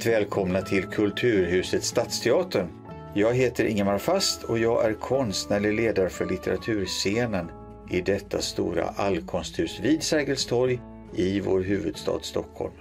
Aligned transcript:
varmt 0.00 0.14
välkomna 0.14 0.62
till 0.62 0.86
Kulturhuset 0.86 1.84
Stadsteatern. 1.84 2.68
Jag 3.14 3.34
heter 3.34 3.64
Ingemar 3.64 3.98
Fast 3.98 4.42
och 4.42 4.58
jag 4.58 4.84
är 4.84 4.94
konstnärlig 4.94 5.72
ledare 5.74 6.08
för 6.08 6.26
litteraturscenen 6.26 7.50
i 7.90 8.00
detta 8.00 8.40
stora 8.40 8.84
allkonsthus 8.84 9.80
vid 9.80 10.02
Sergels 10.02 10.46
torg 10.46 10.80
i 11.14 11.40
vår 11.40 11.60
huvudstad 11.60 12.18
Stockholm. 12.22 12.72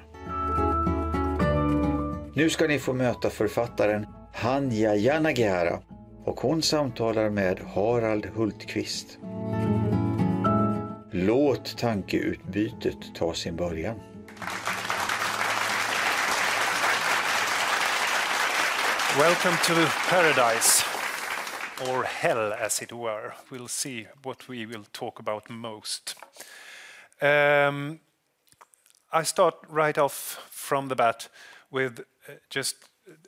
Nu 2.36 2.50
ska 2.50 2.68
ni 2.68 2.80
få 2.80 2.94
möta 2.94 3.30
författaren 3.30 4.06
Hanja 4.34 4.96
Yanagihara 4.96 5.80
och 6.26 6.40
hon 6.40 6.62
samtalar 6.62 7.30
med 7.30 7.60
Harald 7.60 8.26
Hultqvist. 8.36 9.18
Låt 11.12 11.78
tankeutbytet 11.78 13.16
ta 13.16 13.34
sin 13.34 13.56
början. 13.56 13.96
Welcome 19.18 19.58
to 19.64 19.88
paradise, 20.08 20.84
or 21.90 22.04
hell 22.04 22.54
as 22.54 22.80
it 22.80 22.94
were. 22.94 23.34
We'll 23.50 23.68
see 23.68 24.06
what 24.22 24.48
we 24.48 24.68
will 24.68 24.86
talk 24.94 25.18
about 25.18 25.50
most. 25.50 26.14
Um, 27.20 28.02
I 29.12 29.24
start 29.24 29.56
right 29.68 29.98
off 29.98 30.48
from 30.52 30.90
the 30.90 30.96
bat 30.96 31.28
with 31.72 32.02
uh, 32.30 32.34
just 32.52 32.76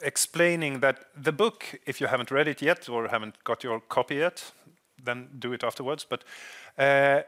explaining 0.03 0.81
that 0.81 0.99
the 1.17 1.31
book, 1.31 1.79
if 1.87 1.99
you 1.99 2.05
haven't 2.05 2.29
read 2.29 2.47
it 2.47 2.61
yet 2.61 2.87
or 2.87 3.07
haven't 3.07 3.43
got 3.43 3.63
your 3.63 3.79
copy 3.79 4.15
yet, 4.15 4.51
then 5.03 5.29
do 5.39 5.51
it 5.51 5.63
afterwards. 5.63 6.05
But 6.07 6.23
uh, 6.77 7.23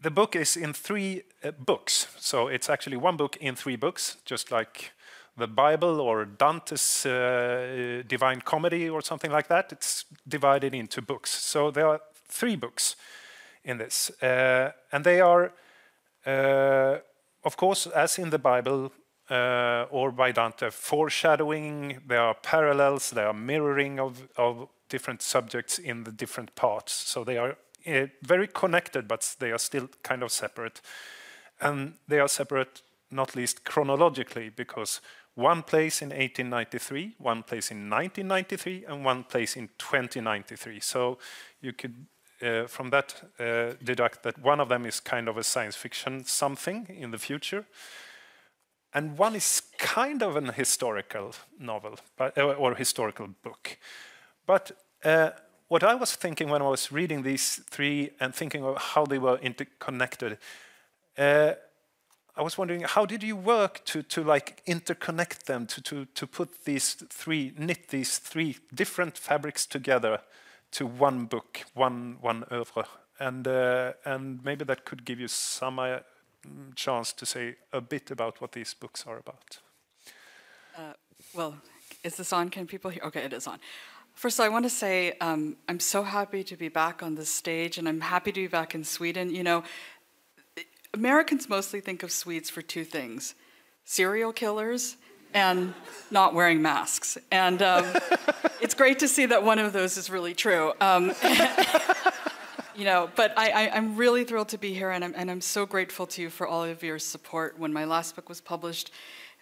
the 0.00 0.10
book 0.10 0.34
is 0.34 0.56
in 0.56 0.72
three 0.72 1.22
uh, 1.44 1.52
books. 1.52 2.08
So 2.18 2.48
it's 2.48 2.68
actually 2.68 2.96
one 2.96 3.16
book 3.16 3.36
in 3.36 3.54
three 3.54 3.76
books, 3.76 4.16
just 4.24 4.50
like 4.50 4.90
the 5.36 5.46
Bible 5.46 6.00
or 6.00 6.24
Dante's 6.24 7.06
uh, 7.06 8.02
Divine 8.06 8.40
Comedy 8.40 8.88
or 8.88 9.02
something 9.02 9.30
like 9.30 9.48
that. 9.48 9.72
It's 9.72 10.04
divided 10.26 10.74
into 10.74 11.02
books. 11.02 11.30
So 11.30 11.70
there 11.70 11.86
are 11.86 12.00
three 12.28 12.56
books 12.56 12.96
in 13.64 13.78
this. 13.78 14.10
Uh, 14.22 14.72
and 14.92 15.04
they 15.04 15.20
are, 15.20 15.52
uh, 16.24 16.98
of 17.44 17.56
course, 17.56 17.86
as 17.86 18.18
in 18.18 18.30
the 18.30 18.38
Bible 18.38 18.92
uh, 19.30 19.86
or 19.90 20.12
by 20.12 20.32
Dante, 20.32 20.70
foreshadowing, 20.70 22.00
there 22.06 22.20
are 22.20 22.34
parallels, 22.34 23.10
there 23.10 23.26
are 23.26 23.34
mirroring 23.34 24.00
of, 24.00 24.28
of 24.36 24.68
different 24.88 25.22
subjects 25.22 25.78
in 25.78 26.04
the 26.04 26.12
different 26.12 26.54
parts. 26.54 26.92
So 26.92 27.24
they 27.24 27.36
are 27.36 27.56
uh, 27.86 28.06
very 28.22 28.46
connected, 28.46 29.08
but 29.08 29.36
they 29.38 29.50
are 29.50 29.58
still 29.58 29.88
kind 30.02 30.22
of 30.22 30.30
separate. 30.30 30.80
And 31.60 31.94
they 32.08 32.20
are 32.20 32.28
separate 32.28 32.82
not 33.10 33.36
least 33.36 33.64
chronologically, 33.64 34.48
because 34.48 35.00
one 35.36 35.62
place 35.62 36.00
in 36.00 36.08
1893, 36.08 37.14
one 37.18 37.42
place 37.42 37.70
in 37.70 37.90
1993, 37.90 38.86
and 38.88 39.04
one 39.04 39.22
place 39.22 39.54
in 39.54 39.68
2093. 39.78 40.80
So 40.80 41.18
you 41.60 41.74
could, 41.74 42.06
uh, 42.40 42.66
from 42.66 42.88
that, 42.90 43.22
uh, 43.38 43.74
deduct 43.84 44.22
that 44.22 44.38
one 44.38 44.60
of 44.60 44.70
them 44.70 44.86
is 44.86 44.98
kind 44.98 45.28
of 45.28 45.36
a 45.36 45.44
science 45.44 45.76
fiction 45.76 46.24
something 46.24 46.86
in 46.88 47.10
the 47.10 47.18
future, 47.18 47.66
and 48.94 49.18
one 49.18 49.36
is 49.36 49.62
kind 49.76 50.22
of 50.22 50.36
an 50.36 50.46
historical 50.46 51.34
novel 51.58 51.98
but, 52.16 52.36
uh, 52.38 52.54
or 52.54 52.74
historical 52.74 53.28
book. 53.42 53.76
But 54.46 54.72
uh, 55.04 55.30
what 55.68 55.82
I 55.82 55.94
was 55.94 56.16
thinking 56.16 56.48
when 56.48 56.62
I 56.62 56.68
was 56.68 56.90
reading 56.90 57.22
these 57.22 57.60
three 57.68 58.10
and 58.20 58.34
thinking 58.34 58.64
of 58.64 58.78
how 58.78 59.04
they 59.04 59.18
were 59.18 59.36
interconnected, 59.36 60.38
uh, 61.18 61.52
I 62.36 62.42
was 62.42 62.58
wondering 62.58 62.82
how 62.82 63.06
did 63.06 63.22
you 63.22 63.34
work 63.34 63.82
to, 63.86 64.02
to 64.02 64.22
like 64.22 64.62
interconnect 64.66 65.44
them, 65.44 65.66
to, 65.68 65.80
to, 65.82 66.04
to 66.04 66.26
put 66.26 66.64
these 66.64 66.92
three, 67.08 67.52
knit 67.56 67.88
these 67.88 68.18
three 68.18 68.58
different 68.74 69.16
fabrics 69.16 69.64
together 69.64 70.20
to 70.72 70.86
one 70.86 71.24
book, 71.24 71.62
one, 71.72 72.18
one 72.20 72.44
oeuvre? 72.52 72.84
And, 73.18 73.48
uh, 73.48 73.94
and 74.04 74.44
maybe 74.44 74.66
that 74.66 74.84
could 74.84 75.06
give 75.06 75.18
you 75.18 75.28
some 75.28 75.78
uh, 75.78 76.00
chance 76.74 77.14
to 77.14 77.24
say 77.24 77.56
a 77.72 77.80
bit 77.80 78.10
about 78.10 78.40
what 78.42 78.52
these 78.52 78.74
books 78.74 79.06
are 79.06 79.16
about. 79.18 79.58
Uh, 80.76 80.92
well, 81.34 81.56
is 82.04 82.16
this 82.16 82.34
on? 82.34 82.50
Can 82.50 82.66
people 82.66 82.90
hear? 82.90 83.02
Okay, 83.04 83.24
it 83.24 83.32
is 83.32 83.46
on. 83.46 83.58
First, 84.14 84.40
all 84.40 84.46
I 84.46 84.48
want 84.48 84.64
to 84.64 84.70
say 84.70 85.12
um, 85.20 85.56
I'm 85.68 85.80
so 85.80 86.02
happy 86.02 86.42
to 86.44 86.56
be 86.56 86.68
back 86.68 87.02
on 87.02 87.14
this 87.14 87.28
stage, 87.28 87.78
and 87.78 87.88
I'm 87.88 88.00
happy 88.00 88.32
to 88.32 88.40
be 88.40 88.46
back 88.46 88.74
in 88.74 88.84
Sweden. 88.84 89.34
You 89.34 89.42
know, 89.42 89.64
Americans 90.96 91.46
mostly 91.48 91.80
think 91.80 92.02
of 92.02 92.10
Swedes 92.10 92.48
for 92.48 92.62
two 92.62 92.84
things 92.84 93.34
serial 93.84 94.32
killers 94.32 94.96
and 95.34 95.74
not 96.10 96.34
wearing 96.34 96.62
masks. 96.62 97.18
And 97.30 97.60
um, 97.62 97.84
it's 98.60 98.74
great 98.74 98.98
to 99.00 99.08
see 99.08 99.26
that 99.26 99.44
one 99.44 99.58
of 99.58 99.72
those 99.74 99.98
is 99.98 100.08
really 100.08 100.34
true. 100.34 100.72
Um, 100.80 101.12
you 102.74 102.84
know, 102.84 103.10
but 103.14 103.38
I, 103.38 103.68
am 103.76 103.96
really 103.96 104.24
thrilled 104.24 104.48
to 104.48 104.58
be 104.58 104.72
here, 104.72 104.90
and 104.90 105.04
I'm, 105.04 105.12
and 105.14 105.30
I'm 105.30 105.42
so 105.42 105.66
grateful 105.66 106.06
to 106.06 106.22
you 106.22 106.30
for 106.30 106.46
all 106.46 106.64
of 106.64 106.82
your 106.82 106.98
support. 106.98 107.58
When 107.58 107.72
my 107.72 107.84
last 107.84 108.16
book 108.16 108.28
was 108.28 108.40
published, 108.40 108.90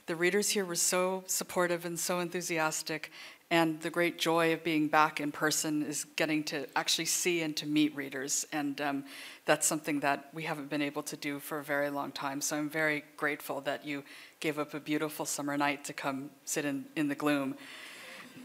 the 0.06 0.16
readers 0.16 0.50
here 0.50 0.64
were 0.64 0.74
so 0.74 1.22
supportive 1.26 1.84
and 1.84 1.98
so 1.98 2.18
enthusiastic, 2.18 3.12
and 3.54 3.80
the 3.82 3.90
great 3.90 4.18
joy 4.18 4.52
of 4.52 4.64
being 4.64 4.88
back 4.88 5.20
in 5.20 5.30
person 5.30 5.84
is 5.84 6.06
getting 6.16 6.42
to 6.42 6.66
actually 6.74 7.04
see 7.04 7.40
and 7.42 7.56
to 7.56 7.66
meet 7.66 7.94
readers. 7.94 8.44
And 8.50 8.80
um, 8.80 9.04
that's 9.44 9.64
something 9.64 10.00
that 10.00 10.28
we 10.32 10.42
haven't 10.42 10.68
been 10.68 10.82
able 10.82 11.04
to 11.04 11.16
do 11.16 11.38
for 11.38 11.60
a 11.60 11.62
very 11.62 11.88
long 11.88 12.10
time. 12.10 12.40
So 12.40 12.56
I'm 12.56 12.68
very 12.68 13.04
grateful 13.16 13.60
that 13.60 13.86
you 13.86 14.02
gave 14.40 14.58
up 14.58 14.74
a 14.74 14.80
beautiful 14.80 15.24
summer 15.24 15.56
night 15.56 15.84
to 15.84 15.92
come 15.92 16.30
sit 16.44 16.64
in, 16.64 16.86
in 16.96 17.06
the 17.06 17.14
gloom, 17.14 17.54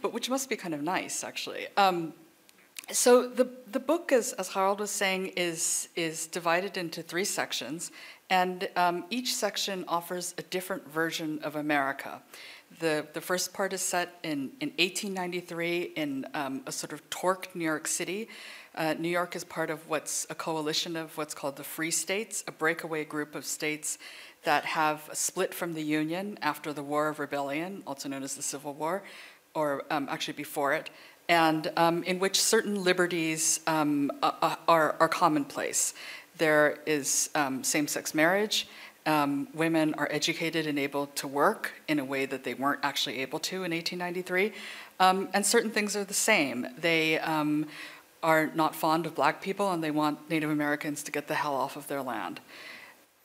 but 0.04 0.14
which 0.14 0.30
must 0.30 0.48
be 0.48 0.56
kind 0.56 0.76
of 0.76 0.84
nice, 0.84 1.24
actually. 1.24 1.66
Um, 1.76 2.14
so 2.92 3.28
the, 3.28 3.48
the 3.72 3.80
book, 3.80 4.12
as, 4.12 4.34
as 4.34 4.50
Harold 4.50 4.80
was 4.80 4.92
saying, 4.92 5.34
is, 5.36 5.90
is 5.96 6.28
divided 6.28 6.78
into 6.78 7.02
three 7.02 7.26
sections, 7.26 7.92
and 8.30 8.70
um, 8.76 9.06
each 9.10 9.34
section 9.34 9.86
offers 9.88 10.36
a 10.38 10.44
different 10.44 10.88
version 10.88 11.40
of 11.42 11.56
America. 11.56 12.22
The, 12.78 13.08
the 13.14 13.22
first 13.22 13.52
part 13.52 13.74
is 13.74 13.82
set 13.82 14.20
in, 14.24 14.52
in 14.62 14.70
1893 14.78 15.94
in 15.96 16.26
um, 16.36 16.62
a 16.68 16.72
sort 16.72 16.94
of 16.94 17.10
torqued 17.10 17.56
New 17.56 17.66
York 17.66 17.88
City. 17.88 18.30
Uh, 18.76 18.94
New 18.98 19.10
York 19.10 19.36
is 19.36 19.44
part 19.44 19.72
of 19.72 19.90
what's 19.90 20.28
a 20.30 20.36
coalition 20.36 20.96
of 20.96 21.18
what's 21.18 21.34
called 21.34 21.58
the 21.58 21.64
Free 21.64 21.92
States, 21.92 22.44
a 22.48 22.52
breakaway 22.52 23.04
group 23.04 23.34
of 23.34 23.44
states 23.44 23.98
that 24.44 24.66
have 24.66 25.10
split 25.14 25.54
from 25.54 25.74
the 25.74 25.82
Union 25.82 26.38
after 26.42 26.72
the 26.72 26.84
War 26.84 27.10
of 27.10 27.20
Rebellion, 27.20 27.84
also 27.88 28.08
known 28.08 28.24
as 28.24 28.36
the 28.36 28.44
Civil 28.44 28.74
War, 28.76 29.04
or 29.56 29.84
um, 29.90 30.08
actually 30.10 30.36
before 30.36 30.74
it, 30.74 30.92
and 31.28 31.72
um, 31.76 32.04
in 32.04 32.20
which 32.20 32.40
certain 32.40 32.84
liberties 32.84 33.60
um, 33.68 34.12
are, 34.22 34.96
are 35.00 35.10
commonplace. 35.10 35.94
There 36.38 36.80
is 36.86 37.30
um, 37.36 37.64
same 37.64 37.88
sex 37.88 38.14
marriage, 38.14 38.68
um, 39.06 39.48
women 39.54 39.94
are 39.96 40.08
educated 40.12 40.68
and 40.68 40.78
able 40.78 41.08
to 41.08 41.28
work 41.28 41.74
in 41.88 42.00
a 42.00 42.06
way 42.06 42.26
that 42.26 42.44
they 42.44 42.54
weren't 42.54 42.80
actually 42.84 43.20
able 43.20 43.40
to 43.40 43.64
in 43.64 43.72
1893. 43.72 44.54
Um, 45.00 45.30
and 45.34 45.46
certain 45.46 45.72
things 45.72 45.96
are 45.96 46.04
the 46.04 46.14
same. 46.14 46.68
They 46.78 47.20
um, 47.20 47.68
are 48.22 48.48
not 48.54 48.76
fond 48.76 49.06
of 49.06 49.16
black 49.16 49.42
people 49.42 49.72
and 49.72 49.84
they 49.84 49.92
want 49.92 50.30
Native 50.30 50.50
Americans 50.50 51.04
to 51.04 51.12
get 51.12 51.28
the 51.28 51.36
hell 51.36 51.56
off 51.56 51.76
of 51.76 51.88
their 51.88 52.02
land. 52.02 52.40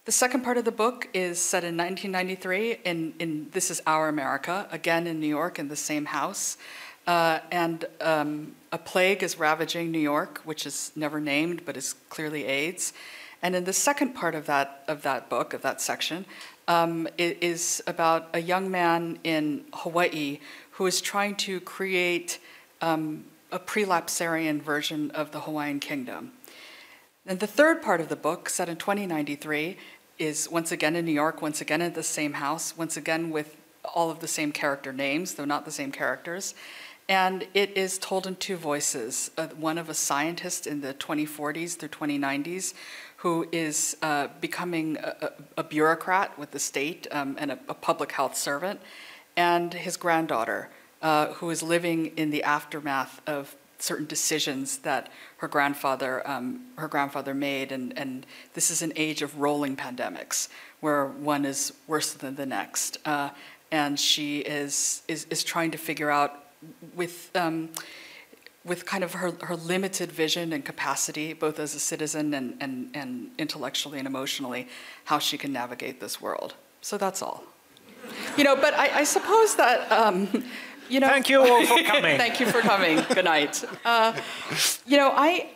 The 0.04 0.12
second 0.12 0.42
part 0.42 0.58
of 0.58 0.66
the 0.66 0.72
book 0.72 1.08
is 1.14 1.40
set 1.40 1.64
in 1.64 1.76
1993 1.76 2.78
in, 2.84 3.14
in 3.18 3.48
This 3.52 3.70
Is 3.70 3.80
Our 3.86 4.08
America, 4.08 4.68
again 4.70 5.06
in 5.06 5.18
New 5.18 5.26
York 5.26 5.58
in 5.58 5.68
the 5.68 5.76
same 5.76 6.04
house. 6.04 6.58
Uh, 7.06 7.40
and 7.50 7.86
um, 8.00 8.54
a 8.70 8.78
plague 8.78 9.22
is 9.22 9.38
ravaging 9.38 9.90
New 9.90 9.98
York, 9.98 10.40
which 10.44 10.66
is 10.66 10.92
never 10.94 11.20
named 11.20 11.64
but 11.64 11.76
is 11.76 11.94
clearly 12.08 12.44
AIDS. 12.44 12.92
And 13.44 13.54
in 13.54 13.64
the 13.64 13.74
second 13.74 14.14
part 14.14 14.34
of 14.34 14.46
that, 14.46 14.82
of 14.88 15.02
that 15.02 15.28
book, 15.28 15.52
of 15.52 15.60
that 15.60 15.78
section, 15.78 16.24
um, 16.66 17.06
it 17.18 17.36
is 17.42 17.82
about 17.86 18.30
a 18.32 18.40
young 18.40 18.70
man 18.70 19.18
in 19.22 19.66
Hawaii 19.74 20.40
who 20.72 20.86
is 20.86 21.02
trying 21.02 21.36
to 21.36 21.60
create 21.60 22.38
um, 22.80 23.26
a 23.52 23.58
prelapsarian 23.58 24.62
version 24.62 25.10
of 25.10 25.30
the 25.32 25.40
Hawaiian 25.40 25.78
kingdom. 25.78 26.32
And 27.26 27.38
the 27.38 27.46
third 27.46 27.82
part 27.82 28.00
of 28.00 28.08
the 28.08 28.16
book, 28.16 28.48
set 28.48 28.70
in 28.70 28.76
2093, 28.76 29.76
is 30.18 30.50
once 30.50 30.72
again 30.72 30.96
in 30.96 31.04
New 31.04 31.12
York, 31.12 31.42
once 31.42 31.60
again 31.60 31.82
in 31.82 31.92
the 31.92 32.02
same 32.02 32.34
house, 32.34 32.74
once 32.78 32.96
again 32.96 33.28
with 33.30 33.56
all 33.94 34.10
of 34.10 34.20
the 34.20 34.28
same 34.28 34.52
character 34.52 34.90
names, 34.90 35.34
though 35.34 35.44
not 35.44 35.66
the 35.66 35.70
same 35.70 35.92
characters. 35.92 36.54
And 37.08 37.46
it 37.52 37.76
is 37.76 37.98
told 37.98 38.26
in 38.26 38.36
two 38.36 38.56
voices 38.56 39.30
uh, 39.36 39.48
one 39.48 39.76
of 39.76 39.90
a 39.90 39.94
scientist 39.94 40.66
in 40.66 40.80
the 40.80 40.94
2040s 40.94 41.76
through 41.76 41.90
2090s 41.90 42.72
who 43.24 43.48
is 43.52 43.96
uh, 44.02 44.28
becoming 44.42 44.98
a, 44.98 45.30
a, 45.56 45.64
bureaucrat 45.64 46.38
with 46.38 46.50
the 46.50 46.58
state 46.58 47.06
um, 47.10 47.34
and 47.40 47.50
a, 47.52 47.58
a, 47.70 47.72
public 47.72 48.12
health 48.12 48.36
servant, 48.36 48.78
and 49.34 49.72
his 49.72 49.96
granddaughter, 49.96 50.68
uh, 51.00 51.28
who 51.28 51.48
is 51.48 51.62
living 51.62 52.12
in 52.18 52.28
the 52.28 52.42
aftermath 52.42 53.22
of 53.26 53.56
certain 53.78 54.04
decisions 54.04 54.76
that 54.80 55.08
her 55.38 55.48
grandfather, 55.48 56.22
um, 56.28 56.66
her 56.76 56.86
grandfather 56.86 57.32
made. 57.32 57.72
And, 57.72 57.96
and 57.98 58.26
this 58.52 58.70
is 58.70 58.82
an 58.82 58.92
age 58.94 59.22
of 59.22 59.40
rolling 59.40 59.74
pandemics, 59.74 60.50
where 60.80 61.06
one 61.06 61.46
is 61.46 61.72
worse 61.86 62.12
than 62.12 62.34
the 62.34 62.44
next. 62.44 62.98
Uh, 63.06 63.30
and 63.72 63.98
she 63.98 64.40
is 64.40 65.00
is, 65.08 65.26
is 65.30 65.42
trying 65.42 65.70
to 65.70 65.78
figure 65.78 66.10
out 66.10 66.44
with. 66.94 67.30
Um, 67.34 67.70
with 68.64 68.86
kind 68.86 69.04
of 69.04 69.14
her, 69.14 69.32
her 69.42 69.56
limited 69.56 70.10
vision 70.10 70.52
and 70.52 70.64
capacity, 70.64 71.32
both 71.34 71.58
as 71.58 71.74
a 71.74 71.80
citizen 71.80 72.32
and, 72.32 72.56
and, 72.60 72.90
and 72.94 73.30
intellectually 73.38 73.98
and 73.98 74.06
emotionally, 74.06 74.68
how 75.04 75.18
she 75.18 75.36
can 75.36 75.52
navigate 75.52 76.00
this 76.00 76.20
world. 76.20 76.54
So 76.80 76.96
that's 76.96 77.20
all. 77.20 77.44
You 78.36 78.44
know, 78.44 78.56
but 78.56 78.74
I, 78.74 79.00
I 79.00 79.04
suppose 79.04 79.56
that 79.56 79.90
um, 79.90 80.44
you 80.88 81.00
know. 81.00 81.08
Thank 81.08 81.28
you 81.28 81.40
all 81.40 81.66
for 81.66 81.82
coming. 81.84 82.18
thank 82.18 82.40
you 82.40 82.46
for 82.46 82.60
coming. 82.60 83.02
Good 83.14 83.24
night. 83.24 83.64
Uh, 83.84 84.18
you 84.86 84.96
know, 84.96 85.10
I. 85.14 85.50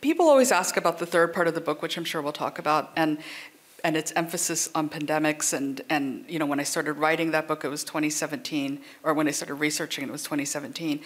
People 0.00 0.26
always 0.26 0.50
ask 0.50 0.76
about 0.76 0.98
the 0.98 1.06
third 1.06 1.32
part 1.32 1.46
of 1.46 1.54
the 1.54 1.60
book, 1.60 1.80
which 1.80 1.96
I'm 1.96 2.04
sure 2.04 2.20
we'll 2.20 2.32
talk 2.32 2.58
about, 2.58 2.90
and 2.96 3.18
and 3.84 3.96
its 3.96 4.12
emphasis 4.16 4.68
on 4.74 4.88
pandemics. 4.88 5.52
And 5.52 5.80
and 5.88 6.24
you 6.28 6.38
know, 6.38 6.46
when 6.46 6.58
I 6.58 6.64
started 6.64 6.94
writing 6.94 7.30
that 7.32 7.46
book, 7.46 7.64
it 7.64 7.68
was 7.68 7.84
2017, 7.84 8.80
or 9.04 9.14
when 9.14 9.28
I 9.28 9.30
started 9.30 9.54
researching, 9.54 10.08
it 10.08 10.10
was 10.10 10.24
2017. 10.24 11.00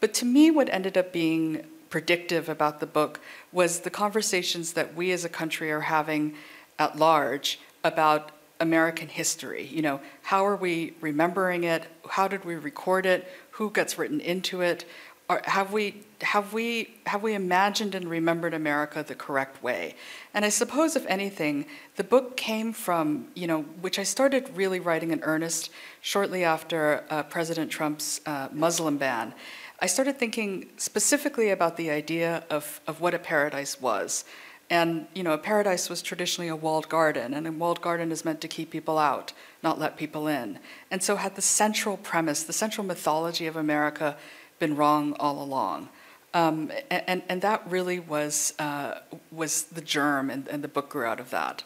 But 0.00 0.14
to 0.14 0.24
me, 0.24 0.50
what 0.50 0.68
ended 0.70 0.96
up 0.96 1.12
being 1.12 1.64
predictive 1.90 2.48
about 2.48 2.80
the 2.80 2.86
book 2.86 3.20
was 3.52 3.80
the 3.80 3.90
conversations 3.90 4.74
that 4.74 4.94
we 4.94 5.10
as 5.12 5.24
a 5.24 5.28
country 5.28 5.70
are 5.70 5.80
having 5.80 6.34
at 6.78 6.96
large 6.96 7.58
about 7.82 8.30
American 8.60 9.08
history. 9.08 9.66
You 9.66 9.82
know, 9.82 10.00
how 10.22 10.46
are 10.46 10.56
we 10.56 10.94
remembering 11.00 11.64
it? 11.64 11.84
How 12.08 12.28
did 12.28 12.44
we 12.44 12.56
record 12.56 13.06
it? 13.06 13.30
Who 13.52 13.70
gets 13.70 13.98
written 13.98 14.20
into 14.20 14.60
it? 14.60 14.84
Or 15.30 15.42
have 15.44 15.72
we 15.72 16.02
have 16.22 16.54
we 16.54 16.96
have 17.04 17.22
we 17.22 17.34
imagined 17.34 17.94
and 17.94 18.08
remembered 18.08 18.54
America 18.54 19.04
the 19.06 19.14
correct 19.14 19.62
way? 19.62 19.94
And 20.32 20.44
I 20.44 20.48
suppose, 20.48 20.96
if 20.96 21.04
anything, 21.06 21.66
the 21.96 22.04
book 22.04 22.36
came 22.36 22.72
from 22.72 23.28
you 23.34 23.46
know, 23.46 23.62
which 23.82 23.98
I 23.98 24.04
started 24.04 24.50
really 24.56 24.80
writing 24.80 25.10
in 25.10 25.22
earnest 25.22 25.70
shortly 26.00 26.44
after 26.44 27.04
uh, 27.10 27.24
President 27.24 27.70
Trump's 27.70 28.22
uh, 28.24 28.48
Muslim 28.52 28.96
ban. 28.96 29.34
I 29.80 29.86
started 29.86 30.18
thinking 30.18 30.70
specifically 30.76 31.50
about 31.50 31.76
the 31.76 31.90
idea 31.90 32.44
of, 32.50 32.80
of 32.86 33.00
what 33.00 33.14
a 33.14 33.18
paradise 33.18 33.80
was. 33.80 34.24
And 34.70 35.06
you 35.14 35.22
know, 35.22 35.32
a 35.32 35.38
paradise 35.38 35.88
was 35.88 36.02
traditionally 36.02 36.48
a 36.48 36.56
walled 36.56 36.88
garden, 36.88 37.32
and 37.32 37.46
a 37.46 37.52
walled 37.52 37.80
garden 37.80 38.12
is 38.12 38.24
meant 38.24 38.40
to 38.42 38.48
keep 38.48 38.70
people 38.70 38.98
out, 38.98 39.32
not 39.62 39.78
let 39.78 39.96
people 39.96 40.26
in. 40.28 40.58
And 40.90 41.02
so, 41.02 41.16
had 41.16 41.36
the 41.36 41.42
central 41.42 41.96
premise, 41.96 42.42
the 42.42 42.52
central 42.52 42.86
mythology 42.86 43.46
of 43.46 43.56
America, 43.56 44.16
been 44.58 44.76
wrong 44.76 45.14
all 45.14 45.42
along? 45.42 45.88
Um, 46.34 46.70
and, 46.90 47.22
and 47.28 47.40
that 47.40 47.62
really 47.70 47.98
was 47.98 48.52
uh, 48.58 48.98
was 49.32 49.62
the 49.62 49.80
germ, 49.80 50.28
and, 50.28 50.46
and 50.48 50.62
the 50.62 50.68
book 50.68 50.90
grew 50.90 51.06
out 51.06 51.20
of 51.20 51.30
that. 51.30 51.64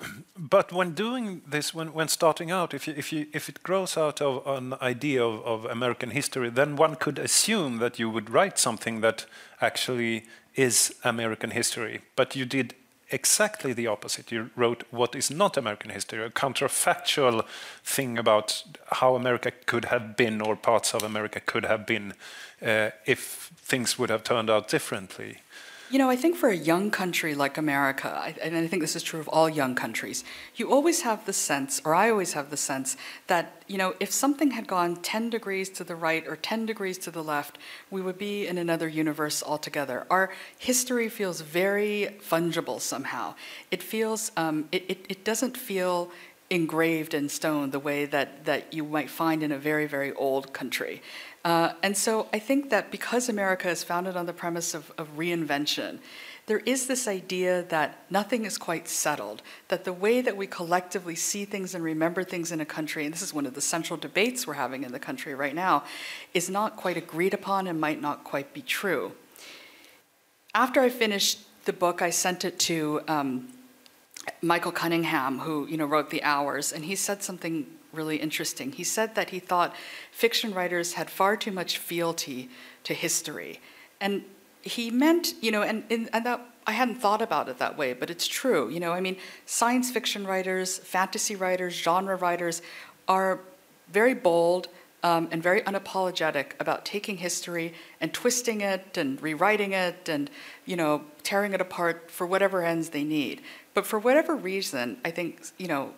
But 0.36 0.72
when 0.72 0.94
doing 0.94 1.42
this, 1.46 1.74
when, 1.74 1.92
when 1.92 2.08
starting 2.08 2.50
out, 2.50 2.72
if, 2.72 2.86
you, 2.86 2.94
if, 2.96 3.12
you, 3.12 3.26
if 3.32 3.48
it 3.48 3.62
grows 3.62 3.96
out 3.96 4.22
of 4.22 4.46
an 4.46 4.74
idea 4.80 5.24
of, 5.24 5.44
of 5.44 5.64
American 5.64 6.10
history, 6.10 6.48
then 6.48 6.76
one 6.76 6.94
could 6.94 7.18
assume 7.18 7.78
that 7.78 7.98
you 7.98 8.08
would 8.08 8.30
write 8.30 8.58
something 8.58 9.00
that 9.00 9.26
actually 9.60 10.24
is 10.54 10.94
American 11.04 11.50
history. 11.50 12.02
But 12.14 12.36
you 12.36 12.44
did 12.44 12.74
exactly 13.10 13.72
the 13.72 13.86
opposite. 13.86 14.30
You 14.30 14.50
wrote 14.56 14.84
what 14.90 15.14
is 15.14 15.30
not 15.30 15.56
American 15.56 15.90
history, 15.90 16.24
a 16.24 16.30
counterfactual 16.30 17.44
thing 17.82 18.18
about 18.18 18.62
how 18.92 19.14
America 19.14 19.50
could 19.66 19.86
have 19.86 20.16
been 20.16 20.40
or 20.40 20.56
parts 20.56 20.94
of 20.94 21.02
America 21.02 21.40
could 21.40 21.64
have 21.64 21.86
been 21.86 22.14
uh, 22.64 22.90
if 23.06 23.50
things 23.56 23.98
would 23.98 24.10
have 24.10 24.24
turned 24.24 24.50
out 24.50 24.68
differently. 24.68 25.38
You 25.90 25.98
know, 25.98 26.10
I 26.10 26.16
think 26.16 26.36
for 26.36 26.50
a 26.50 26.54
young 26.54 26.90
country 26.90 27.34
like 27.34 27.56
America, 27.56 28.34
and 28.42 28.54
I 28.54 28.66
think 28.66 28.82
this 28.82 28.94
is 28.94 29.02
true 29.02 29.20
of 29.20 29.28
all 29.28 29.48
young 29.48 29.74
countries, 29.74 30.22
you 30.54 30.70
always 30.70 31.00
have 31.00 31.24
the 31.24 31.32
sense, 31.32 31.80
or 31.82 31.94
I 31.94 32.10
always 32.10 32.34
have 32.34 32.50
the 32.50 32.58
sense, 32.58 32.98
that, 33.26 33.62
you 33.66 33.78
know, 33.78 33.94
if 33.98 34.12
something 34.12 34.50
had 34.50 34.66
gone 34.66 34.96
10 34.96 35.30
degrees 35.30 35.70
to 35.70 35.84
the 35.84 35.96
right 35.96 36.26
or 36.26 36.36
10 36.36 36.66
degrees 36.66 36.98
to 36.98 37.10
the 37.10 37.24
left, 37.24 37.56
we 37.90 38.02
would 38.02 38.18
be 38.18 38.46
in 38.46 38.58
another 38.58 38.86
universe 38.86 39.42
altogether. 39.42 40.06
Our 40.10 40.30
history 40.58 41.08
feels 41.08 41.40
very 41.40 42.16
fungible 42.20 42.82
somehow. 42.82 43.34
It 43.70 43.82
feels, 43.82 44.30
um, 44.36 44.68
it, 44.70 44.84
it, 44.88 45.06
it 45.08 45.24
doesn't 45.24 45.56
feel 45.56 46.10
engraved 46.50 47.14
in 47.14 47.28
stone 47.28 47.70
the 47.70 47.78
way 47.78 48.04
that, 48.06 48.44
that 48.44 48.72
you 48.72 48.84
might 48.84 49.08
find 49.10 49.42
in 49.42 49.52
a 49.52 49.58
very, 49.58 49.86
very 49.86 50.12
old 50.12 50.52
country. 50.52 51.02
Uh, 51.48 51.72
and 51.82 51.96
so 51.96 52.28
I 52.30 52.38
think 52.38 52.68
that 52.68 52.90
because 52.90 53.30
America 53.30 53.70
is 53.70 53.82
founded 53.82 54.18
on 54.18 54.26
the 54.26 54.34
premise 54.34 54.74
of, 54.74 54.92
of 54.98 55.16
reinvention, 55.16 55.98
there 56.44 56.58
is 56.58 56.88
this 56.88 57.08
idea 57.08 57.62
that 57.70 58.04
nothing 58.10 58.44
is 58.44 58.58
quite 58.58 58.86
settled, 58.86 59.40
that 59.68 59.84
the 59.84 59.92
way 59.94 60.20
that 60.20 60.36
we 60.36 60.46
collectively 60.46 61.14
see 61.14 61.46
things 61.46 61.74
and 61.74 61.82
remember 61.82 62.22
things 62.22 62.52
in 62.52 62.60
a 62.60 62.66
country, 62.66 63.06
and 63.06 63.14
this 63.14 63.22
is 63.22 63.32
one 63.32 63.46
of 63.46 63.54
the 63.54 63.62
central 63.62 63.96
debates 63.96 64.46
we're 64.46 64.60
having 64.64 64.82
in 64.82 64.92
the 64.92 64.98
country 64.98 65.34
right 65.34 65.54
now, 65.54 65.84
is 66.34 66.50
not 66.50 66.76
quite 66.76 66.98
agreed 66.98 67.32
upon 67.32 67.66
and 67.66 67.80
might 67.80 68.02
not 68.02 68.24
quite 68.24 68.52
be 68.52 68.60
true. 68.60 69.12
After 70.54 70.82
I 70.82 70.90
finished 70.90 71.38
the 71.64 71.72
book, 71.72 72.02
I 72.02 72.10
sent 72.10 72.44
it 72.44 72.58
to 72.58 73.00
um, 73.08 73.48
Michael 74.42 74.72
Cunningham, 74.72 75.38
who 75.38 75.66
you 75.66 75.78
know 75.78 75.86
wrote 75.86 76.10
The 76.10 76.22
Hours, 76.22 76.74
and 76.74 76.84
he 76.84 76.94
said 76.94 77.22
something 77.22 77.77
really 77.98 78.16
interesting. 78.16 78.72
He 78.72 78.84
said 78.84 79.16
that 79.16 79.30
he 79.30 79.40
thought 79.40 79.74
fiction 80.12 80.54
writers 80.54 80.94
had 80.94 81.10
far 81.10 81.36
too 81.36 81.52
much 81.60 81.76
fealty 81.76 82.48
to 82.84 82.94
history, 82.94 83.60
and 84.00 84.24
he 84.62 84.84
meant 84.90 85.34
you 85.40 85.50
know, 85.50 85.62
and 85.62 85.82
and, 85.90 86.08
and 86.12 86.24
that 86.24 86.40
I 86.66 86.72
hadn't 86.72 87.00
thought 87.04 87.22
about 87.28 87.48
it 87.48 87.58
that 87.58 87.76
way, 87.76 87.92
but 87.94 88.08
it's 88.08 88.26
true. 88.26 88.70
You 88.70 88.80
know, 88.80 88.92
I 88.92 89.00
mean, 89.00 89.16
science 89.46 89.90
fiction 89.90 90.26
writers, 90.26 90.78
fantasy 90.78 91.34
writers, 91.34 91.74
genre 91.74 92.16
writers 92.16 92.62
are 93.08 93.40
very 93.92 94.14
bold 94.14 94.68
um, 95.02 95.28
and 95.32 95.42
very 95.42 95.62
unapologetic 95.62 96.48
about 96.60 96.84
taking 96.84 97.16
history 97.18 97.74
and 98.00 98.12
twisting 98.12 98.60
it 98.60 98.96
and 98.96 99.20
rewriting 99.22 99.72
it 99.72 100.08
and 100.08 100.30
you 100.66 100.76
know 100.76 101.04
tearing 101.22 101.52
it 101.52 101.60
apart 101.60 102.10
for 102.10 102.26
whatever 102.26 102.62
ends 102.62 102.90
they 102.90 103.04
need. 103.04 103.42
But 103.78 103.86
for 103.86 103.98
whatever 104.00 104.34
reason, 104.34 104.98
I 105.04 105.12
think, 105.12 105.40
you 105.56 105.68
know, 105.68 105.92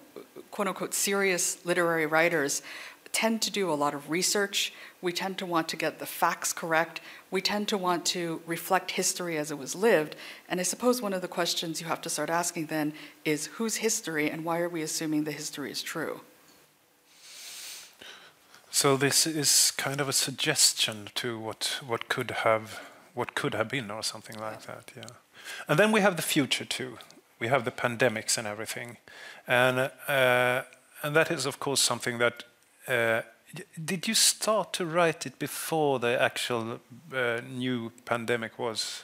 quote 0.60 0.68
unquote, 0.68 0.92
serious 0.92 1.64
literary 1.64 2.04
writers 2.04 2.60
tend 3.12 3.40
to 3.40 3.50
do 3.50 3.72
a 3.72 3.72
lot 3.72 3.94
of 3.94 4.10
research. 4.10 4.74
We 5.00 5.10
tend 5.10 5.38
to 5.38 5.46
want 5.46 5.70
to 5.70 5.76
get 5.76 6.00
the 6.00 6.04
facts 6.04 6.52
correct. 6.52 7.00
We 7.30 7.40
tend 7.40 7.66
to 7.68 7.78
want 7.78 8.04
to 8.12 8.42
reflect 8.46 8.90
history 8.90 9.38
as 9.38 9.50
it 9.50 9.56
was 9.56 9.74
lived. 9.74 10.16
And 10.50 10.60
I 10.60 10.64
suppose 10.64 11.00
one 11.00 11.14
of 11.14 11.22
the 11.22 11.28
questions 11.28 11.80
you 11.80 11.86
have 11.86 12.02
to 12.02 12.10
start 12.10 12.28
asking 12.28 12.66
then 12.66 12.92
is 13.24 13.46
whose 13.56 13.76
history 13.76 14.28
and 14.30 14.44
why 14.44 14.58
are 14.58 14.68
we 14.68 14.82
assuming 14.82 15.24
the 15.24 15.32
history 15.32 15.70
is 15.70 15.82
true? 15.82 16.20
So 18.70 18.98
this 18.98 19.26
is 19.26 19.70
kind 19.78 19.98
of 19.98 20.10
a 20.10 20.12
suggestion 20.12 21.08
to 21.14 21.38
what 21.38 21.80
what 21.86 22.10
could 22.10 22.32
have 22.44 22.82
what 23.14 23.34
could 23.34 23.54
have 23.54 23.70
been 23.70 23.90
or 23.90 24.02
something 24.02 24.38
like 24.38 24.66
that, 24.66 24.92
yeah. 24.94 25.14
And 25.66 25.78
then 25.78 25.90
we 25.90 26.02
have 26.02 26.16
the 26.16 26.28
future 26.34 26.66
too 26.66 26.98
we 27.40 27.48
have 27.48 27.64
the 27.64 27.72
pandemics 27.72 28.38
and 28.38 28.46
everything. 28.46 28.98
And, 29.48 29.90
uh, 30.06 30.62
and 31.02 31.16
that 31.16 31.30
is, 31.30 31.46
of 31.46 31.58
course, 31.58 31.80
something 31.80 32.18
that. 32.18 32.44
Uh, 32.86 33.22
did 33.84 34.06
you 34.06 34.14
start 34.14 34.72
to 34.74 34.86
write 34.86 35.26
it 35.26 35.40
before 35.40 35.98
the 35.98 36.20
actual 36.22 36.80
uh, 37.12 37.40
new 37.50 37.90
pandemic 38.04 38.60
was? 38.60 39.02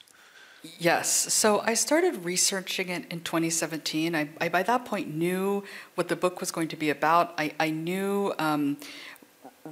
Yes. 0.78 1.32
So 1.32 1.60
I 1.60 1.74
started 1.74 2.24
researching 2.24 2.88
it 2.88 3.06
in 3.10 3.20
2017. 3.20 4.14
I, 4.14 4.28
I, 4.40 4.48
by 4.48 4.62
that 4.62 4.84
point 4.84 5.14
knew 5.14 5.64
what 5.96 6.08
the 6.08 6.16
book 6.16 6.40
was 6.40 6.50
going 6.50 6.68
to 6.68 6.76
be 6.76 6.90
about. 6.90 7.34
I, 7.38 7.54
I 7.58 7.70
knew 7.70 8.34
um, 8.38 8.76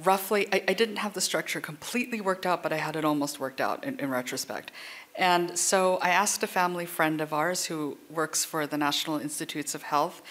roughly, 0.03 0.47
I, 0.51 0.73
didn't 0.73 0.97
have 0.97 1.13
the 1.13 1.21
structure 1.21 1.61
completely 1.61 2.21
worked 2.21 2.45
out, 2.45 2.61
but 2.61 2.73
I 2.73 2.77
had 2.77 2.95
it 2.95 3.05
almost 3.05 3.39
worked 3.39 3.61
out 3.61 3.83
in, 3.83 3.99
in 3.99 4.09
retrospect. 4.09 4.71
And 5.17 5.57
so 5.57 5.97
I 5.97 6.09
asked 6.09 6.43
a 6.43 6.47
family 6.47 6.85
friend 6.85 7.21
of 7.21 7.31
ours 7.31 7.65
who 7.65 7.97
works 8.09 8.43
for 8.43 8.67
the 8.67 8.77
National 8.77 9.17
Institutes 9.17 9.73
of 9.73 9.83
Health 9.83 10.21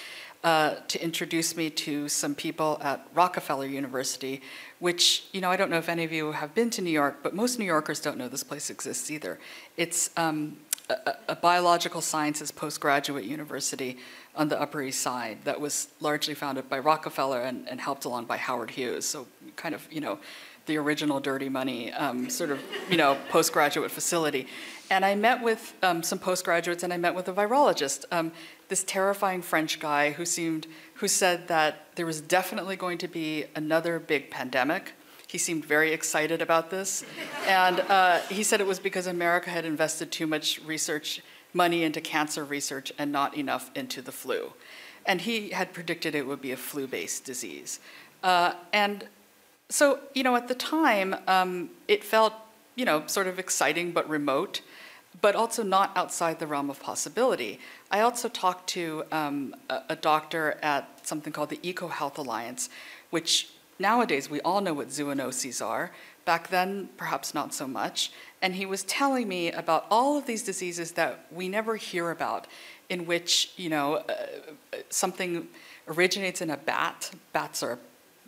uh, 0.44 0.74
to 0.88 1.02
introduce 1.02 1.56
me 1.56 1.70
to 1.70 2.06
some 2.06 2.34
people 2.34 2.78
at 2.82 3.06
Rockefeller 3.14 3.66
University, 3.66 4.42
which, 4.78 5.24
you 5.32 5.40
know, 5.40 5.50
I 5.50 5.56
don't 5.56 5.70
know 5.70 5.78
if 5.78 5.88
any 5.88 6.04
of 6.04 6.12
you 6.12 6.32
have 6.32 6.54
been 6.54 6.68
to 6.70 6.82
New 6.82 6.90
York, 6.90 7.20
but 7.22 7.34
most 7.34 7.58
New 7.58 7.64
Yorkers 7.64 7.98
don't 7.98 8.18
know 8.18 8.28
this 8.28 8.44
place 8.44 8.68
exists 8.68 9.10
either. 9.10 9.38
It's 9.78 10.10
um, 10.18 10.58
a, 10.90 11.14
a, 11.28 11.36
biological 11.36 12.02
sciences 12.02 12.50
postgraduate 12.50 13.24
university 13.24 13.96
on 14.36 14.48
the 14.48 14.60
Upper 14.60 14.82
East 14.82 15.00
Side 15.00 15.38
that 15.44 15.58
was 15.58 15.88
largely 16.00 16.34
founded 16.34 16.68
by 16.68 16.78
Rockefeller 16.78 17.40
and, 17.40 17.66
and 17.66 17.80
helped 17.80 18.04
along 18.04 18.26
by 18.26 18.36
Howard 18.36 18.70
Hughes. 18.70 19.06
So 19.06 19.26
kind 19.56 19.74
of, 19.74 19.90
you 19.90 20.02
know, 20.02 20.18
the 20.66 20.76
original 20.76 21.21
dirty 21.21 21.49
money 21.49 21.92
um, 21.92 22.30
sort 22.30 22.50
of, 22.50 22.61
you 22.90 22.97
know, 22.97 23.16
postgraduate 23.28 23.90
facility. 23.90 24.47
And 24.90 25.04
I 25.04 25.14
met 25.14 25.42
with 25.42 25.75
um, 25.83 26.02
some 26.02 26.18
postgraduates 26.18 26.83
and 26.83 26.92
I 26.92 26.97
met 26.97 27.14
with 27.14 27.28
a 27.28 27.33
virologist, 27.33 28.04
um, 28.11 28.33
this 28.68 28.85
terrifying 28.85 29.42
French 29.42 29.80
guy 29.80 30.12
who 30.12 30.25
seemed, 30.25 30.66
who 30.94 31.09
said 31.09 31.49
that 31.49 31.88
there 31.97 32.06
was 32.06 32.21
definitely 32.21 32.76
going 32.76 32.99
to 32.99 33.09
be 33.09 33.44
another 33.54 33.99
big 33.99 34.30
pandemic. 34.30 34.92
He 35.26 35.38
seemed 35.38 35.64
very 35.64 35.92
excited 35.92 36.40
about 36.40 36.71
this. 36.71 37.04
And 37.47 37.80
uh, 37.80 38.21
he 38.30 38.42
said 38.42 38.61
it 38.61 38.66
was 38.66 38.78
because 38.78 39.06
America 39.06 39.50
had 39.50 39.64
invested 39.64 40.12
too 40.12 40.26
much 40.26 40.61
research 40.64 41.23
money 41.52 41.83
into 41.83 42.00
cancer 42.00 42.44
research 42.44 42.92
and 42.99 43.12
not 43.12 43.37
enough 43.37 43.71
into 43.75 44.02
the 44.02 44.12
flu. 44.12 44.52
and 45.06 45.21
he 45.23 45.50
had 45.50 45.73
predicted 45.73 46.14
it 46.14 46.26
would 46.26 46.40
be 46.40 46.52
a 46.52 46.56
flu-based 46.56 47.25
disease. 47.25 47.80
Uh, 48.23 48.54
and 48.73 49.06
so, 49.71 50.00
you 50.14 50.23
know, 50.23 50.37
at 50.37 50.49
the 50.49 50.54
time, 50.54 51.16
um, 51.26 51.71
it 51.88 52.04
felt, 52.04 52.35
you 52.75 52.85
know, 52.85 53.06
sort 53.06 53.26
of 53.26 53.38
exciting 53.38 53.92
but 53.92 54.09
remote, 54.09 54.61
but 55.21 55.35
also 55.35 55.62
not 55.62 55.97
outside 55.97 56.38
the 56.38 56.47
realm 56.47 56.71
of 56.71 56.80
possibility. 56.80 57.61
I 57.90 58.00
also 58.00 58.28
talked 58.28 58.68
to 58.71 59.04
um, 59.12 59.54
a, 59.71 59.83
a 59.90 59.97
doctor 59.97 60.59
at 60.62 61.06
something 61.06 61.33
called 61.33 61.50
the 61.50 61.61
Eco 61.62 61.88
Health 61.88 62.18
Alliance, 62.18 62.68
which 63.11 63.49
nowadays 63.78 64.28
we 64.28 64.40
all 64.42 64.61
know 64.61 64.75
what 64.75 64.88
zoonoses 64.88 65.64
are. 65.64 65.92
Back 66.25 66.49
then, 66.49 66.88
perhaps 66.97 67.35
not 67.35 67.52
so 67.54 67.66
much. 67.66 68.11
And 68.40 68.54
he 68.54 68.66
was 68.66 68.83
telling 68.85 69.28
me 69.28 69.52
about 69.52 69.87
all 69.90 70.18
of 70.18 70.26
these 70.26 70.42
diseases 70.42 70.92
that 70.92 71.26
we 71.30 71.49
never 71.49 71.76
hear 71.76 72.11
about, 72.11 72.47
in 72.88 73.06
which, 73.06 73.52
you 73.56 73.68
know, 73.68 73.97
uh, 73.97 74.14
something 74.90 75.49
originates 75.87 76.40
in 76.40 76.50
a 76.50 76.56
bat. 76.56 77.11
Bats 77.33 77.62
are 77.62 77.78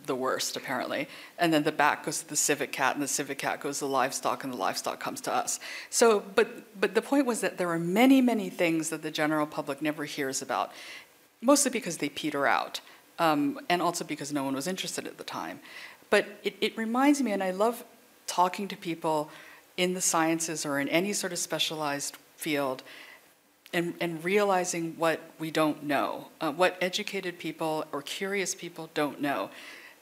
the 0.07 0.15
worst, 0.15 0.57
apparently. 0.57 1.07
And 1.37 1.53
then 1.53 1.63
the 1.63 1.71
bat 1.71 2.03
goes 2.03 2.19
to 2.19 2.27
the 2.27 2.35
civet 2.35 2.71
cat, 2.71 2.95
and 2.95 3.03
the 3.03 3.07
civet 3.07 3.37
cat 3.37 3.59
goes 3.59 3.79
to 3.79 3.85
the 3.85 3.91
livestock, 3.91 4.43
and 4.43 4.51
the 4.51 4.57
livestock 4.57 4.99
comes 4.99 5.21
to 5.21 5.33
us. 5.33 5.59
So, 5.89 6.23
but, 6.35 6.79
but 6.79 6.95
the 6.95 7.01
point 7.01 7.25
was 7.25 7.41
that 7.41 7.57
there 7.57 7.69
are 7.69 7.79
many, 7.79 8.21
many 8.21 8.49
things 8.49 8.89
that 8.89 9.01
the 9.01 9.11
general 9.11 9.45
public 9.45 9.81
never 9.81 10.05
hears 10.05 10.41
about, 10.41 10.71
mostly 11.41 11.71
because 11.71 11.97
they 11.97 12.09
peter 12.09 12.47
out, 12.47 12.81
um, 13.19 13.59
and 13.69 13.81
also 13.81 14.03
because 14.03 14.33
no 14.33 14.43
one 14.43 14.55
was 14.55 14.67
interested 14.67 15.05
at 15.05 15.17
the 15.17 15.23
time. 15.23 15.59
But 16.09 16.25
it, 16.43 16.55
it 16.61 16.77
reminds 16.77 17.21
me, 17.21 17.31
and 17.31 17.43
I 17.43 17.51
love 17.51 17.83
talking 18.25 18.67
to 18.69 18.77
people 18.77 19.29
in 19.75 19.93
the 19.93 20.01
sciences 20.01 20.65
or 20.65 20.79
in 20.79 20.89
any 20.89 21.13
sort 21.13 21.31
of 21.31 21.39
specialized 21.39 22.17
field 22.35 22.83
and, 23.73 23.93
and 23.99 24.23
realizing 24.23 24.93
what 24.97 25.19
we 25.39 25.51
don't 25.51 25.83
know, 25.83 26.29
uh, 26.41 26.51
what 26.51 26.77
educated 26.81 27.37
people 27.37 27.85
or 27.91 28.01
curious 28.01 28.55
people 28.55 28.89
don't 28.93 29.21
know, 29.21 29.49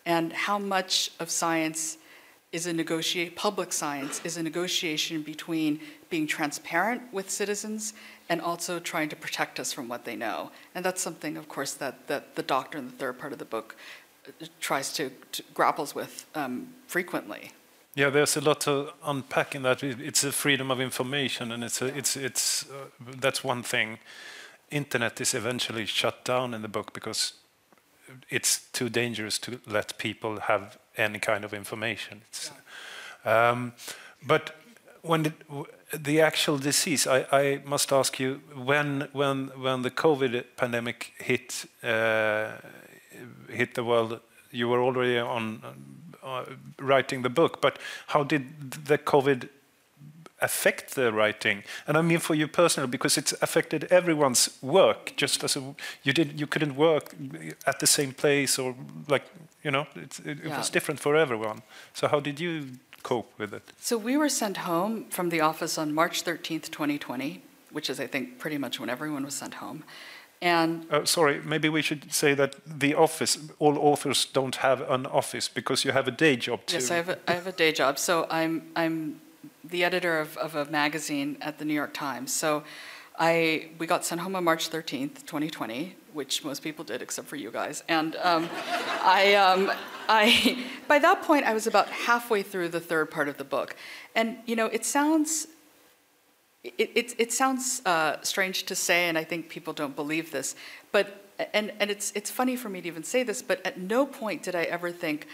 and 0.06 0.34
how 0.34 0.60
much 0.60 1.12
of 1.20 1.30
science 1.30 1.98
is 2.52 2.68
a 2.68 2.74
negotiate 2.74 3.36
public 3.36 3.74
science 3.74 4.22
is 4.24 4.38
a 4.38 4.44
negotiation 4.44 5.22
between 5.22 5.80
being 6.10 6.26
transparent 6.26 7.02
with 7.12 7.30
citizens 7.30 7.94
and 8.30 8.40
also 8.40 8.80
trying 8.80 9.10
to 9.10 9.16
protect 9.16 9.60
us 9.60 9.74
from 9.74 9.88
what 9.88 10.06
they 10.06 10.16
know. 10.16 10.52
And 10.74 10.86
that's 10.86 11.02
something, 11.02 11.36
of 11.38 11.50
course, 11.50 11.74
that, 11.74 12.08
that 12.08 12.36
the 12.36 12.44
doctor 12.44 12.78
in 12.78 12.86
the 12.86 12.94
third 12.94 13.20
part 13.20 13.34
of 13.34 13.40
the 13.40 13.46
book 13.46 13.76
tries 14.60 14.94
to, 14.94 15.12
to 15.34 15.44
grapples 15.54 15.94
with 15.94 16.26
um, 16.34 16.74
frequently. 16.88 17.52
Yeah, 17.94 18.10
there's 18.10 18.36
a 18.38 18.42
lot 18.42 18.62
to 18.62 18.94
unpack 19.06 19.56
in 19.56 19.62
that. 19.64 19.84
It's 19.84 20.24
a 20.24 20.32
freedom 20.32 20.72
of 20.72 20.82
information, 20.82 21.52
and 21.52 21.64
it's 21.64 21.82
a, 21.82 21.86
it's 21.98 22.18
it's 22.18 22.66
uh, 22.70 22.88
that's 23.22 23.42
one 23.42 23.64
thing. 23.64 24.00
Internet 24.70 25.22
is 25.22 25.34
eventually 25.34 25.86
shut 25.86 26.26
down 26.26 26.54
in 26.54 26.62
the 26.62 26.68
book 26.68 26.92
because 26.92 27.34
it's 28.30 28.62
too 28.72 28.90
dangerous 28.90 29.40
to 29.40 29.60
let 29.68 29.98
people 29.98 30.40
have 30.42 30.78
any 30.98 31.20
kind 31.20 31.44
of 31.44 31.54
information. 31.54 32.22
Yeah. 33.26 33.50
Um, 33.52 33.74
but 34.26 34.56
when 35.02 35.24
the, 35.24 35.34
the, 35.94 36.22
actual 36.22 36.58
disease, 36.58 37.08
I, 37.08 37.26
I, 37.32 37.62
must 37.66 37.92
ask 37.92 38.20
you, 38.20 38.42
when 38.56 39.08
when 39.14 39.52
when 39.56 39.82
the 39.82 39.92
COVID 39.92 40.44
pandemic 40.56 41.14
hit 41.20 41.66
uh, 41.84 42.54
hit 43.50 43.74
the 43.74 43.84
world, 43.84 44.20
you 44.52 44.68
were 44.68 44.82
already 44.82 45.20
on 45.20 45.62
uh, 46.24 46.46
writing 46.80 47.22
the 47.22 47.30
book, 47.30 47.62
but 47.62 47.78
how 48.08 48.24
did 48.24 48.72
the 48.86 48.98
COVID 48.98 49.50
affect 50.42 50.96
the 50.96 51.12
writing? 51.12 51.64
And 51.88 51.98
I 51.98 52.02
mean 52.02 52.20
for 52.20 52.36
you 52.36 52.48
personally, 52.48 52.90
because 52.90 53.18
it's 53.18 53.34
affected 53.42 53.86
everyone's 53.92 54.58
work. 54.62 55.14
Just 55.16 55.44
as 55.44 55.56
a, 55.56 55.76
you 56.04 56.14
did, 56.14 56.40
you 56.40 56.48
couldn't 56.48 56.76
work 56.76 57.16
at 57.66 57.80
the 57.80 57.88
same 57.88 58.14
place, 58.14 58.60
or 58.60 58.76
like 59.08 59.24
you 59.64 59.72
know, 59.72 59.88
it, 59.96 60.20
it 60.26 60.38
yeah. 60.44 60.58
was 60.58 60.70
different 60.70 61.00
for 61.00 61.16
everyone. 61.16 61.62
So 61.94 62.08
how 62.08 62.20
did 62.20 62.40
you 62.40 62.68
cope 63.04 63.32
with 63.38 63.54
it? 63.54 63.64
So 63.80 63.98
we 63.98 64.18
were 64.18 64.30
sent 64.30 64.58
home 64.58 65.06
from 65.10 65.30
the 65.30 65.42
office 65.42 65.78
on 65.78 65.94
March 65.94 66.24
13th, 66.24 66.70
2020, 66.72 67.42
which 67.72 67.90
is 67.90 68.00
I 68.00 68.08
think 68.08 68.40
pretty 68.40 68.58
much 68.58 68.80
when 68.80 68.90
everyone 68.90 69.24
was 69.24 69.36
sent 69.36 69.56
home. 69.56 69.84
And 70.42 70.86
uh, 70.92 71.06
sorry, 71.06 71.42
maybe 71.44 71.70
we 71.70 71.82
should 71.82 72.14
say 72.14 72.36
that 72.36 72.56
the 72.66 72.94
office, 72.94 73.38
all 73.60 73.78
authors 73.80 74.26
don't 74.26 74.56
have 74.58 74.82
an 74.90 75.06
office 75.06 75.48
because 75.48 75.86
you 75.86 75.92
have 75.92 76.08
a 76.08 76.12
day 76.12 76.36
job 76.36 76.66
too. 76.66 76.76
Yes, 76.76 76.92
I 76.92 76.96
have 76.96 77.10
a, 77.10 77.18
I 77.28 77.34
have 77.34 77.48
a 77.48 77.52
day 77.52 77.72
job. 77.72 77.98
So 77.98 78.28
I'm, 78.30 78.64
I'm 78.76 79.22
the 79.70 79.84
editor 79.84 80.20
of, 80.20 80.38
of 80.38 80.56
a 80.56 80.66
magazine 80.66 81.38
at 81.42 81.58
the 81.58 81.66
New 81.66 81.74
York 81.74 81.94
Times. 81.94 82.34
So 82.34 82.64
I, 83.18 83.70
we 83.80 83.88
got 83.88 84.06
sent 84.06 84.22
home 84.22 84.36
on 84.36 84.44
March 84.44 84.70
13th, 84.70 85.26
2020, 85.26 85.96
which 86.14 86.44
most 86.44 86.62
people 86.62 86.84
did 86.84 87.02
except 87.02 87.28
for 87.28 87.36
you 87.36 87.52
guys. 87.52 87.84
And 87.88 88.16
um, 88.18 88.50
I, 89.04 89.36
um, 89.36 89.72
I, 90.08 90.66
by 90.88 91.00
that 91.00 91.24
point, 91.24 91.46
I 91.46 91.54
was 91.54 91.68
about 91.68 91.90
halfway 91.90 92.44
through 92.44 92.70
the 92.70 92.80
third 92.80 93.12
part 93.12 93.28
of 93.28 93.38
the 93.38 93.44
book. 93.44 93.76
And, 94.16 94.38
you 94.46 94.56
know, 94.56 94.68
it 94.68 94.86
sounds 94.86 95.48
it, 96.80 96.92
it, 96.96 97.16
it 97.20 97.32
sounds 97.32 97.84
uh, 97.86 98.20
strange 98.24 98.64
to 98.64 98.74
say, 98.76 99.08
and 99.08 99.20
I 99.20 99.24
think 99.24 99.50
people 99.50 99.72
don't 99.72 99.96
believe 99.96 100.32
this, 100.32 100.56
but 100.92 101.26
and, 101.54 101.74
and 101.80 101.92
it's, 101.92 102.12
it's 102.16 102.30
funny 102.30 102.56
for 102.56 102.70
me 102.70 102.82
to 102.82 102.88
even 102.88 103.04
say 103.04 103.24
this, 103.24 103.42
but 103.42 103.66
at 103.66 103.78
no 103.80 104.06
point 104.06 104.44
did 104.44 104.56
I 104.56 104.64
ever 104.64 104.92
think, 104.92 105.28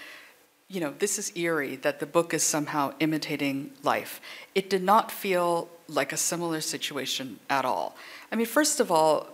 you 0.71 0.79
know, 0.79 0.93
this 0.99 1.19
is 1.19 1.33
eerie 1.35 1.75
that 1.77 1.99
the 1.99 2.05
book 2.05 2.33
is 2.33 2.43
somehow 2.43 2.93
imitating 3.01 3.71
life. 3.83 4.21
It 4.55 4.69
did 4.69 4.81
not 4.81 5.11
feel 5.11 5.67
like 5.89 6.13
a 6.13 6.17
similar 6.17 6.61
situation 6.61 7.39
at 7.49 7.65
all. 7.65 7.97
I 8.31 8.37
mean, 8.37 8.45
first 8.45 8.79
of 8.79 8.89
all, 8.89 9.27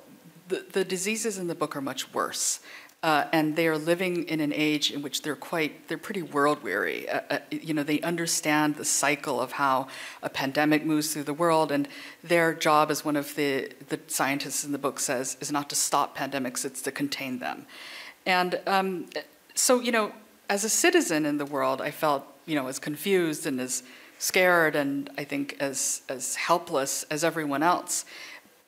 the, 0.48 0.65
the 0.72 0.84
diseases 0.84 1.38
in 1.38 1.46
the 1.46 1.53
book 1.53 1.75
are 1.75 1.82
much 1.82 2.12
worse. 2.12 2.60
Uh, 3.03 3.25
and 3.32 3.56
they 3.56 3.67
are 3.67 3.77
living 3.77 4.27
in 4.27 4.39
an 4.39 4.51
age 4.51 4.89
in 4.89 5.03
which 5.03 5.22
they're 5.22 5.36
quite 5.36 5.88
they're 5.88 6.00
pretty 6.00 6.24
world 6.24 6.63
weary 6.63 7.08
uh, 7.08 7.22
uh, 7.29 7.39
you 7.51 7.72
know 7.72 7.84
they 7.84 8.01
understand 8.01 8.75
the 8.75 8.84
cycle 8.84 9.39
of 9.39 9.51
how 9.51 9.88
a 10.24 10.29
pandemic 10.29 10.84
moves 10.84 11.13
through 11.13 11.24
the 11.24 11.34
world 11.34 11.72
and 11.72 11.88
their 12.24 12.56
job 12.56 12.89
as 12.89 13.06
one 13.06 13.15
of 13.15 13.36
the 13.36 13.72
the 13.89 14.00
scientists 14.08 14.65
in 14.65 14.72
the 14.72 14.79
book 14.79 15.00
says 15.00 15.38
is 15.39 15.51
not 15.51 15.70
to 15.70 15.75
stop 15.75 16.17
pandemics 16.17 16.65
it's 16.65 16.82
to 16.82 16.91
contain 16.91 17.38
them 17.38 17.67
and 18.25 18.60
um, 18.65 19.06
so 19.53 19.79
you 19.79 19.91
know 19.91 20.12
as 20.50 20.63
a 20.63 20.70
citizen 20.70 21.25
in 21.25 21.38
the 21.38 21.46
world 21.46 21.82
i 21.82 21.92
felt 21.92 22.25
you 22.46 22.56
know 22.56 22.68
as 22.68 22.80
confused 22.80 23.46
and 23.46 23.60
as 23.60 23.84
scared 24.20 24.75
and 24.75 25.10
i 25.18 25.24
think 25.24 25.56
as 25.60 26.01
as 26.10 26.36
helpless 26.36 27.04
as 27.12 27.24
everyone 27.24 27.63
else 27.63 28.06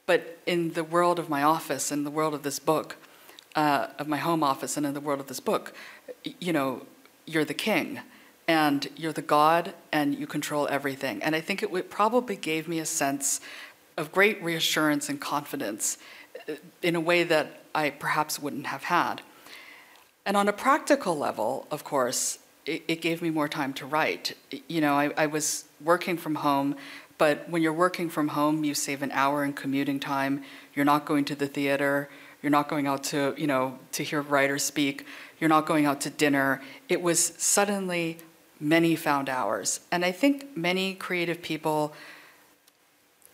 but 0.06 0.38
in 0.46 0.74
the 0.74 0.84
world 0.84 1.20
of 1.20 1.30
my 1.30 1.44
office 1.44 1.92
in 1.92 2.04
the 2.04 2.12
world 2.12 2.34
of 2.34 2.44
this 2.44 2.60
book 2.60 2.98
uh, 3.56 3.88
of 3.98 4.08
my 4.08 4.18
home 4.18 4.44
office 4.44 4.78
and 4.78 4.86
in 4.86 4.94
the 4.94 5.02
world 5.02 5.20
of 5.20 5.28
this 5.28 5.40
book, 5.40 5.74
you 6.40 6.54
know, 6.54 6.86
you're 7.26 7.46
the 7.46 7.54
king 7.54 8.00
and 8.48 8.88
you're 8.96 9.14
the 9.14 9.22
god 9.22 9.74
and 9.92 10.16
you 10.16 10.28
control 10.28 10.68
everything. 10.70 11.22
And 11.24 11.36
I 11.36 11.42
think 11.42 11.64
it 11.64 11.90
probably 11.90 12.36
gave 12.36 12.68
me 12.68 12.80
a 12.80 12.86
sense 12.86 13.42
of 13.98 14.12
great 14.12 14.42
reassurance 14.42 15.10
and 15.10 15.20
confidence 15.20 15.98
uh, 16.48 16.54
in 16.82 16.96
a 16.96 17.00
way 17.00 17.24
that 17.24 17.64
I 17.76 17.90
perhaps 17.90 18.40
wouldn't 18.40 18.68
have 18.68 18.84
had. 18.84 19.22
And 20.30 20.38
on 20.38 20.48
a 20.48 20.54
practical 20.54 21.18
level, 21.18 21.68
of 21.72 21.84
course, 21.84 22.38
it, 22.66 22.84
it 22.88 23.02
gave 23.02 23.22
me 23.22 23.30
more 23.32 23.50
time 23.50 23.74
to 23.74 23.86
write. 23.86 24.38
You 24.70 24.80
know, 24.80 24.94
I, 24.94 25.12
I 25.18 25.26
was 25.26 25.66
working 25.84 26.18
from 26.18 26.36
home, 26.36 26.76
but 27.18 27.50
when 27.50 27.62
you're 27.62 27.74
working 27.74 28.10
from 28.10 28.30
home, 28.30 28.64
you 28.64 28.74
save 28.76 29.02
an 29.02 29.12
hour 29.12 29.44
in 29.44 29.54
commuting 29.54 30.00
time. 30.00 30.44
You're 30.76 30.86
not 30.86 31.06
going 31.06 31.26
to 31.26 31.36
the 31.36 31.48
theater 31.48 32.10
you're 32.42 32.50
not 32.50 32.70
going 32.70 32.88
out 32.88 33.04
to, 33.06 33.34
you 33.38 33.48
know, 33.48 33.80
to 33.94 34.04
hear 34.04 34.22
writers 34.22 34.64
speak. 34.64 35.06
You're 35.40 35.50
not 35.50 35.66
going 35.66 35.86
out 35.86 36.02
to 36.02 36.10
dinner. 36.10 36.62
It 36.88 37.02
was 37.02 37.34
suddenly 37.38 38.18
many 38.60 38.96
found 38.96 39.30
hours. 39.30 39.82
And 39.92 40.06
I 40.06 40.12
think 40.12 40.56
many 40.56 40.94
creative 40.94 41.42
people 41.42 41.94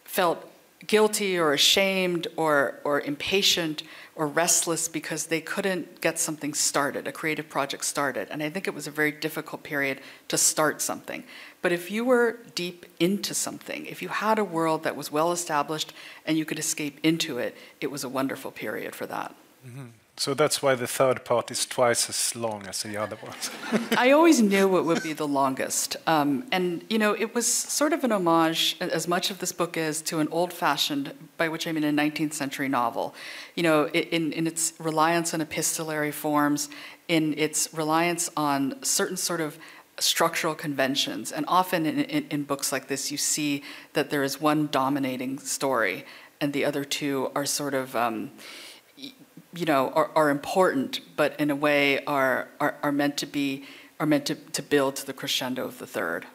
felt 0.04 0.50
guilty 0.88 1.38
or 1.38 1.54
ashamed 1.54 2.28
or, 2.36 2.80
or 2.84 3.02
impatient 3.02 3.84
or 4.16 4.28
restless 4.28 4.88
because 4.88 5.28
they 5.28 5.42
couldn't 5.42 6.00
get 6.00 6.18
something 6.18 6.54
started, 6.54 7.08
a 7.08 7.12
creative 7.12 7.50
project 7.50 7.84
started. 7.84 8.28
And 8.32 8.42
I 8.42 8.50
think 8.50 8.68
it 8.68 8.74
was 8.74 8.88
a 8.88 8.92
very 8.92 9.12
difficult 9.12 9.64
period 9.64 10.00
to 10.30 10.38
start 10.38 10.82
something. 10.82 11.24
But 11.62 11.72
if 11.72 11.92
you 11.92 12.06
were 12.06 12.38
deep 12.54 12.86
into 13.00 13.34
something, 13.34 13.86
if 13.88 14.02
you 14.02 14.08
had 14.08 14.40
a 14.40 14.44
world 14.44 14.84
that 14.84 14.96
was 14.96 15.12
well 15.12 15.32
established 15.32 15.94
and 16.26 16.38
you 16.38 16.46
could 16.46 16.60
escape 16.60 17.00
into 17.04 17.40
it, 17.40 17.58
it 17.82 17.92
was 17.92 18.04
a 18.04 18.10
wonderful 18.10 18.52
period 18.52 18.96
for 18.96 19.06
that. 19.08 19.36
Mm-hmm. 19.68 19.88
So 20.18 20.34
that's 20.34 20.62
why 20.62 20.76
the 20.76 20.88
third 20.88 21.26
part 21.26 21.52
is 21.52 21.66
twice 21.66 22.08
as 22.10 22.36
long 22.38 22.66
as 22.68 22.84
the 22.84 22.96
other 22.96 23.18
ones. 23.22 23.52
I 23.98 24.12
always 24.12 24.42
knew 24.42 24.78
it 24.78 24.84
would 24.84 25.04
be 25.04 25.12
the 25.12 25.28
longest. 25.28 25.98
Um, 26.08 26.46
and, 26.54 26.86
you 26.90 26.98
know, 26.98 27.14
it 27.14 27.36
was 27.36 27.46
sort 27.46 27.92
of 27.92 28.06
an 28.06 28.14
homage, 28.14 28.78
as 28.80 29.10
much 29.10 29.30
of 29.30 29.40
this 29.40 29.52
book 29.52 29.76
is, 29.76 30.02
to 30.04 30.20
an 30.20 30.30
old 30.30 30.54
fashioned, 30.54 31.14
by 31.36 31.50
which 31.50 31.68
I 31.68 31.74
mean 31.74 31.84
a 31.84 31.92
19th 31.92 32.32
century 32.32 32.70
novel. 32.70 33.14
You 33.56 33.64
know, 33.64 33.90
in, 33.90 34.32
in 34.32 34.48
its 34.48 34.72
reliance 34.80 35.34
on 35.34 35.42
epistolary 35.42 36.12
forms, 36.12 36.70
in 37.10 37.38
its 37.38 37.74
reliance 37.74 38.30
on 38.38 38.82
certain 38.84 39.18
sort 39.18 39.42
of 39.42 39.60
structural 40.00 40.56
conventions. 40.56 41.34
And 41.34 41.46
often 41.50 41.86
in, 41.86 42.00
in, 42.00 42.26
in, 42.30 42.44
books 42.44 42.72
like 42.72 42.88
this, 42.88 43.12
you 43.12 43.18
see 43.18 43.64
that 43.94 44.10
there 44.10 44.24
is 44.24 44.40
one 44.40 44.68
dominating 44.72 45.40
story, 45.40 46.06
and 46.40 46.54
the 46.54 46.66
other 46.66 46.84
two 46.84 47.32
are 47.36 47.46
sort 47.46 47.74
of 47.74 47.96
um, 47.96 48.32
you 49.56 49.66
know, 49.66 49.90
are, 49.90 50.12
are 50.16 50.30
important, 50.30 51.02
but 51.16 51.40
in 51.40 51.50
a 51.50 51.56
way 51.56 52.04
are, 52.06 52.50
are, 52.60 52.76
are 52.84 52.92
meant 52.92 53.18
to 53.18 53.26
be, 53.26 53.64
are 54.00 54.06
meant 54.06 54.26
to, 54.26 54.36
to 54.36 54.62
build 54.62 54.96
to 54.98 55.06
the 55.06 55.14
crescendo 55.14 55.66
of 55.66 55.80
the 55.80 55.88
third. 55.88 56.26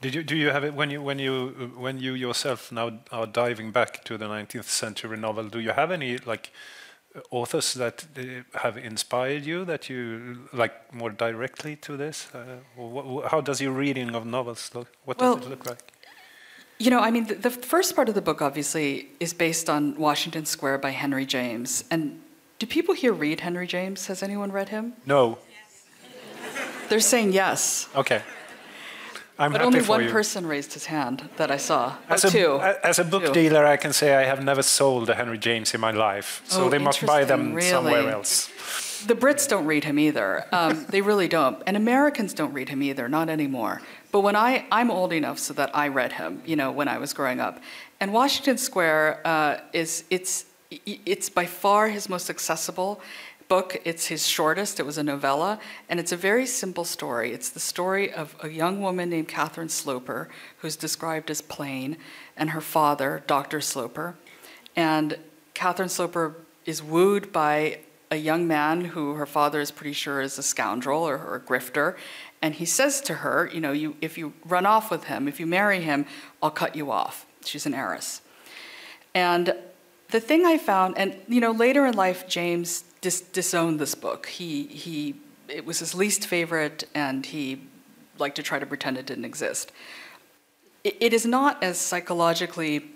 Did 0.00 0.14
you, 0.14 0.22
do 0.22 0.36
you 0.36 0.50
have 0.50 0.62
it 0.62 0.74
when 0.74 0.90
you 0.90 1.00
when 1.00 1.18
you 1.18 1.72
when 1.74 1.98
you 1.98 2.12
yourself 2.12 2.70
now 2.70 2.98
are 3.10 3.26
diving 3.26 3.70
back 3.72 4.04
to 4.04 4.18
the 4.18 4.26
19th 4.26 4.64
century 4.64 5.16
novel? 5.16 5.48
Do 5.48 5.58
you 5.58 5.70
have 5.70 5.90
any 5.90 6.18
like 6.18 6.52
authors 7.30 7.72
that 7.74 8.04
uh, 8.18 8.58
have 8.58 8.76
inspired 8.76 9.46
you 9.46 9.64
that 9.64 9.88
you 9.88 10.48
like 10.52 10.92
more 10.92 11.08
directly 11.08 11.76
to 11.76 11.96
this? 11.96 12.28
Uh, 12.34 12.58
what, 12.76 13.30
how 13.30 13.40
does 13.40 13.60
your 13.62 13.72
reading 13.72 14.14
of 14.14 14.26
novels 14.26 14.70
look? 14.74 14.88
What 15.06 15.16
does 15.16 15.36
it 15.38 15.48
look 15.48 15.64
like? 15.64 15.78
You 16.78 16.90
know, 16.90 17.00
I 17.00 17.10
mean, 17.10 17.26
the, 17.26 17.34
the, 17.36 17.50
first 17.50 17.96
part 17.96 18.10
of 18.10 18.14
the 18.14 18.20
book 18.20 18.42
obviously 18.42 19.08
is 19.18 19.32
based 19.32 19.70
on 19.70 19.96
Washington 19.96 20.44
Square 20.44 20.78
by 20.78 20.90
Henry 20.90 21.24
James. 21.24 21.84
And 21.90 22.20
do 22.58 22.66
people 22.66 22.94
here 22.94 23.12
read 23.12 23.40
Henry 23.40 23.66
James? 23.66 24.06
Has 24.06 24.22
anyone 24.22 24.50
read 24.52 24.70
him? 24.70 24.94
No. 25.04 25.38
They're 26.88 27.00
saying 27.00 27.32
yes. 27.32 27.88
Okay. 27.94 28.22
I'm 29.38 29.52
but 29.52 29.60
only 29.60 29.82
one 29.82 30.04
you. 30.04 30.10
person 30.10 30.46
raised 30.46 30.72
his 30.72 30.86
hand 30.86 31.28
that 31.36 31.50
I 31.50 31.58
saw. 31.58 31.96
As 32.08 32.24
oh, 32.24 32.28
a, 32.28 32.30
two. 32.30 32.60
As 32.82 32.98
a 32.98 33.04
book 33.04 33.26
two. 33.26 33.32
dealer, 33.32 33.66
I 33.66 33.76
can 33.76 33.92
say 33.92 34.14
I 34.14 34.24
have 34.24 34.42
never 34.42 34.62
sold 34.62 35.10
a 35.10 35.14
Henry 35.14 35.36
James 35.36 35.74
in 35.74 35.80
my 35.80 35.90
life, 35.90 36.42
so 36.46 36.64
oh, 36.64 36.68
they 36.70 36.78
must 36.78 37.04
buy 37.04 37.24
them 37.24 37.52
really? 37.52 37.68
somewhere 37.68 38.08
else. 38.08 38.50
The 39.06 39.14
Brits 39.14 39.46
don't 39.46 39.66
read 39.66 39.84
him 39.84 39.98
either. 39.98 40.46
Um, 40.52 40.86
they 40.88 41.02
really 41.02 41.28
don't, 41.28 41.62
and 41.66 41.76
Americans 41.76 42.32
don't 42.32 42.54
read 42.54 42.70
him 42.70 42.82
either, 42.82 43.10
not 43.10 43.28
anymore. 43.28 43.82
But 44.10 44.20
when 44.20 44.36
I, 44.36 44.64
I'm 44.72 44.90
old 44.90 45.12
enough 45.12 45.38
so 45.38 45.52
that 45.52 45.76
I 45.76 45.88
read 45.88 46.14
him, 46.14 46.40
you 46.46 46.56
know, 46.56 46.72
when 46.72 46.88
I 46.88 46.96
was 46.96 47.12
growing 47.12 47.38
up, 47.38 47.60
and 48.00 48.14
Washington 48.14 48.56
Square 48.56 49.20
uh, 49.26 49.58
is 49.74 50.04
it's 50.08 50.46
it's 50.70 51.28
by 51.28 51.46
far 51.46 51.88
his 51.88 52.08
most 52.08 52.30
accessible 52.30 53.00
book. 53.48 53.80
It's 53.84 54.06
his 54.06 54.26
shortest. 54.26 54.80
It 54.80 54.86
was 54.86 54.98
a 54.98 55.02
novella, 55.02 55.60
and 55.88 56.00
it's 56.00 56.12
a 56.12 56.16
very 56.16 56.46
simple 56.46 56.84
story. 56.84 57.32
It's 57.32 57.50
the 57.50 57.60
story 57.60 58.12
of 58.12 58.34
a 58.42 58.48
young 58.48 58.80
woman 58.80 59.10
named 59.10 59.28
Catherine 59.28 59.68
Sloper, 59.68 60.28
who's 60.58 60.76
described 60.76 61.30
as 61.30 61.40
plain, 61.40 61.96
and 62.36 62.50
her 62.50 62.60
father, 62.60 63.22
Dr. 63.26 63.60
Sloper. 63.60 64.16
And 64.74 65.18
Catherine 65.54 65.88
Sloper 65.88 66.36
is 66.64 66.82
wooed 66.82 67.32
by 67.32 67.78
a 68.10 68.16
young 68.16 68.46
man 68.46 68.84
who 68.86 69.14
her 69.14 69.26
father 69.26 69.60
is 69.60 69.70
pretty 69.70 69.92
sure 69.92 70.20
is 70.20 70.38
a 70.38 70.42
scoundrel 70.42 71.02
or, 71.02 71.16
or 71.16 71.36
a 71.36 71.40
grifter. 71.40 71.96
And 72.42 72.54
he 72.54 72.64
says 72.64 73.00
to 73.02 73.14
her, 73.14 73.50
you 73.52 73.60
know, 73.60 73.72
you, 73.72 73.96
if 74.00 74.16
you 74.16 74.32
run 74.44 74.66
off 74.66 74.90
with 74.90 75.04
him, 75.04 75.26
if 75.26 75.40
you 75.40 75.46
marry 75.46 75.80
him, 75.80 76.06
I'll 76.42 76.50
cut 76.50 76.76
you 76.76 76.90
off. 76.90 77.26
She's 77.44 77.66
an 77.66 77.74
heiress. 77.74 78.20
And 79.14 79.54
the 80.10 80.20
thing 80.20 80.46
I 80.46 80.58
found, 80.58 80.96
and 80.96 81.16
you 81.28 81.40
know, 81.40 81.52
later 81.52 81.86
in 81.86 81.94
life, 81.94 82.28
James 82.28 82.84
dis- 83.00 83.20
disowned 83.20 83.78
this 83.80 83.94
book. 83.94 84.26
He, 84.26 84.64
he, 84.64 85.16
it 85.48 85.64
was 85.64 85.78
his 85.80 85.94
least 85.94 86.26
favorite, 86.26 86.84
and 86.94 87.26
he 87.26 87.62
liked 88.18 88.36
to 88.36 88.42
try 88.42 88.58
to 88.58 88.66
pretend 88.66 88.98
it 88.98 89.06
didn't 89.06 89.24
exist. 89.24 89.72
it, 90.84 90.96
it 91.00 91.12
is 91.12 91.26
not 91.26 91.62
as 91.62 91.78
psychologically 91.78 92.86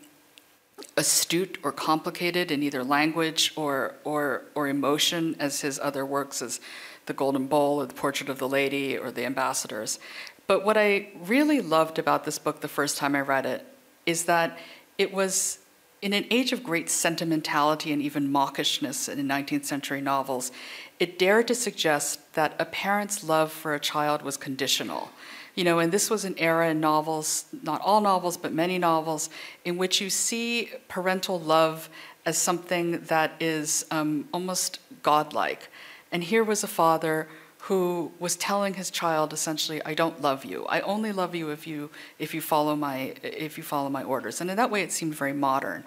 astute 0.96 1.58
or 1.62 1.72
complicated 1.72 2.50
in 2.50 2.62
either 2.62 2.82
language 2.82 3.52
or, 3.56 3.96
or, 4.04 4.44
or 4.54 4.66
emotion 4.68 5.36
as 5.38 5.60
his 5.60 5.78
other 5.78 6.06
works, 6.06 6.40
as 6.40 6.60
The 7.06 7.12
Golden 7.12 7.46
Bowl 7.48 7.82
or 7.82 7.86
The 7.86 7.94
Portrait 7.94 8.30
of 8.30 8.38
the 8.38 8.48
Lady 8.48 8.96
or 8.96 9.10
The 9.10 9.26
Ambassadors. 9.26 9.98
But 10.46 10.64
what 10.64 10.76
I 10.76 11.08
really 11.20 11.60
loved 11.60 11.98
about 11.98 12.24
this 12.24 12.38
book 12.38 12.60
the 12.60 12.68
first 12.68 12.96
time 12.96 13.14
I 13.14 13.20
read 13.20 13.44
it 13.44 13.66
is 14.06 14.24
that 14.24 14.58
it 14.96 15.12
was 15.12 15.58
in 16.02 16.12
an 16.12 16.24
age 16.30 16.52
of 16.52 16.62
great 16.62 16.88
sentimentality 16.88 17.92
and 17.92 18.00
even 18.00 18.32
mawkishness 18.32 19.08
in 19.08 19.26
19th 19.26 19.64
century 19.66 20.00
novels, 20.00 20.50
it 20.98 21.18
dared 21.18 21.48
to 21.48 21.54
suggest 21.54 22.32
that 22.34 22.54
a 22.58 22.64
parent's 22.64 23.22
love 23.22 23.52
for 23.52 23.74
a 23.74 23.80
child 23.80 24.22
was 24.22 24.36
conditional. 24.36 25.10
You 25.54 25.64
know, 25.64 25.78
and 25.78 25.92
this 25.92 26.08
was 26.08 26.24
an 26.24 26.36
era 26.38 26.70
in 26.70 26.80
novels, 26.80 27.44
not 27.62 27.80
all 27.82 28.00
novels, 28.00 28.36
but 28.36 28.52
many 28.52 28.78
novels, 28.78 29.28
in 29.64 29.76
which 29.76 30.00
you 30.00 30.08
see 30.08 30.70
parental 30.88 31.38
love 31.38 31.90
as 32.24 32.38
something 32.38 33.00
that 33.02 33.32
is 33.40 33.84
um, 33.90 34.28
almost 34.32 34.78
godlike. 35.02 35.68
And 36.12 36.24
here 36.24 36.44
was 36.44 36.62
a 36.62 36.68
father 36.68 37.28
who 37.62 38.12
was 38.18 38.36
telling 38.36 38.74
his 38.74 38.90
child 38.90 39.32
essentially, 39.32 39.82
"I 39.84 39.94
don't 39.94 40.20
love 40.20 40.44
you. 40.44 40.66
I 40.66 40.80
only 40.80 41.12
love 41.12 41.34
you 41.34 41.50
if 41.50 41.66
you 41.66 41.90
if 42.18 42.34
you 42.34 42.40
follow 42.40 42.74
my 42.76 43.14
if 43.22 43.56
you 43.58 43.64
follow 43.64 43.88
my 43.88 44.02
orders." 44.02 44.40
And 44.40 44.50
in 44.50 44.56
that 44.56 44.70
way, 44.70 44.82
it 44.82 44.92
seemed 44.92 45.14
very 45.14 45.32
modern. 45.32 45.84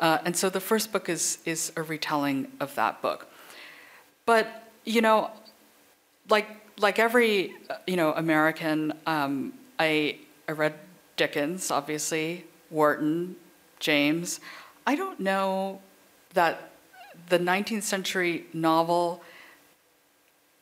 Uh, 0.00 0.18
and 0.24 0.36
so 0.36 0.48
the 0.48 0.60
first 0.60 0.92
book 0.92 1.08
is 1.08 1.38
is 1.44 1.72
a 1.76 1.82
retelling 1.82 2.50
of 2.60 2.74
that 2.76 3.02
book. 3.02 3.26
But 4.26 4.46
you 4.84 5.00
know, 5.00 5.30
like 6.28 6.46
like 6.78 6.98
every 6.98 7.54
you 7.86 7.96
know 7.96 8.12
American, 8.12 8.92
um, 9.06 9.54
I 9.78 10.18
I 10.48 10.52
read 10.52 10.74
Dickens, 11.16 11.70
obviously, 11.70 12.44
Wharton, 12.70 13.36
James. 13.80 14.40
I 14.86 14.94
don't 14.94 15.20
know 15.20 15.80
that 16.34 16.70
the 17.28 17.38
19th 17.38 17.82
century 17.82 18.46
novel 18.52 19.22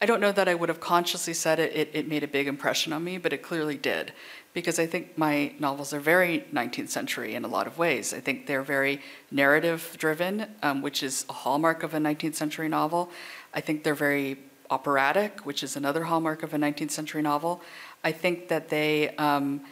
I 0.00 0.04
don't 0.04 0.20
know 0.20 0.32
that 0.32 0.46
I 0.46 0.54
would 0.54 0.68
have 0.68 0.80
consciously 0.80 1.32
said 1.32 1.59
it, 1.59 1.74
it, 1.74 1.90
it, 1.94 2.09
made 2.09 2.22
a 2.22 2.28
big 2.28 2.46
impression 2.46 2.92
on 2.92 3.02
me, 3.02 3.16
but 3.16 3.32
it 3.32 3.42
clearly 3.42 3.78
did. 3.78 4.12
Because 4.52 4.78
I 4.78 4.87
think 4.87 5.16
my 5.16 5.54
novels 5.59 5.94
are 5.94 6.00
very 6.00 6.44
19th 6.52 6.90
century 6.90 7.35
in 7.35 7.44
a 7.44 7.48
lot 7.48 7.66
of 7.66 7.78
ways. 7.78 8.12
I 8.12 8.20
think 8.20 8.46
they're 8.46 8.62
very 8.62 9.00
narrative 9.30 9.96
driven, 9.98 10.46
um, 10.62 10.82
which 10.82 11.02
is 11.02 11.24
a 11.30 11.32
hallmark 11.32 11.82
of 11.82 11.94
a 11.94 11.98
19th 11.98 12.35
century 12.35 12.68
novel. 12.68 13.11
I 13.54 13.62
think 13.62 13.85
they're 13.85 13.94
very 13.94 14.38
operatic, 14.68 15.46
which 15.46 15.62
is 15.62 15.76
another 15.76 16.04
hallmark 16.04 16.42
of 16.42 16.52
a 16.52 16.59
19th 16.59 16.90
century 16.90 17.22
novel. 17.22 17.62
I 18.04 18.12
think 18.12 18.48
that 18.48 18.68
they 18.68 19.16
um, 19.16 19.62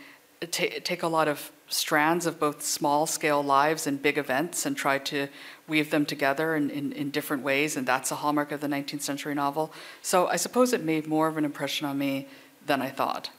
take 0.51 1.03
a 1.03 1.09
lot 1.09 1.29
of 1.29 1.53
strands 1.75 2.25
of 2.25 2.39
both 2.39 2.63
small 2.63 3.05
scale 3.05 3.43
lives 3.43 3.85
and 3.87 4.01
big 4.01 4.17
events 4.17 4.65
and 4.65 4.77
try 4.77 4.97
to 4.97 5.27
weave 5.67 5.91
them 5.91 6.07
together 6.07 6.55
in, 6.55 6.71
in, 6.71 6.93
in, 6.93 7.11
different 7.11 7.43
ways, 7.43 7.77
and 7.77 7.85
that's 7.85 8.13
a 8.13 8.15
hallmark 8.15 8.53
of 8.53 8.61
the 8.61 8.69
19th 8.69 9.03
century 9.03 9.35
novel. 9.35 9.73
So 10.01 10.29
I 10.29 10.37
suppose 10.37 10.73
it 10.73 10.85
made 10.85 11.09
more 11.09 11.27
of 11.27 11.37
an 11.37 11.45
impression 11.45 11.87
on 11.89 11.99
me 11.99 12.29
than 12.65 12.81
I 12.81 12.91
thought. 12.91 13.31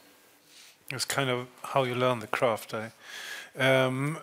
It's 0.90 1.06
kind 1.06 1.30
of 1.30 1.46
how 1.62 1.84
you 1.84 1.94
learn 1.94 2.18
the 2.20 2.26
craft. 2.26 2.74
I, 2.74 2.92
um, 3.58 4.18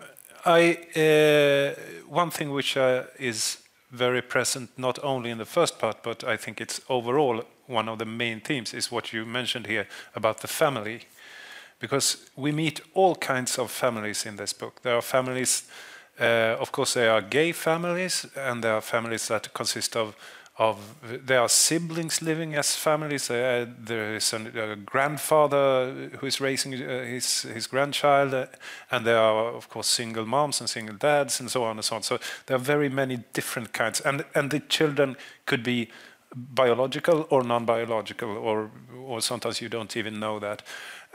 I 0.46 0.78
uh, 0.96 1.74
one 2.08 2.30
thing 2.30 2.52
which 2.52 2.78
uh, 2.78 3.06
is 3.18 3.58
very 3.92 4.22
present 4.22 4.70
not 4.78 5.00
only 5.04 5.32
in 5.32 5.40
the 5.40 5.46
first 5.46 5.80
part, 5.80 6.04
but 6.04 6.24
I 6.24 6.38
think 6.38 6.62
it's 6.62 6.82
overall 6.88 7.44
one 7.66 7.90
of 7.90 7.98
the 7.98 8.06
main 8.06 8.42
themes 8.42 8.74
is 8.74 8.92
what 8.92 9.12
you 9.12 9.26
mentioned 9.26 9.66
here 9.66 9.88
about 10.16 10.42
the 10.42 10.48
family 10.48 11.02
because 11.84 12.16
we 12.38 12.54
meet 12.54 12.80
all 12.94 13.14
kinds 13.14 13.60
of 13.60 13.70
families 13.70 14.26
in 14.26 14.38
this 14.38 14.54
book. 14.54 14.82
There 14.84 14.96
are 14.96 15.02
families, 15.02 15.64
uh, 16.18 16.56
of 16.58 16.72
course, 16.72 16.94
there 16.94 17.12
are 17.12 17.22
gay 17.22 17.52
families, 17.52 18.26
and 18.38 18.64
there 18.64 18.74
are 18.74 18.82
families 18.82 19.28
that 19.28 19.54
consist 19.54 19.98
of 19.98 20.16
of 20.58 20.78
there 21.02 21.42
are 21.42 21.50
siblings 21.50 22.22
living 22.22 22.56
as 22.56 22.76
families. 22.76 23.30
Uh, 23.30 23.66
there 23.86 24.16
is 24.16 24.34
a 24.34 24.78
grandfather 24.86 26.10
who 26.20 26.28
is 26.28 26.40
raising 26.40 26.74
uh, 26.76 27.04
his 27.04 27.42
his 27.42 27.68
grandchild, 27.68 28.34
uh, 28.34 28.46
and 28.90 29.06
there 29.06 29.18
are 29.18 29.56
of 29.56 29.68
course 29.68 29.88
single 29.88 30.26
moms 30.26 30.62
and 30.62 30.70
single 30.70 30.96
dads 30.96 31.42
and 31.42 31.52
so 31.52 31.64
on 31.64 31.78
and 31.78 31.84
so 31.84 31.96
on. 31.96 32.04
So 32.04 32.18
there 32.46 32.56
are 32.56 32.66
very 32.66 32.90
many 32.90 33.18
different 33.34 33.74
kinds, 33.74 34.00
and 34.06 34.24
and 34.36 34.52
the 34.52 34.62
children 34.70 35.18
could 35.46 35.64
be 35.64 35.90
biological 36.36 37.28
or 37.30 37.44
non-biological, 37.44 38.30
or 38.38 38.72
or 39.08 39.22
sometimes 39.22 39.62
you 39.62 39.70
don't 39.70 39.98
even 39.98 40.20
know 40.20 40.40
that. 40.40 40.64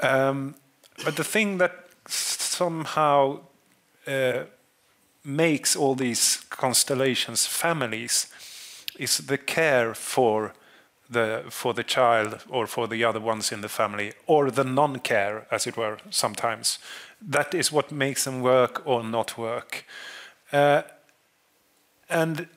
Um, 0.01 0.55
but 1.05 1.17
the 1.17 1.25
thing 1.25 1.59
that 1.59 1.73
somehow 2.07 3.41
uh, 4.07 4.45
makes 5.25 5.77
all 5.77 5.95
these 5.95 6.45
constellations 6.51 7.47
families 7.47 8.27
is 8.99 9.19
the 9.19 9.39
care 9.39 9.95
for 9.95 10.55
the 11.11 11.45
for 11.49 11.75
the 11.75 11.85
child 11.85 12.45
or 12.49 12.67
for 12.67 12.87
the 12.87 13.05
other 13.05 13.21
ones 13.21 13.53
in 13.53 13.61
the 13.61 13.69
family 13.69 14.13
or 14.27 14.51
the 14.51 14.65
non-care 14.65 15.47
as 15.51 15.67
it 15.67 15.77
were 15.77 15.99
sometimes. 16.11 16.79
That 17.31 17.55
is 17.55 17.73
what 17.73 17.91
makes 17.91 18.25
them 18.25 18.43
work 18.43 18.83
or 18.85 19.03
not 19.03 19.39
work. 19.39 19.85
Uh, 20.53 20.83
and 22.09 22.49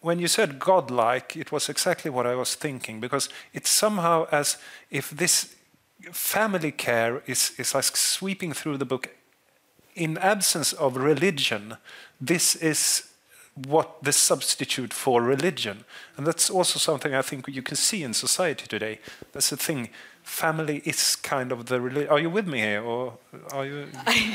when 0.00 0.18
you 0.18 0.28
said 0.28 0.58
godlike 0.58 1.36
it 1.36 1.50
was 1.50 1.68
exactly 1.68 2.10
what 2.10 2.26
i 2.26 2.34
was 2.34 2.54
thinking 2.54 3.00
because 3.00 3.28
it's 3.52 3.70
somehow 3.70 4.26
as 4.30 4.58
if 4.90 5.10
this 5.10 5.55
family 6.12 6.72
care 6.72 7.22
is, 7.26 7.52
is 7.58 7.74
like 7.74 7.96
sweeping 7.96 8.52
through 8.52 8.78
the 8.78 8.84
book. 8.84 9.10
In 9.94 10.18
absence 10.18 10.72
of 10.74 10.96
religion, 10.96 11.76
this 12.20 12.54
is 12.56 13.10
what 13.54 14.02
the 14.02 14.12
substitute 14.12 14.92
for 14.92 15.22
religion. 15.22 15.84
And 16.16 16.26
that's 16.26 16.50
also 16.50 16.78
something 16.78 17.14
I 17.14 17.22
think 17.22 17.48
you 17.48 17.62
can 17.62 17.76
see 17.76 18.02
in 18.02 18.12
society 18.12 18.66
today. 18.66 19.00
That's 19.32 19.50
the 19.50 19.56
thing. 19.56 19.88
Family 20.22 20.82
is 20.84 21.16
kind 21.16 21.52
of 21.52 21.66
the 21.66 21.80
religion. 21.80 22.10
Are 22.10 22.18
you 22.18 22.28
with 22.28 22.46
me 22.46 22.58
here, 22.58 22.82
or 22.82 23.14
are 23.52 23.64
you? 23.64 23.86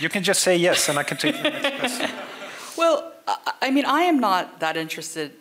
you 0.00 0.08
can 0.08 0.22
just 0.22 0.42
say 0.42 0.56
yes, 0.56 0.88
and 0.88 0.98
I 0.98 1.02
can 1.02 1.16
take 1.16 1.36
the 1.36 1.50
next 1.50 1.78
question. 1.78 2.10
Well, 2.76 3.12
I, 3.26 3.52
I 3.62 3.70
mean, 3.70 3.86
I 3.86 4.02
am 4.02 4.20
not 4.20 4.60
that 4.60 4.76
interested. 4.76 5.32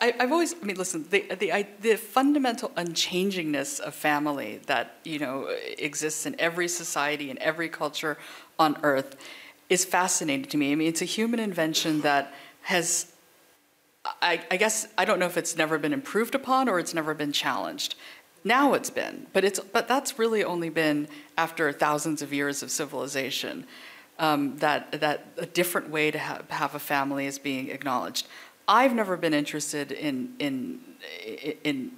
I, 0.00 0.14
have 0.18 0.32
always, 0.32 0.54
I 0.60 0.64
mean, 0.64 0.76
listen, 0.76 1.06
the, 1.10 1.26
the, 1.38 1.66
the 1.80 1.96
fundamental 1.96 2.70
unchangingness 2.70 3.80
of 3.80 3.94
family 3.94 4.60
that, 4.66 4.96
you 5.04 5.18
know, 5.18 5.48
exists 5.78 6.26
in 6.26 6.34
every 6.38 6.68
society, 6.68 7.30
in 7.30 7.38
every 7.38 7.68
culture 7.68 8.16
on 8.58 8.78
earth 8.82 9.16
is 9.68 9.84
fascinating 9.84 10.46
to 10.46 10.56
me. 10.56 10.72
I 10.72 10.74
mean, 10.74 10.88
it's 10.88 11.02
a 11.02 11.06
human 11.06 11.40
invention 11.40 12.00
that 12.02 12.32
has, 12.62 13.12
I, 14.22 14.42
I 14.50 14.56
guess, 14.56 14.88
I 14.96 15.04
don't 15.04 15.18
know 15.18 15.26
if 15.26 15.36
it's 15.36 15.56
never 15.56 15.78
been 15.78 15.92
improved 15.92 16.34
upon 16.34 16.68
or 16.68 16.78
it's 16.78 16.94
never 16.94 17.14
been 17.14 17.32
challenged. 17.32 17.96
Now 18.44 18.74
it's 18.74 18.90
been, 18.90 19.26
but, 19.32 19.44
it's, 19.44 19.58
but 19.58 19.88
that's 19.88 20.18
really 20.18 20.44
only 20.44 20.68
been 20.68 21.08
after 21.36 21.72
thousands 21.72 22.22
of 22.22 22.32
years 22.32 22.62
of 22.62 22.70
civilization 22.70 23.66
um, 24.18 24.56
that, 24.58 24.92
that 25.00 25.26
a 25.36 25.46
different 25.46 25.90
way 25.90 26.10
to 26.10 26.18
have, 26.18 26.48
have 26.50 26.74
a 26.74 26.78
family 26.78 27.26
is 27.26 27.38
being 27.38 27.70
acknowledged. 27.70 28.26
I've 28.68 28.94
never 28.94 29.16
been 29.16 29.34
interested 29.34 29.92
in, 29.92 30.34
in, 30.38 30.80
in, 31.62 31.92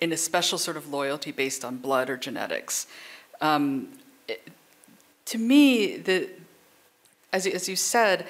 in 0.00 0.12
a 0.12 0.16
special 0.16 0.58
sort 0.58 0.76
of 0.76 0.88
loyalty 0.88 1.32
based 1.32 1.64
on 1.64 1.78
blood 1.78 2.08
or 2.08 2.16
genetics. 2.16 2.86
Um, 3.40 3.88
it, 4.28 4.48
to 5.26 5.38
me, 5.38 5.96
the, 5.96 6.30
as, 7.32 7.46
as 7.46 7.68
you 7.68 7.76
said, 7.76 8.26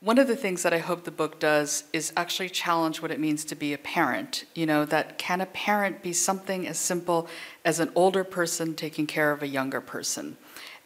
one 0.00 0.18
of 0.18 0.26
the 0.26 0.36
things 0.36 0.64
that 0.64 0.72
I 0.72 0.78
hope 0.78 1.04
the 1.04 1.12
book 1.12 1.38
does 1.38 1.84
is 1.92 2.12
actually 2.16 2.48
challenge 2.48 3.00
what 3.00 3.12
it 3.12 3.20
means 3.20 3.44
to 3.46 3.54
be 3.54 3.72
a 3.72 3.78
parent. 3.78 4.44
You 4.54 4.66
know, 4.66 4.84
that 4.86 5.16
can 5.16 5.40
a 5.40 5.46
parent 5.46 6.02
be 6.02 6.12
something 6.12 6.66
as 6.66 6.76
simple 6.76 7.28
as 7.64 7.78
an 7.78 7.90
older 7.94 8.24
person 8.24 8.74
taking 8.74 9.06
care 9.06 9.30
of 9.30 9.42
a 9.42 9.46
younger 9.46 9.80
person? 9.80 10.36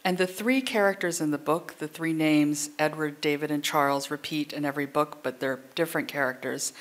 And 0.07 0.17
the 0.17 0.25
three 0.25 0.61
characters 0.61 1.19
in 1.19 1.31
the 1.31 1.37
book, 1.37 1.75
the 1.79 1.87
three 1.89 2.13
names, 2.13 2.69
Edward, 2.79 3.19
David, 3.19 3.51
and 3.51 3.61
Charles, 3.61 4.09
repeat 4.09 4.53
in 4.53 4.63
every 4.63 4.85
book, 4.85 5.17
but 5.21 5.41
they're 5.41 5.59
different 5.75 6.07
characters. 6.07 6.71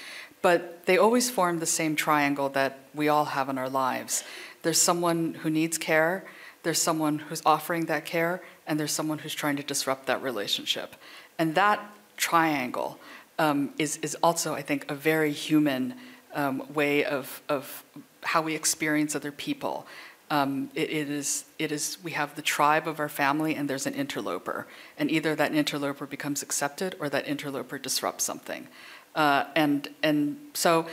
But 0.43 0.87
they 0.87 0.97
always 0.97 1.29
form 1.29 1.59
the 1.59 1.67
same 1.67 1.97
triangle 1.97 2.49
that 2.51 2.79
we 2.95 3.09
all 3.09 3.25
have 3.25 3.49
in 3.49 3.59
our 3.59 3.69
lives. 3.69 4.23
There's 4.63 4.81
someone 4.81 5.35
who 5.35 5.51
needs 5.51 5.77
care, 5.77 6.25
there's 6.63 6.81
someone 6.81 7.19
who's 7.19 7.43
offering 7.45 7.87
that 7.87 8.05
care, 8.05 8.45
and 8.65 8.79
there's 8.79 8.93
someone 8.93 9.19
who's 9.19 9.35
trying 9.35 9.57
to 9.57 9.65
disrupt 9.65 10.07
that 10.07 10.23
relationship. 10.23 10.95
And 11.37 11.57
that 11.57 11.81
triangle 12.17 13.01
um, 13.41 13.75
is, 13.77 13.97
is 14.03 14.17
also, 14.23 14.55
I 14.55 14.63
think, 14.63 14.89
a 14.89 14.95
very 14.95 15.33
human 15.33 15.95
um, 16.33 16.73
way 16.73 17.05
of, 17.05 17.43
of 17.49 17.83
how 18.23 18.43
we 18.43 18.55
experience 18.55 19.17
other 19.17 19.33
people. 19.33 19.85
Um, 20.29 20.71
it, 20.75 20.91
it, 20.91 21.11
is, 21.11 21.45
it 21.59 21.71
is, 21.71 21.99
we 22.03 22.11
have 22.13 22.35
the 22.35 22.43
tribe 22.43 22.89
of 22.89 22.99
our 22.99 23.09
family 23.09 23.55
and 23.55 23.71
there's 23.71 23.87
an 23.87 23.95
interloper. 23.95 24.67
And 24.99 25.11
either 25.11 25.37
that 25.37 25.55
interloper 25.55 26.05
becomes 26.05 26.43
accepted 26.43 26.97
or 26.99 27.09
that 27.11 27.29
interloper 27.29 27.79
disrupts 27.79 28.25
something. 28.25 28.67
Uh, 29.15 29.45
and, 29.55 29.89
and 30.03 30.37
so 30.53 30.87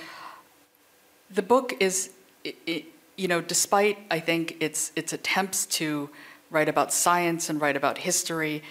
the 1.32 1.42
book 1.42 1.74
is, 1.80 2.12
it, 2.44 2.56
it, 2.68 2.86
you 3.16 3.28
know, 3.28 3.42
despite 3.42 3.98
I 4.12 4.20
think 4.20 4.58
its, 4.60 4.92
its 4.96 5.14
attempts 5.14 5.66
to 5.78 6.10
write 6.52 6.70
about 6.70 6.94
science 6.94 7.50
and 7.50 7.60
write 7.60 7.76
about 7.76 7.98
history, 8.00 8.62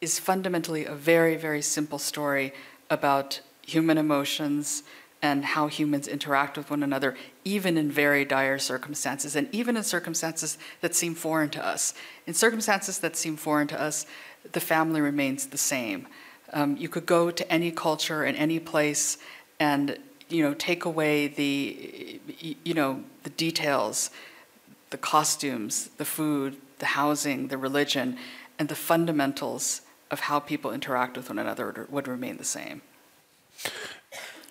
is 0.00 0.18
fundamentally 0.18 0.84
a 0.84 0.94
very, 0.94 1.36
very 1.36 1.62
simple 1.62 1.98
story 1.98 2.52
about 2.90 3.40
human 3.62 3.98
emotions, 3.98 4.82
and 5.26 5.44
how 5.44 5.66
humans 5.66 6.06
interact 6.06 6.56
with 6.56 6.70
one 6.70 6.84
another, 6.84 7.16
even 7.44 7.76
in 7.76 7.90
very 7.90 8.24
dire 8.24 8.60
circumstances, 8.60 9.34
and 9.34 9.52
even 9.52 9.76
in 9.76 9.82
circumstances 9.82 10.56
that 10.82 10.94
seem 10.94 11.16
foreign 11.16 11.50
to 11.50 11.66
us. 11.66 11.94
In 12.28 12.34
circumstances 12.34 13.00
that 13.00 13.16
seem 13.16 13.36
foreign 13.36 13.66
to 13.66 13.80
us, 13.80 14.06
the 14.52 14.60
family 14.60 15.00
remains 15.00 15.48
the 15.48 15.58
same. 15.58 16.06
Um, 16.52 16.76
you 16.76 16.88
could 16.88 17.06
go 17.06 17.32
to 17.32 17.52
any 17.52 17.72
culture 17.72 18.22
and 18.22 18.36
any 18.36 18.60
place 18.60 19.18
and 19.58 19.98
you 20.28 20.44
know 20.44 20.54
take 20.54 20.84
away 20.84 21.26
the 21.26 22.20
you 22.68 22.74
know 22.74 23.02
the 23.24 23.30
details 23.30 24.10
the 24.90 24.98
costumes 24.98 25.90
the 25.98 26.04
food 26.04 26.56
the 26.78 26.90
housing 27.00 27.48
the 27.48 27.58
religion 27.58 28.16
and 28.58 28.68
the 28.68 28.74
fundamentals 28.90 29.82
of 30.10 30.20
how 30.28 30.38
people 30.38 30.72
interact 30.72 31.16
with 31.16 31.28
one 31.30 31.38
another 31.38 31.86
would 31.90 32.06
remain 32.06 32.36
the 32.36 32.50
same 32.58 32.82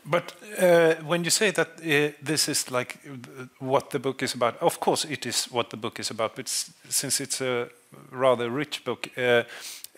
but 0.06 0.34
uh, 0.60 0.96
when 1.04 1.24
you 1.24 1.32
say 1.32 1.52
that 1.52 1.68
uh, 1.68 2.15
this 2.22 2.48
is 2.48 2.70
like 2.70 3.00
what 3.60 3.89
the 3.89 4.00
book 4.00 4.22
is 4.22 4.36
about, 4.36 4.62
of 4.62 4.80
course 4.80 5.06
it 5.06 5.26
is 5.26 5.46
what 5.46 5.70
the 5.70 5.78
book 5.78 6.00
is 6.00 6.12
about. 6.12 6.36
But 6.36 6.48
since 6.89 7.20
it's 7.20 7.41
a 7.41 7.70
rather 8.12 8.50
rich 8.50 8.84
book, 8.84 9.10
uh, 9.18 9.44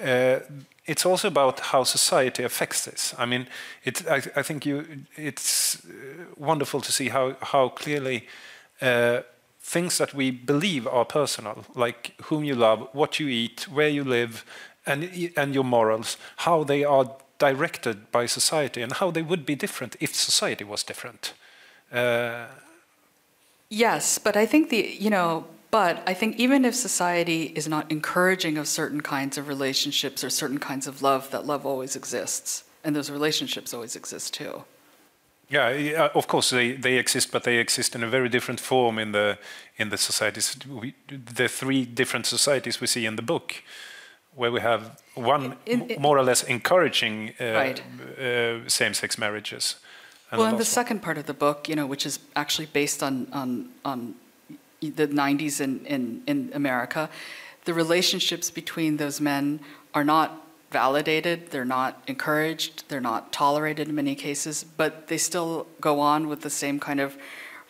uh 0.01 0.39
it's 0.85 1.05
also 1.05 1.27
about 1.27 1.59
how 1.59 1.83
society 1.83 2.43
affects 2.43 2.85
this. 2.85 3.13
I 3.17 3.25
mean, 3.25 3.47
it, 3.83 4.07
I, 4.07 4.21
I, 4.37 4.41
think 4.41 4.65
you, 4.65 4.85
it's 5.17 5.83
uh, 5.85 5.89
wonderful 6.37 6.79
to 6.81 6.91
see 6.91 7.09
how 7.09 7.35
how 7.41 7.69
clearly 7.69 8.27
uh, 8.81 9.21
things 9.59 9.97
that 9.97 10.13
we 10.13 10.31
believe 10.31 10.87
are 10.87 11.03
personal, 11.03 11.65
like 11.75 12.13
whom 12.29 12.45
you 12.45 12.55
love, 12.55 12.87
what 12.93 13.19
you 13.19 13.27
eat, 13.27 13.67
where 13.69 13.89
you 13.89 14.05
live, 14.05 14.45
and 14.85 15.31
and 15.35 15.53
your 15.53 15.65
morals, 15.65 16.17
how 16.37 16.63
they 16.63 16.85
are 16.85 17.05
directed 17.37 18.11
by 18.11 18.25
society 18.25 18.81
and 18.81 18.93
how 18.93 19.11
they 19.11 19.21
would 19.21 19.45
be 19.45 19.55
different 19.55 19.95
if 19.99 20.15
society 20.15 20.63
was 20.63 20.83
different. 20.83 21.33
Uh, 21.91 22.45
yes, 23.69 24.17
but 24.17 24.35
I 24.35 24.45
think 24.45 24.69
the, 24.69 24.95
you 24.99 25.09
know, 25.09 25.45
but 25.69 26.01
I 26.07 26.13
think 26.13 26.37
even 26.37 26.65
if 26.65 26.75
society 26.75 27.51
is 27.55 27.67
not 27.67 27.91
encouraging 27.91 28.57
of 28.57 28.67
certain 28.67 29.01
kinds 29.01 29.37
of 29.37 29.47
relationships 29.47 30.23
or 30.23 30.29
certain 30.29 30.59
kinds 30.59 30.87
of 30.87 31.01
love, 31.01 31.29
that 31.31 31.45
love 31.45 31.65
always 31.65 31.95
exists. 31.95 32.63
And 32.83 32.95
those 32.95 33.11
relationships 33.11 33.73
always 33.73 33.95
exist 33.95 34.33
too. 34.33 34.63
Yeah, 35.49 36.09
of 36.13 36.27
course 36.27 36.49
they, 36.49 36.73
they 36.73 36.97
exist, 36.97 37.31
but 37.31 37.43
they 37.43 37.57
exist 37.57 37.95
in 37.95 38.03
a 38.03 38.07
very 38.07 38.27
different 38.27 38.59
form 38.59 38.99
in 38.99 39.13
the 39.13 39.37
in 39.77 39.89
the 39.89 39.97
societies. 39.97 40.57
We, 40.67 40.93
the 41.07 41.47
three 41.47 41.85
different 41.85 42.25
societies 42.25 42.81
we 42.81 42.87
see 42.87 43.05
in 43.05 43.15
the 43.15 43.21
book 43.21 43.55
where 44.35 44.51
we 44.51 44.59
have 44.59 45.01
one 45.15 45.55
more 45.99 46.17
or 46.17 46.23
less 46.23 46.43
encouraging 46.43 47.33
uh, 47.39 47.45
right. 47.53 47.81
uh, 48.19 48.67
same-sex 48.69 49.17
marriages. 49.17 49.75
well, 50.31 50.45
in 50.45 50.57
the 50.57 50.65
second 50.65 51.01
part 51.01 51.17
of 51.17 51.25
the 51.25 51.33
book, 51.33 51.67
you 51.69 51.75
know, 51.75 51.87
which 51.87 52.05
is 52.05 52.19
actually 52.35 52.67
based 52.67 53.01
on 53.01 53.27
on 53.31 53.69
on 53.83 54.15
the 54.81 55.07
90s 55.07 55.59
in, 55.61 55.85
in, 55.85 56.23
in 56.27 56.51
America, 56.53 57.09
the 57.65 57.73
relationships 57.73 58.51
between 58.51 58.97
those 58.97 59.19
men 59.19 59.59
are 59.93 60.03
not 60.03 60.43
validated, 60.71 61.49
they're 61.51 61.65
not 61.65 62.01
encouraged, 62.07 62.83
they're 62.89 63.01
not 63.01 63.31
tolerated 63.31 63.87
in 63.87 63.95
many 63.95 64.15
cases, 64.15 64.63
but 64.63 65.07
they 65.07 65.17
still 65.17 65.65
go 65.81 65.99
on 65.99 66.27
with 66.27 66.41
the 66.41 66.49
same 66.49 66.79
kind 66.79 66.99
of 66.99 67.17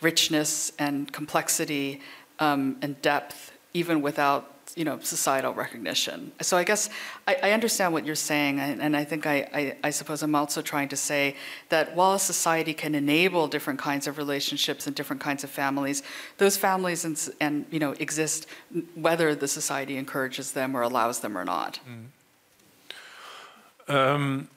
richness 0.01 0.71
and 0.77 1.11
complexity 1.13 2.01
um, 2.39 2.77
and 2.81 3.01
depth, 3.01 3.51
even 3.73 4.01
without 4.01 4.53
you 4.77 4.85
know, 4.85 4.99
societal 5.01 5.53
recognition. 5.53 6.31
So 6.41 6.55
I 6.55 6.63
guess 6.63 6.89
I, 7.27 7.35
I 7.43 7.51
understand 7.51 7.93
what 7.93 8.05
you're 8.05 8.15
saying, 8.15 8.59
and, 8.59 8.81
and 8.81 8.95
I 8.95 9.03
think 9.03 9.25
I, 9.25 9.37
I, 9.53 9.75
I, 9.85 9.89
suppose 9.89 10.21
I'm 10.21 10.35
also 10.35 10.61
trying 10.61 10.89
to 10.89 10.95
say 10.95 11.35
that 11.69 11.95
while 11.95 12.13
a 12.13 12.19
society 12.19 12.73
can 12.75 12.93
enable 12.93 13.47
different 13.47 13.79
kinds 13.79 14.05
of 14.05 14.17
relationships 14.17 14.85
and 14.85 14.95
different 14.95 15.21
kinds 15.21 15.43
of 15.43 15.49
families, 15.49 16.03
those 16.37 16.57
families 16.57 17.03
and, 17.05 17.29
and 17.41 17.65
you 17.71 17.79
know, 17.79 17.93
exist 17.93 18.47
whether 18.93 19.33
the 19.33 19.47
society 19.47 19.97
encourages 19.97 20.51
them 20.51 20.77
or 20.77 20.81
allows 20.83 21.21
them 21.21 21.35
or 21.35 21.43
not. 21.43 21.79
Mm. 21.89 22.05
Um, 23.89 24.49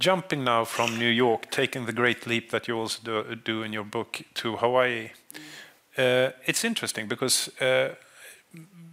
jumping 0.00 0.42
now 0.42 0.64
from 0.64 0.98
New 0.98 1.08
York, 1.08 1.50
taking 1.50 1.86
the 1.86 1.92
great 1.92 2.26
leap 2.26 2.50
that 2.50 2.66
you 2.66 2.76
also 2.76 3.00
do, 3.04 3.36
do 3.36 3.62
in 3.62 3.72
your 3.72 3.84
book 3.84 4.22
to 4.34 4.56
Hawaii, 4.56 5.10
uh, 5.96 6.30
it's 6.46 6.64
interesting 6.64 7.06
because 7.06 7.48
uh, 7.60 7.94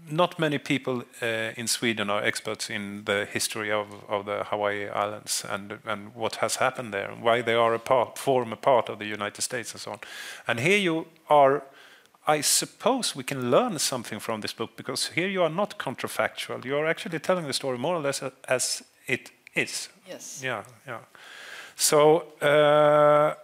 not 0.10 0.40
many 0.40 0.58
people 0.58 1.04
uh, 1.22 1.52
in 1.56 1.68
Sweden 1.68 2.10
are 2.10 2.24
experts 2.24 2.70
in 2.70 3.06
the 3.06 3.26
history 3.32 3.72
of, 3.72 3.88
of 4.10 4.26
the 4.26 4.44
Hawaii 4.46 4.88
Islands 4.88 5.46
and, 5.50 5.80
and 5.86 6.14
what 6.16 6.36
has 6.36 6.58
happened 6.58 6.94
there, 6.94 7.10
and 7.10 7.24
why 7.24 7.42
they 7.42 7.54
are 7.54 7.74
a 7.74 7.80
part, 7.80 8.18
form 8.18 8.54
a 8.54 8.58
part 8.58 8.90
of 8.90 9.00
the 9.00 9.06
United 9.06 9.42
States 9.42 9.72
and 9.72 9.82
so 9.82 9.92
on. 9.92 10.00
And 10.48 10.60
here 10.60 10.78
you 10.78 11.08
are, 11.30 11.64
I 12.28 12.42
suppose 12.42 13.16
we 13.16 13.24
can 13.24 13.50
learn 13.50 13.80
something 13.80 14.20
from 14.20 14.42
this 14.42 14.54
book 14.54 14.76
because 14.76 15.08
here 15.16 15.28
you 15.28 15.42
are 15.44 15.50
not 15.50 15.78
contrafactual. 15.78 16.66
You 16.66 16.78
are 16.78 16.86
actually 16.86 17.20
telling 17.20 17.48
the 17.48 17.54
story 17.54 17.78
more 17.78 17.96
or 17.96 18.02
less 18.02 18.22
as 18.48 18.84
it 19.08 19.32
is. 19.56 19.90
Yes. 20.08 20.42
Yeah, 20.44 20.64
yeah. 20.88 21.00
So, 21.76 22.26
uh, 22.42 23.36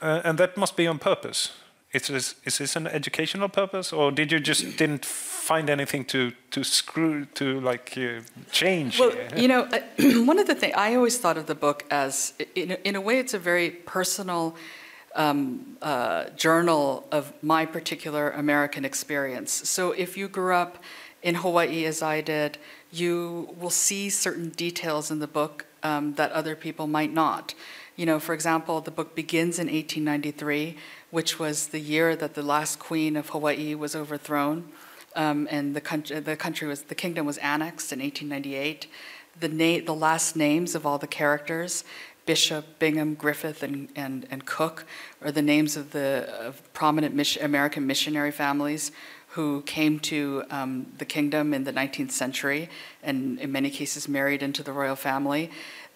uh, 0.00 0.20
and 0.24 0.38
that 0.38 0.56
must 0.56 0.76
be 0.76 0.86
on 0.86 0.98
purpose. 0.98 1.52
Is 1.94 2.08
this, 2.08 2.34
is 2.44 2.58
this 2.58 2.74
an 2.74 2.88
educational 2.88 3.48
purpose, 3.48 3.92
or 3.92 4.10
did 4.10 4.32
you 4.32 4.40
just 4.40 4.76
didn't 4.76 5.04
find 5.04 5.70
anything 5.70 6.04
to 6.06 6.32
to 6.50 6.64
screw 6.64 7.26
to 7.34 7.60
like 7.60 7.96
uh, 7.96 8.20
change? 8.50 8.98
Well, 8.98 9.12
you 9.36 9.46
know, 9.46 9.68
one 10.26 10.40
of 10.40 10.48
the 10.48 10.56
things 10.56 10.74
I 10.76 10.96
always 10.96 11.18
thought 11.18 11.36
of 11.36 11.46
the 11.46 11.54
book 11.54 11.84
as, 11.90 12.34
in 12.56 12.72
a, 12.72 12.74
in 12.82 12.96
a 12.96 13.00
way, 13.00 13.20
it's 13.20 13.32
a 13.32 13.38
very 13.38 13.70
personal 13.70 14.56
um, 15.14 15.76
uh, 15.82 16.30
journal 16.30 17.06
of 17.12 17.32
my 17.42 17.64
particular 17.64 18.30
American 18.30 18.84
experience. 18.84 19.52
So 19.68 19.92
if 19.92 20.16
you 20.16 20.26
grew 20.26 20.54
up 20.54 20.82
in 21.22 21.36
Hawaii 21.36 21.84
as 21.84 22.02
I 22.02 22.20
did, 22.22 22.58
you 22.90 23.54
will 23.60 23.70
see 23.70 24.10
certain 24.10 24.48
details 24.50 25.10
in 25.10 25.20
the 25.20 25.28
book 25.28 25.66
um, 25.84 26.14
that 26.14 26.32
other 26.32 26.56
people 26.56 26.86
might 26.86 27.12
not. 27.12 27.54
You 27.96 28.06
know, 28.06 28.18
for 28.18 28.34
example, 28.34 28.80
the 28.80 28.90
book 28.90 29.14
begins 29.14 29.58
in 29.58 29.66
1893, 29.68 30.76
which 31.14 31.38
was 31.38 31.68
the 31.68 31.78
year 31.78 32.16
that 32.16 32.34
the 32.34 32.42
last 32.42 32.80
queen 32.80 33.14
of 33.14 33.28
Hawaii 33.28 33.72
was 33.76 33.94
overthrown, 33.94 34.72
um, 35.14 35.46
and 35.48 35.76
the 35.76 35.80
country, 35.80 36.18
the 36.18 36.34
country 36.34 36.66
was, 36.66 36.82
the 36.82 36.94
kingdom 36.96 37.24
was 37.24 37.38
annexed 37.38 37.92
in 37.92 38.00
1898. 38.00 38.88
The, 39.38 39.78
the 39.78 39.94
last 39.94 40.34
names 40.34 40.74
of 40.74 40.84
all 40.84 40.98
the 40.98 41.06
characters, 41.06 41.84
Bishop, 42.26 42.80
Bingham, 42.80 43.14
Griffith, 43.14 43.62
and, 43.62 43.90
and, 43.94 44.26
and 44.28 44.44
Cook, 44.44 44.86
are 45.22 45.30
the 45.30 45.40
names 45.40 45.76
of 45.76 45.92
the 45.92 46.28
of 46.40 46.60
prominent 46.72 47.36
American 47.36 47.86
missionary 47.86 48.32
families 48.32 48.90
who 49.34 49.62
came 49.62 50.00
to 50.00 50.42
um, 50.50 50.86
the 50.98 51.04
kingdom 51.04 51.54
in 51.54 51.62
the 51.62 51.72
19th 51.72 52.12
century 52.12 52.68
and 53.02 53.38
in 53.40 53.50
many 53.52 53.70
cases 53.70 54.08
married 54.08 54.42
into 54.42 54.64
the 54.64 54.72
royal 54.72 54.96
family. 54.96 55.50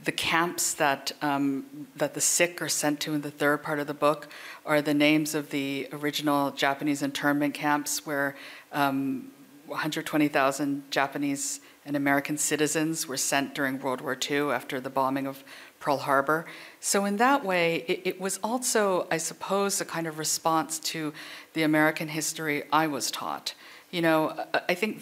The 0.05 0.13
camps 0.13 0.75
that, 0.75 1.13
um, 1.23 1.89
that 1.97 2.15
the 2.15 2.21
sick 2.21 2.63
are 2.63 2.69
sent 2.69 3.01
to 3.01 3.15
in 3.15 3.23
the 3.23 3.31
third 3.31 3.63
part 3.63 3.81
of 3.81 3.87
the 3.87 3.95
book 3.95 4.29
are 4.65 4.81
the 4.81 4.95
names 4.95 5.35
of 5.35 5.51
the 5.51 5.89
original 5.93 6.51
Japanese 6.53 7.03
internment 7.03 7.55
camps 7.55 8.07
where 8.07 8.37
um, 8.73 9.31
120,000 9.67 10.91
Japanese 10.91 11.61
and 11.85 11.97
American 11.97 12.37
citizens 12.37 13.09
were 13.09 13.17
sent 13.17 13.55
during 13.55 13.81
World 13.81 14.01
War 14.01 14.17
II 14.31 14.51
after 14.51 14.79
the 14.79 14.91
bombing 14.91 15.27
of 15.27 15.43
Pearl 15.81 15.99
Harbor. 15.99 16.45
So, 16.81 17.05
in 17.05 17.17
that 17.17 17.45
way, 17.45 17.85
it, 17.89 18.03
it, 18.05 18.21
was 18.21 18.39
also, 18.43 19.07
I 19.11 19.17
suppose, 19.17 19.81
a 19.81 19.85
kind 19.85 20.07
of 20.07 20.19
response 20.19 20.79
to 20.81 21.13
the 21.55 21.63
American 21.63 22.09
history 22.09 22.65
I 22.73 22.87
was 22.89 23.11
taught. 23.11 23.55
You 23.91 24.03
know, 24.03 24.45
I 24.69 24.75
think 24.75 25.01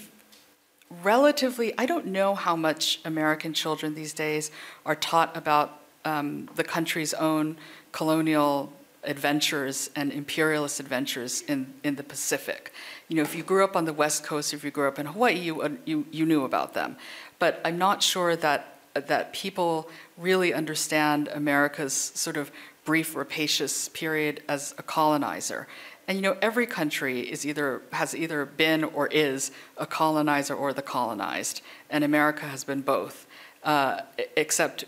relatively, 1.03 1.75
I 1.79 1.87
don't 1.87 2.07
know 2.07 2.35
how 2.35 2.57
much 2.57 3.01
American 3.05 3.53
children 3.53 3.94
these 3.94 4.12
days 4.12 4.51
are 4.85 4.94
taught 4.94 5.37
about 5.37 5.81
um, 6.05 6.49
the 6.55 6.64
country's 6.64 7.14
own 7.14 7.57
colonial 7.92 8.72
adventures 9.05 9.90
and 9.94 10.12
imperialist 10.12 10.81
adventures 10.81 11.42
in, 11.42 11.72
in 11.85 11.96
the 11.96 12.03
Pacific. 12.03 12.72
You 13.09 13.16
know, 13.16 13.22
if 13.22 13.35
you 13.35 13.42
grew 13.42 13.64
up 13.64 13.77
on 13.77 13.85
the 13.85 13.92
West 13.92 14.25
Coast, 14.25 14.53
if 14.53 14.64
you 14.64 14.70
grew 14.70 14.88
up 14.88 14.99
in 14.99 15.07
Hawaii, 15.07 15.38
you, 15.38 15.79
you, 15.85 16.07
you 16.11 16.27
knew 16.27 16.44
about 16.44 16.75
them. 16.75 16.96
But 17.38 17.61
I'm 17.64 17.79
not 17.79 18.03
sure 18.03 18.37
that 18.37 18.77
that 19.03 19.33
people 19.33 19.90
really 20.16 20.55
understand 20.55 21.29
America's 21.29 21.92
sort 21.92 22.37
of 22.37 22.51
brief 22.85 23.14
rapacious 23.14 23.88
period 23.90 24.42
as 24.49 24.75
a 24.79 24.83
colonizer. 24.83 25.66
And 26.09 26.16
you 26.16 26.23
know, 26.23 26.37
every 26.40 26.66
country 26.66 27.21
is 27.21 27.45
either 27.45 27.83
has 27.92 28.14
either 28.14 28.45
been 28.45 28.85
or 28.85 29.09
is 29.09 29.51
a 29.77 29.87
colonizer 29.87 30.55
or 30.55 30.73
the 30.73 30.83
colonized, 30.83 31.62
and 31.90 32.05
America 32.05 32.47
has 32.47 32.64
been 32.64 32.81
both. 32.81 33.27
Uh, 33.64 34.03
except, 34.37 34.85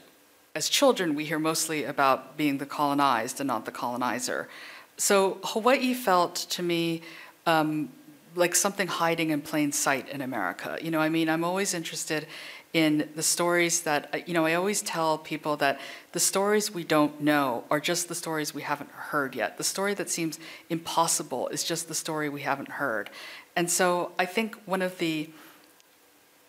as 0.55 0.69
children, 0.69 1.17
we 1.17 1.25
hear 1.25 1.39
mostly 1.39 1.83
about 1.85 2.37
being 2.37 2.59
the 2.59 2.67
colonized 2.67 3.41
and 3.41 3.49
not 3.49 3.65
the 3.65 3.73
colonizer. 3.73 4.49
So 4.97 5.39
Hawaii 5.43 5.95
felt 5.95 6.37
to 6.51 6.63
me 6.63 7.03
um, 7.47 7.91
like 8.37 8.55
something 8.55 8.87
hiding 8.87 9.31
in 9.31 9.41
plain 9.41 9.73
sight 9.73 10.09
in 10.09 10.21
America. 10.21 10.79
You 10.81 10.91
know, 10.91 11.01
I 11.01 11.09
mean, 11.09 11.29
I'm 11.29 11.45
always 11.45 11.75
interested 11.75 12.27
in 12.75 13.09
the 13.15 13.23
stories 13.23 13.83
that, 13.83 14.11
uh, 14.13 14.19
you 14.27 14.35
know, 14.35 14.45
I 14.45 14.55
always 14.55 14.83
tell 14.83 15.19
people 15.19 15.57
that 15.57 15.81
the 16.13 16.21
stories 16.21 16.73
we 16.73 16.85
don't 16.85 17.21
know 17.21 17.65
are 17.71 17.81
just 17.81 18.09
the 18.09 18.15
stories 18.15 18.53
we 18.53 18.63
haven't 18.63 18.91
heard 18.91 19.35
yet. 19.35 19.57
The 19.57 19.65
story 19.65 19.95
that 19.95 20.11
seems 20.11 20.39
impossible 20.69 21.49
is 21.49 21.65
just 21.65 21.89
the 21.89 21.95
story 21.95 22.29
we 22.29 22.43
haven't 22.43 22.73
heard. 22.73 23.09
And 23.57 23.71
so 23.71 24.13
I 24.19 24.27
think 24.27 24.57
one 24.67 24.83
of 24.83 24.99
the 24.99 25.31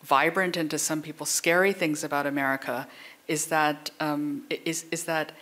vibrant 0.02 0.56
and 0.56 0.70
to 0.70 0.78
some 0.78 1.02
people 1.02 1.26
scary 1.26 1.72
things 1.72 2.04
about 2.04 2.26
America 2.26 2.86
is 3.26 3.46
that 3.46 3.90
um, 4.00 4.44
is, 4.48 4.84
is 4.90 5.04
that 5.04 5.32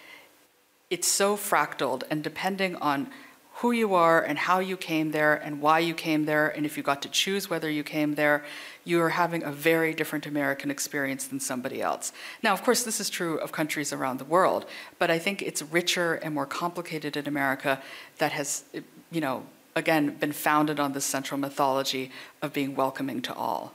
it's 0.90 1.08
so 1.08 1.36
fractaled 1.36 2.02
and 2.10 2.22
depending 2.22 2.76
on 2.76 3.10
who 3.58 3.72
you 3.72 3.92
are 3.94 4.22
and 4.22 4.38
how 4.38 4.60
you 4.60 4.76
came 4.76 5.10
there 5.10 5.34
and 5.34 5.60
why 5.60 5.80
you 5.80 5.92
came 5.92 6.26
there, 6.26 6.48
and 6.48 6.64
if 6.64 6.76
you 6.76 6.82
got 6.82 7.02
to 7.02 7.08
choose 7.08 7.50
whether 7.50 7.68
you 7.68 7.82
came 7.82 8.14
there, 8.14 8.44
you 8.84 9.00
are 9.00 9.10
having 9.10 9.42
a 9.42 9.50
very 9.50 9.92
different 9.92 10.26
American 10.26 10.70
experience 10.70 11.26
than 11.26 11.40
somebody 11.40 11.82
else. 11.82 12.12
Now, 12.40 12.52
of 12.52 12.62
course, 12.62 12.84
this 12.84 13.00
is 13.00 13.10
true 13.10 13.36
of 13.38 13.50
countries 13.50 13.92
around 13.92 14.18
the 14.18 14.24
world, 14.24 14.64
but 15.00 15.10
I 15.10 15.18
think 15.18 15.42
it's 15.42 15.60
richer 15.60 16.14
and 16.14 16.34
more 16.34 16.46
complicated 16.46 17.16
in 17.16 17.26
America 17.26 17.82
that 18.18 18.30
has, 18.32 18.62
you 19.10 19.20
know, 19.20 19.44
again, 19.74 20.16
been 20.16 20.32
founded 20.32 20.78
on 20.78 20.92
this 20.92 21.04
central 21.04 21.38
mythology 21.38 22.12
of 22.40 22.52
being 22.52 22.76
welcoming 22.76 23.20
to 23.22 23.34
all. 23.34 23.74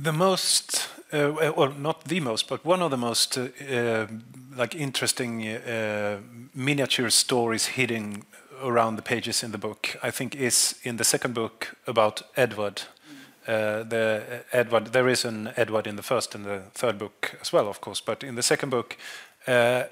The 0.00 0.12
most, 0.12 0.88
uh, 1.12 1.32
well, 1.56 1.72
not 1.76 2.04
the 2.04 2.20
most, 2.20 2.48
but 2.48 2.64
one 2.64 2.82
of 2.82 2.90
the 2.92 2.96
most 2.96 3.36
uh, 3.36 3.48
uh 3.68 4.06
like 4.56 4.76
interesting 4.76 5.46
uh, 5.46 6.18
miniature 6.54 7.10
stories 7.10 7.66
hidden 7.66 8.22
around 8.62 8.96
the 8.96 9.02
pages 9.02 9.42
in 9.42 9.50
the 9.50 9.58
book, 9.58 9.96
I 10.02 10.10
think, 10.12 10.36
is 10.36 10.74
in 10.84 10.96
the 10.96 11.04
second 11.04 11.34
book 11.34 11.76
about 11.86 12.22
Edward. 12.36 12.82
Uh, 13.46 13.82
the 13.82 14.44
Edward, 14.52 14.92
there 14.92 15.08
is 15.08 15.24
an 15.24 15.52
Edward 15.56 15.86
in 15.86 15.96
the 15.96 16.02
first 16.02 16.34
and 16.34 16.44
the 16.44 16.62
third 16.74 16.98
book 16.98 17.36
as 17.40 17.52
well, 17.52 17.68
of 17.68 17.80
course. 17.80 18.00
But 18.00 18.22
in 18.22 18.36
the 18.36 18.42
second 18.42 18.70
book, 18.70 18.96
uh, 19.46 19.84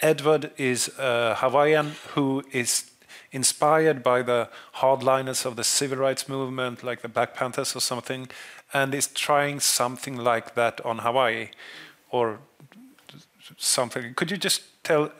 Edward 0.00 0.50
is 0.56 0.90
a 0.98 1.34
Hawaiian 1.36 1.92
who 2.14 2.42
is 2.52 2.90
inspired 3.32 4.02
by 4.02 4.22
the 4.22 4.48
hardliners 4.76 5.44
of 5.46 5.56
the 5.56 5.64
civil 5.64 5.98
rights 5.98 6.28
movement, 6.28 6.82
like 6.82 7.02
the 7.02 7.08
Black 7.08 7.34
Panthers 7.34 7.76
or 7.76 7.80
something, 7.80 8.28
and 8.72 8.94
is 8.94 9.06
trying 9.06 9.60
something 9.60 10.16
like 10.16 10.54
that 10.54 10.80
on 10.84 10.98
Hawaii, 10.98 11.48
or 12.10 12.38
something. 13.58 14.14
Could 14.14 14.30
you 14.30 14.36
just 14.36 14.62
tell, 14.82 15.10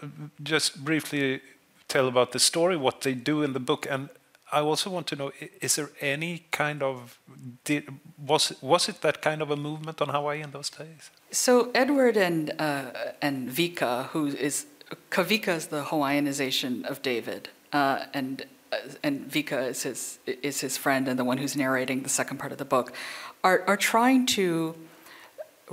just 0.42 0.84
briefly 0.84 1.40
tell 1.88 2.08
about 2.08 2.32
the 2.32 2.38
story, 2.38 2.76
what 2.76 3.00
they 3.02 3.14
do 3.14 3.42
in 3.42 3.52
the 3.52 3.60
book, 3.60 3.86
and 3.90 4.08
I 4.52 4.60
also 4.60 4.90
want 4.90 5.06
to 5.08 5.16
know: 5.16 5.32
is 5.60 5.74
there 5.76 5.90
any 6.00 6.44
kind 6.50 6.82
of 6.82 7.18
did, 7.64 7.88
was 8.16 8.52
was 8.62 8.88
it 8.88 9.00
that 9.00 9.20
kind 9.20 9.42
of 9.42 9.50
a 9.50 9.56
movement 9.56 10.00
on 10.00 10.08
Hawaii 10.08 10.42
in 10.42 10.50
those 10.50 10.70
days? 10.70 11.10
So 11.30 11.70
Edward 11.74 12.16
and 12.16 12.52
uh, 12.58 12.84
and 13.20 13.50
Vika, 13.50 14.06
who 14.12 14.26
is 14.26 14.66
Kavika, 15.10 15.56
is 15.56 15.66
the 15.66 15.82
Hawaiianization 15.82 16.84
of 16.84 17.02
David, 17.02 17.48
uh, 17.74 18.06
and 18.14 18.46
uh, 18.72 18.76
and 19.02 19.30
Vika 19.30 19.68
is 19.68 19.82
his 19.82 20.18
is 20.26 20.60
his 20.60 20.78
friend 20.78 21.08
and 21.08 21.18
the 21.18 21.24
one 21.24 21.38
who's 21.38 21.56
narrating 21.56 22.02
the 22.02 22.08
second 22.08 22.38
part 22.38 22.52
of 22.52 22.58
the 22.58 22.64
book, 22.64 22.94
are 23.42 23.62
are 23.66 23.76
trying 23.76 24.24
to 24.26 24.74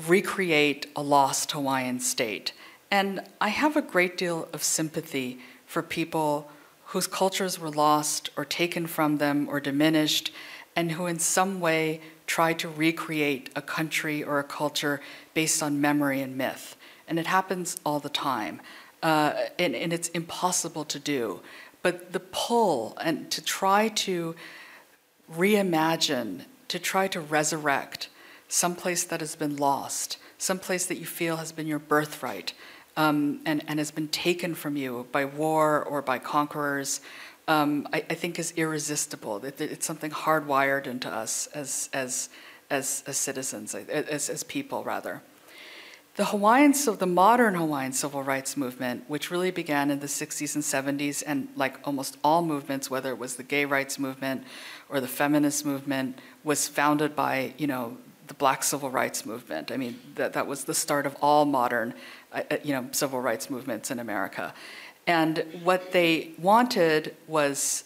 recreate 0.07 0.87
a 0.95 1.01
lost 1.01 1.51
Hawaiian 1.51 1.99
state. 1.99 2.53
And 2.89 3.21
I 3.39 3.49
have 3.49 3.77
a 3.77 3.81
great 3.81 4.17
deal 4.17 4.49
of 4.51 4.63
sympathy 4.63 5.39
for 5.65 5.81
people 5.81 6.49
whose 6.87 7.07
cultures 7.07 7.57
were 7.57 7.69
lost 7.69 8.29
or 8.35 8.43
taken 8.43 8.87
from 8.87 9.17
them 9.17 9.47
or 9.49 9.61
diminished, 9.61 10.31
and 10.75 10.93
who 10.93 11.05
in 11.05 11.19
some 11.19 11.61
way 11.61 12.01
try 12.27 12.53
to 12.53 12.67
recreate 12.67 13.49
a 13.55 13.61
country 13.61 14.23
or 14.23 14.39
a 14.39 14.43
culture 14.43 14.99
based 15.33 15.63
on 15.63 15.79
memory 15.79 16.21
and 16.21 16.37
myth. 16.37 16.75
And 17.07 17.19
it 17.19 17.27
happens 17.27 17.77
all 17.85 17.99
the 17.99 18.09
time. 18.09 18.61
Uh, 19.03 19.33
and, 19.57 19.75
and 19.75 19.91
it's 19.93 20.09
impossible 20.09 20.85
to 20.85 20.99
do. 20.99 21.41
But 21.82 22.13
the 22.13 22.20
pull 22.20 22.98
and 23.02 23.30
to 23.32 23.41
try 23.41 23.89
to 23.89 24.36
reimagine, 25.34 26.46
to 26.67 26.80
try 26.80 27.08
to 27.08 27.20
resurrect 27.20 28.10
someplace 28.48 29.04
that 29.06 29.20
has 29.20 29.36
been 29.36 29.56
lost, 29.58 30.17
someplace 30.38 30.86
that 30.88 30.98
you 30.98 31.06
feel 31.06 31.38
has 31.38 31.52
been 31.52 31.67
your 31.67 31.80
birthright 31.80 32.54
um, 32.98 33.39
and, 33.46 33.63
and 33.67 33.80
has 33.80 33.91
been 33.91 34.10
taken 34.10 34.54
from 34.54 34.76
you 34.76 35.08
by 35.12 35.26
war 35.26 35.82
or 35.84 36.02
by 36.02 36.20
conquerors, 36.20 37.02
um, 37.48 37.88
I, 37.94 38.04
I, 38.10 38.13
think 38.13 38.38
is 38.38 38.54
irresistible. 38.56 39.44
It, 39.44 39.60
it's 39.60 39.86
something 39.86 40.12
hardwired 40.12 40.88
into 40.88 41.10
us 41.10 41.48
as, 41.48 41.89
as, 41.94 42.30
as, 42.70 43.04
as 43.08 43.17
citizens, 43.17 43.74
as, 43.74 44.30
as 44.30 44.44
people, 44.44 44.84
rather. 44.84 45.22
The 46.17 46.26
Hawaiian, 46.26 46.74
so 46.74 46.93
the 46.93 47.06
modern 47.06 47.56
Hawaiian 47.56 47.93
civil 47.93 48.21
rights 48.21 48.58
movement, 48.58 49.06
which 49.08 49.32
really 49.32 49.50
began 49.50 49.89
in 49.89 50.02
the 50.02 50.08
60s 50.08 50.56
and 50.56 51.00
70s, 51.00 51.24
and 51.26 51.47
like 51.56 51.80
almost 51.86 52.17
all 52.21 52.41
movements, 52.41 52.89
whether 52.89 53.12
it 53.12 53.17
was 53.17 53.38
the 53.38 53.43
gay 53.43 53.63
rights 53.63 53.97
movement 53.97 54.43
or 54.89 55.00
the 55.00 55.08
feminist 55.08 55.65
movement, 55.65 56.19
was 56.43 56.67
founded 56.67 57.15
by 57.15 57.54
you 57.58 57.65
know 57.65 57.97
the 58.28 58.34
black 58.34 58.63
civil 58.63 58.89
rights 58.89 59.26
movement. 59.26 59.71
I 59.71 59.78
mean, 59.78 60.00
that, 60.15 60.34
that 60.34 60.47
was 60.47 60.65
the 60.65 60.74
start 60.74 61.06
of 61.06 61.15
all 61.21 61.43
modern, 61.43 61.93
uh, 62.32 62.43
uh, 62.50 62.58
you 62.63 62.74
know, 62.74 62.88
civil 62.91 63.19
rights 63.19 63.50
movements 63.50 63.91
in 63.91 64.00
America. 64.00 64.54
And 65.06 65.43
what 65.63 65.91
they 65.91 66.32
wanted 66.38 67.15
was, 67.28 67.84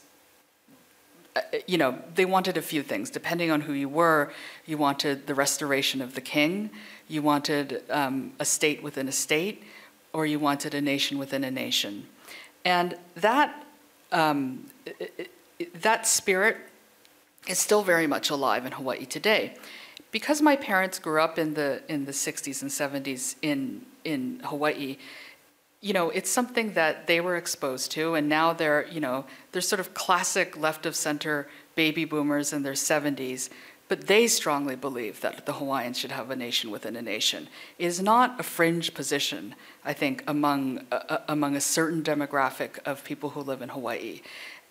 you 1.67 1.78
know, 1.78 1.98
they 2.15 2.26
wanted 2.26 2.58
a 2.58 2.62
few 2.62 2.82
things. 2.82 3.10
Depending 3.10 3.52
on 3.52 3.62
who 3.62 3.74
you 3.74 3.89
were, 3.89 4.32
you 4.65 4.78
wanted 4.78 5.28
the 5.28 5.36
restoration 5.36 6.02
of 6.02 6.15
the 6.15 6.21
king, 6.21 6.69
you 7.08 7.21
wanted 7.21 7.84
um, 7.89 8.34
a 8.39 8.45
state 8.45 8.82
within 8.82 9.08
a 9.08 9.12
state, 9.12 9.63
or 10.13 10.26
you 10.26 10.39
wanted 10.39 10.74
a 10.74 10.82
nation 10.82 11.17
within 11.17 11.43
a 11.43 11.52
nation. 11.52 12.08
And 12.63 12.98
that, 13.15 13.65
um, 14.12 14.67
that 15.82 16.08
spirit 16.08 16.58
is 17.48 17.60
still 17.60 17.84
very 17.84 18.08
much 18.08 18.30
alive 18.30 18.65
in 18.65 18.71
Hawaii 18.71 19.06
today. 19.06 19.56
Because 20.12 20.41
my 20.41 20.56
parents 20.56 20.98
grew 21.00 21.21
up 21.21 21.38
in 21.38 21.56
the 21.56 21.82
in 21.89 22.06
the 22.06 22.13
60s 22.13 22.62
and 22.62 22.71
70s 22.71 23.36
in 23.41 23.86
in 24.06 24.39
Hawaii, 24.45 24.98
you 25.86 25.93
know, 25.93 26.10
it's 26.10 26.32
something 26.32 26.74
that 26.74 27.06
they 27.06 27.21
were 27.21 27.36
exposed 27.36 27.91
to, 27.91 28.15
and 28.15 28.28
now 28.28 28.52
they're, 28.54 28.88
you 28.88 29.00
know, 29.00 29.24
they're 29.52 29.62
sort 29.62 29.80
of 29.80 29.93
classic 29.93 30.58
left 30.58 30.88
of 30.88 30.95
center 30.95 31.48
baby 31.76 32.06
boomers 32.06 32.52
in 32.52 32.63
their 32.63 32.74
70s, 32.74 33.50
but 33.88 34.08
they 34.08 34.26
strongly 34.26 34.76
believe 34.76 35.21
that 35.21 35.45
the 35.45 35.54
Hawaiians 35.54 36.00
should 36.00 36.10
have 36.10 36.32
a 36.32 36.36
nation 36.36 36.71
within 36.71 36.95
a 36.95 37.04
nation. 37.04 37.48
It 37.78 37.86
is 37.86 38.02
not 38.02 38.39
a 38.39 38.41
fringe 38.41 38.95
position, 38.95 39.54
I 39.84 39.93
think, 39.93 40.24
among, 40.26 40.88
among 41.28 41.56
a 41.56 41.62
certain 41.62 42.02
demographic 42.02 42.80
of 42.84 43.04
people 43.04 43.30
who 43.30 43.41
live 43.41 43.62
in 43.62 43.69
Hawaii. 43.69 44.21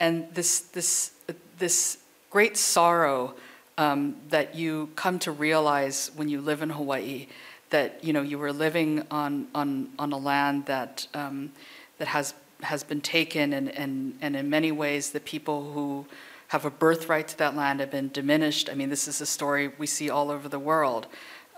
And 0.00 0.26
this, 0.34 0.58
this, 0.58 1.12
this 1.58 1.98
great 2.28 2.56
sorrow 2.56 3.36
um, 3.78 4.16
that 4.30 4.56
you 4.56 4.90
come 4.96 5.20
to 5.20 5.30
realize 5.30 6.10
when 6.16 6.28
you 6.28 6.40
live 6.40 6.60
in 6.60 6.70
Hawaii 6.70 7.28
that 7.70 8.02
you 8.02 8.12
know 8.12 8.22
you 8.22 8.38
were 8.38 8.52
living 8.52 9.04
on 9.10 9.48
on 9.54 9.90
on 9.98 10.12
a 10.12 10.18
land 10.18 10.66
that 10.66 11.06
um, 11.14 11.52
that 11.98 12.08
has 12.08 12.34
has 12.62 12.82
been 12.84 13.00
taken 13.00 13.52
and, 13.52 13.68
and 13.70 14.16
and 14.20 14.36
in 14.36 14.48
many 14.48 14.72
ways 14.72 15.10
the 15.10 15.20
people 15.20 15.72
who 15.72 16.06
have 16.48 16.64
a 16.64 16.70
birthright 16.70 17.28
to 17.28 17.38
that 17.38 17.56
land 17.56 17.80
have 17.80 17.90
been 17.90 18.10
diminished. 18.10 18.68
I 18.70 18.74
mean, 18.74 18.90
this 18.90 19.08
is 19.08 19.20
a 19.20 19.26
story 19.26 19.72
we 19.78 19.86
see 19.86 20.08
all 20.10 20.30
over 20.30 20.48
the 20.48 20.58
world. 20.58 21.06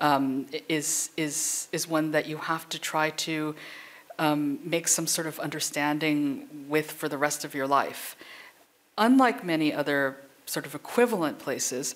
Um, 0.01 0.47
is 0.69 1.11
is 1.17 1.69
is 1.73 1.89
one 1.89 2.11
that 2.13 2.27
you 2.27 2.37
have 2.37 2.69
to 2.69 2.79
try 2.79 3.11
to 3.11 3.55
um, 4.19 4.59
make 4.63 4.89
some 4.89 5.07
sort 5.07 5.27
of 5.27 5.39
understanding 5.39 6.67
with 6.69 6.91
for 6.91 7.09
the 7.09 7.19
rest 7.19 7.45
of 7.45 7.55
your 7.55 7.67
life. 7.67 8.17
Unlike 8.99 9.45
many 9.45 9.73
other 9.73 10.17
sort 10.47 10.67
of 10.67 10.75
equivalent 10.75 11.39
places, 11.39 11.95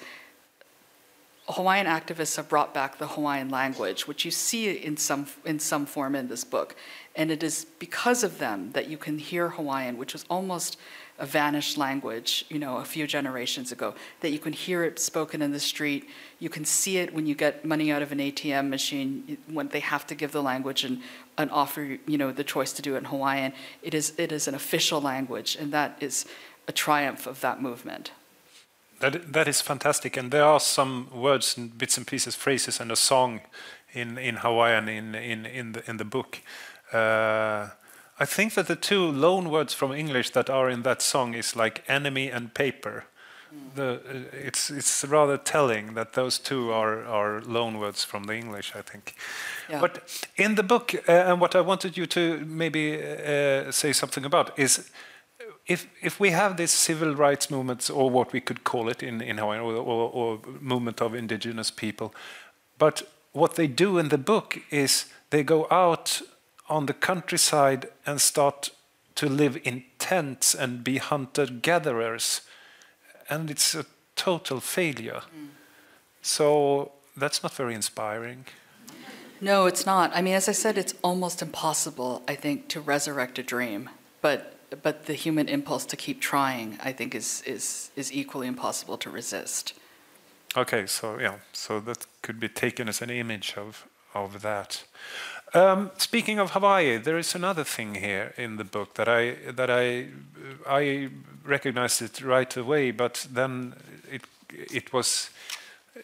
Hawaiian 1.53 1.87
activists 1.87 2.37
have 2.37 2.49
brought 2.49 2.75
back 2.75 2.99
the 2.99 3.09
Hawaiian 3.09 3.49
language, 3.49 4.07
which 4.07 4.25
you 4.25 4.31
see 4.31 4.71
in 4.71 4.97
some, 4.97 5.27
in 5.45 5.59
some 5.59 5.87
form 5.87 6.15
in 6.15 6.29
this 6.29 6.45
book. 6.45 6.77
And 7.17 7.31
it 7.31 7.43
is 7.43 7.65
because 7.79 8.23
of 8.23 8.39
them 8.39 8.73
that 8.73 8.89
you 8.89 8.97
can 8.97 9.19
hear 9.19 9.51
Hawaiian, 9.51 9.97
which 9.97 10.13
was 10.13 10.25
almost 10.29 10.77
a 11.19 11.27
vanished 11.27 11.77
language, 11.77 12.47
you 12.49 12.59
know, 12.59 12.79
a 12.79 12.85
few 12.85 13.07
generations 13.07 13.73
ago, 13.73 13.95
that 14.21 14.31
you 14.31 14.39
can 14.39 14.53
hear 14.53 14.85
it 14.85 14.99
spoken 14.99 15.43
in 15.43 15.53
the 15.53 15.61
street. 15.61 16.09
You 16.39 16.49
can 16.49 16.65
see 16.65 16.97
it 16.97 17.13
when 17.13 17.27
you 17.27 17.35
get 17.35 17.65
money 17.65 17.93
out 17.93 18.01
of 18.01 18.11
an 18.11 18.19
ATM 18.19 18.69
machine, 18.69 19.37
when 19.47 19.69
they 19.69 19.81
have 19.81 20.07
to 20.07 20.15
give 20.15 20.33
the 20.33 20.43
language 20.43 20.85
and, 20.85 21.01
and 21.37 21.51
offer, 21.51 21.99
you 22.07 22.19
know, 22.19 22.33
the 22.33 22.45
choice 22.45 22.73
to 22.75 22.83
do 22.83 22.95
it 22.95 22.99
in 22.99 23.05
Hawaiian. 23.05 23.53
It 23.83 23.93
is, 23.93 24.15
it 24.17 24.33
is 24.33 24.49
an 24.49 24.55
official 24.55 25.01
language, 25.01 25.57
and 25.61 25.73
that 25.73 25.99
is 26.01 26.27
a 26.69 26.73
triumph 26.73 27.27
of 27.27 27.41
that 27.41 27.61
movement. 27.61 28.13
That, 29.01 29.33
that 29.33 29.49
is 29.49 29.61
fantastic. 29.61 30.17
And 30.17 30.31
there 30.31 30.45
are 30.45 30.61
some 30.61 31.09
words 31.13 31.57
and 31.57 31.77
bits 31.77 31.97
and 31.97 32.07
pieces, 32.07 32.35
phrases, 32.37 32.81
and 32.81 32.93
a 32.93 32.97
song 32.97 33.41
in, 33.93 34.19
in 34.19 34.37
Hawaiian 34.37 34.89
in, 34.89 35.15
in, 35.15 35.47
in, 35.47 35.73
the, 35.73 35.91
in 35.91 35.97
the 35.97 36.05
book. 36.05 36.41
Uh, 36.93 37.69
I 38.19 38.27
think 38.27 38.55
that 38.55 38.67
the 38.67 38.77
two 38.77 39.11
loan 39.11 39.51
words 39.51 39.73
from 39.73 39.93
English 39.93 40.31
that 40.31 40.51
are 40.51 40.69
in 40.69 40.83
that 40.83 41.01
song 41.01 41.35
is 41.35 41.57
like 41.57 41.83
enemy 41.89 42.31
and 42.31 42.53
paper. 42.53 43.05
Mm. 43.55 43.75
The, 43.75 43.93
uh, 43.95 44.47
it's, 44.47 44.71
it's 44.71 45.05
rather 45.05 45.39
telling 45.39 45.95
that 45.95 46.13
those 46.13 46.39
two 46.39 46.71
are, 46.71 47.03
are 47.05 47.41
loan 47.41 47.79
words 47.79 48.05
from 48.05 48.25
the 48.25 48.35
English, 48.35 48.73
I 48.77 48.83
think. 48.83 49.15
Yeah. 49.71 49.81
But 49.81 50.27
in 50.37 50.57
the 50.57 50.63
book, 50.63 50.95
uh, 51.09 51.13
and 51.13 51.41
what 51.41 51.55
I 51.55 51.63
wanted 51.63 51.97
you 51.97 52.07
to 52.07 52.45
maybe 52.47 53.03
uh, 53.03 53.73
say 53.73 53.95
something 53.95 54.27
about 54.27 54.59
is 54.59 54.91
if 55.71 55.87
if 56.03 56.19
we 56.21 56.31
have 56.31 56.57
this 56.57 56.73
civil 56.73 57.15
rights 57.15 57.51
movement, 57.51 57.91
or 57.91 58.11
what 58.11 58.33
we 58.33 58.41
could 58.41 58.65
call 58.65 58.91
it 58.91 59.03
in 59.03 59.21
in 59.23 59.39
Hawaii, 59.39 59.61
or, 59.61 59.75
or, 59.75 60.11
or, 60.13 60.41
movement 60.61 61.01
of 61.01 61.15
indigenous 61.15 61.71
people, 61.71 62.13
but 62.79 63.03
what 63.33 63.55
they 63.55 63.69
do 63.69 63.99
in 63.99 64.09
the 64.09 64.19
book 64.19 64.59
is 64.71 65.07
they 65.31 65.45
go 65.45 65.67
out 65.71 66.23
on 66.69 66.87
the 66.87 66.95
countryside 66.95 67.87
and 68.05 68.21
start 68.21 68.71
to 69.15 69.29
live 69.29 69.61
in 69.63 69.85
tents 69.99 70.55
and 70.55 70.83
be 70.83 70.99
hunter 70.99 71.47
gatherers, 71.47 72.41
and 73.29 73.51
it's 73.51 73.75
a 73.75 73.85
total 74.17 74.61
failure. 74.61 75.23
Mm. 75.23 75.49
So 76.23 76.93
that's 77.17 77.43
not 77.43 77.55
very 77.55 77.75
inspiring. 77.75 78.45
No, 79.41 79.67
it's 79.67 79.87
not. 79.87 80.11
I 80.15 80.21
mean, 80.23 80.35
as 80.35 80.49
I 80.49 80.53
said, 80.53 80.77
it's 80.77 80.95
almost 81.03 81.43
impossible, 81.43 82.23
I 82.29 82.35
think, 82.35 82.69
to 82.69 82.81
resurrect 82.81 83.39
a 83.39 83.43
dream. 83.43 83.89
But 84.21 84.60
but 84.83 85.07
the 85.07 85.15
human 85.15 85.49
impulse 85.49 85.85
to 85.87 85.97
keep 85.97 86.21
trying, 86.21 86.79
I 86.83 86.93
think, 86.93 87.15
is 87.15 87.43
is 87.47 87.91
is 87.97 88.13
equally 88.13 88.47
impossible 88.47 88.99
to 88.99 89.11
resist. 89.11 89.75
Okay, 90.57 90.87
so 90.87 91.19
yeah, 91.19 91.39
so 91.53 91.81
that 91.81 92.07
could 92.23 92.41
be 92.41 92.49
taken 92.49 92.89
as 92.89 93.03
an 93.03 93.11
image 93.11 93.55
of 93.57 93.87
of 94.15 94.43
that. 94.43 94.85
Um, 95.53 95.91
speaking 95.97 96.39
of 96.39 96.53
Hawaii, 96.53 96.99
there 96.99 97.19
is 97.19 97.35
another 97.35 97.65
thing 97.65 97.97
here 97.97 98.33
in 98.37 98.57
the 98.57 98.65
book 98.65 98.95
that 98.95 99.09
I 99.09 99.37
that 99.53 99.71
I 99.71 100.07
I 100.67 101.11
recognized 101.45 102.03
it 102.03 102.21
right 102.23 102.57
away, 102.57 102.93
but 102.93 103.27
then 103.35 103.75
it 104.13 104.23
it 104.73 104.93
was 104.93 105.31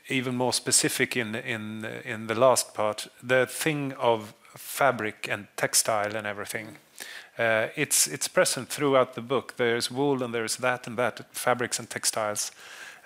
even 0.09 0.37
more 0.37 0.53
specific 0.53 1.17
in 1.17 1.35
in 1.35 1.85
in 2.05 2.27
the 2.27 2.35
last 2.35 2.75
part. 2.75 3.09
The 3.23 3.47
thing 3.47 3.93
of 3.99 4.35
fabric 4.57 5.29
and 5.31 5.47
textile 5.57 6.17
and 6.17 6.27
everything. 6.27 6.79
Uh, 7.39 7.69
it's 7.77 8.07
it's 8.07 8.29
present 8.29 8.69
throughout 8.69 9.15
the 9.15 9.21
book. 9.21 9.55
There's 9.57 9.91
wool 9.91 10.23
and 10.23 10.35
there's 10.35 10.57
that 10.57 10.87
and 10.87 10.97
that, 10.97 11.21
fabrics 11.33 11.79
and 11.79 11.91
textiles. 11.91 12.51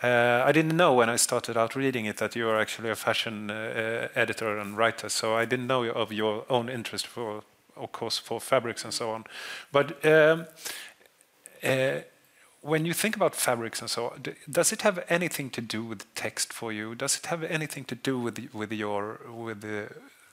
Uh, 0.03 0.43
I 0.47 0.53
didn't 0.53 0.77
know 0.77 0.95
when 0.95 1.11
I 1.11 1.17
started 1.17 1.57
out 1.59 1.77
reading 1.77 2.07
it 2.07 2.17
that 2.17 2.35
you 2.35 2.49
are 2.49 2.59
actually 2.59 2.91
a 2.91 2.97
fashion 2.97 3.51
uh, 3.51 4.09
editor 4.15 4.59
and 4.59 4.77
writer, 4.77 5.11
so 5.11 5.37
I 5.37 5.45
didn't 5.45 5.67
know 5.67 5.85
of 5.85 6.11
your 6.11 6.45
own 6.49 6.71
interest 6.71 7.07
for, 7.07 7.43
of 7.77 7.93
course, 7.93 8.17
for 8.17 8.41
fabrics 8.41 8.85
and 8.85 8.95
so 8.95 9.11
on. 9.11 9.25
But 9.73 10.03
um, 10.07 10.47
uh, 11.63 12.01
when 12.63 12.87
you 12.87 12.95
think 12.95 13.17
about 13.17 13.35
fabrics 13.35 13.83
and 13.83 13.91
so 13.91 14.07
on, 14.07 14.23
does 14.51 14.73
it 14.73 14.83
have 14.83 15.05
anything 15.09 15.51
to 15.51 15.61
do 15.61 15.85
with 15.85 16.15
text 16.15 16.53
for 16.53 16.73
you? 16.73 16.95
Does 16.95 17.19
it 17.19 17.27
have 17.27 17.43
anything 17.43 17.85
to 17.85 17.95
do 17.95 18.19
with 18.19 18.55
with 18.55 18.73
your 18.73 19.21
with 19.29 19.61
the 19.61 19.89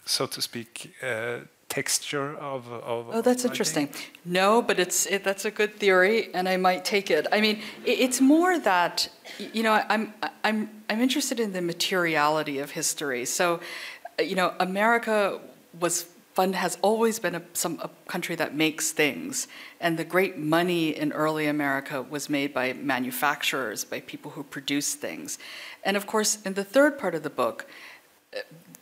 so 0.06 0.28
to 0.28 0.42
speak 0.42 0.94
uh, 1.04 1.40
texture 1.70 2.36
of, 2.38 2.72
of 2.72 3.08
oh 3.12 3.22
that's 3.22 3.44
interesting. 3.44 3.90
No 4.24 4.62
but 4.62 4.80
it's 4.80 5.06
it, 5.06 5.24
that's 5.24 5.46
a 5.46 5.52
good 5.52 5.76
theory 5.76 6.34
and 6.34 6.48
i 6.48 6.58
might 6.58 6.86
take 6.86 7.12
it. 7.12 7.28
I 7.32 7.42
mean 7.42 7.58
it, 7.86 8.00
it's 8.00 8.22
more 8.22 8.58
that 8.60 9.10
you 9.38 9.64
know 9.64 9.84
i'm 9.90 10.14
i'm 10.44 10.70
i'm 10.90 11.02
interested 11.02 11.40
in 11.40 11.52
the 11.52 11.62
materiality 11.62 12.60
of 12.60 12.72
history. 12.72 13.26
So 13.26 13.60
you 14.20 14.36
know 14.36 14.54
america 14.60 15.42
was 15.80 16.08
fun 16.34 16.54
has 16.54 16.78
always 16.84 17.18
been 17.20 17.34
a, 17.36 17.42
some, 17.54 17.80
a 17.82 17.90
country 18.08 18.36
that 18.36 18.56
makes 18.56 18.92
things 18.92 19.48
and 19.82 19.98
the 19.98 20.04
great 20.04 20.38
money 20.38 20.90
in 20.90 21.12
early 21.12 21.48
america 21.48 22.02
was 22.02 22.30
made 22.30 22.54
by 22.54 22.72
manufacturers 22.74 23.84
by 23.84 24.00
people 24.02 24.32
who 24.32 24.44
produce 24.44 24.96
things. 24.96 25.38
And 25.84 25.98
of 25.98 26.08
course 26.08 26.38
in 26.46 26.54
the 26.54 26.64
third 26.64 26.98
part 26.98 27.14
of 27.14 27.24
the 27.24 27.30
book 27.30 27.68
uh, 28.36 28.40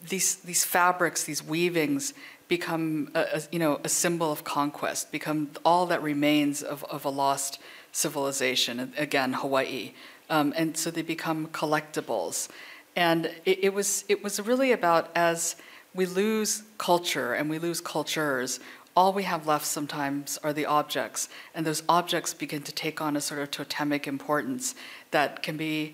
these, 0.09 0.35
these 0.35 0.63
fabrics, 0.63 1.23
these 1.23 1.43
weavings, 1.43 2.13
become 2.47 3.09
a, 3.15 3.25
a, 3.33 3.41
you 3.51 3.59
know 3.59 3.79
a 3.83 3.89
symbol 3.89 4.31
of 4.31 4.43
conquest, 4.43 5.11
become 5.11 5.49
all 5.63 5.85
that 5.87 6.01
remains 6.01 6.61
of, 6.61 6.83
of 6.85 7.05
a 7.05 7.09
lost 7.09 7.59
civilization. 7.91 8.93
Again, 8.97 9.33
Hawaii, 9.33 9.93
um, 10.29 10.53
and 10.55 10.77
so 10.77 10.91
they 10.91 11.01
become 11.01 11.47
collectibles. 11.47 12.49
And 12.95 13.25
it, 13.45 13.65
it, 13.65 13.73
was 13.73 14.05
it 14.07 14.23
was 14.23 14.39
really 14.39 14.71
about 14.71 15.09
as 15.15 15.55
we 15.93 16.05
lose 16.05 16.63
culture 16.77 17.33
and 17.33 17.49
we 17.49 17.59
lose 17.59 17.81
cultures, 17.81 18.59
all 18.95 19.11
we 19.11 19.23
have 19.23 19.45
left 19.45 19.65
sometimes 19.65 20.37
are 20.43 20.53
the 20.53 20.65
objects, 20.65 21.27
and 21.53 21.65
those 21.65 21.83
objects 21.89 22.33
begin 22.33 22.61
to 22.63 22.71
take 22.71 23.01
on 23.01 23.17
a 23.17 23.21
sort 23.21 23.41
of 23.41 23.51
totemic 23.51 24.07
importance 24.07 24.75
that 25.11 25.43
can 25.43 25.57
be, 25.57 25.93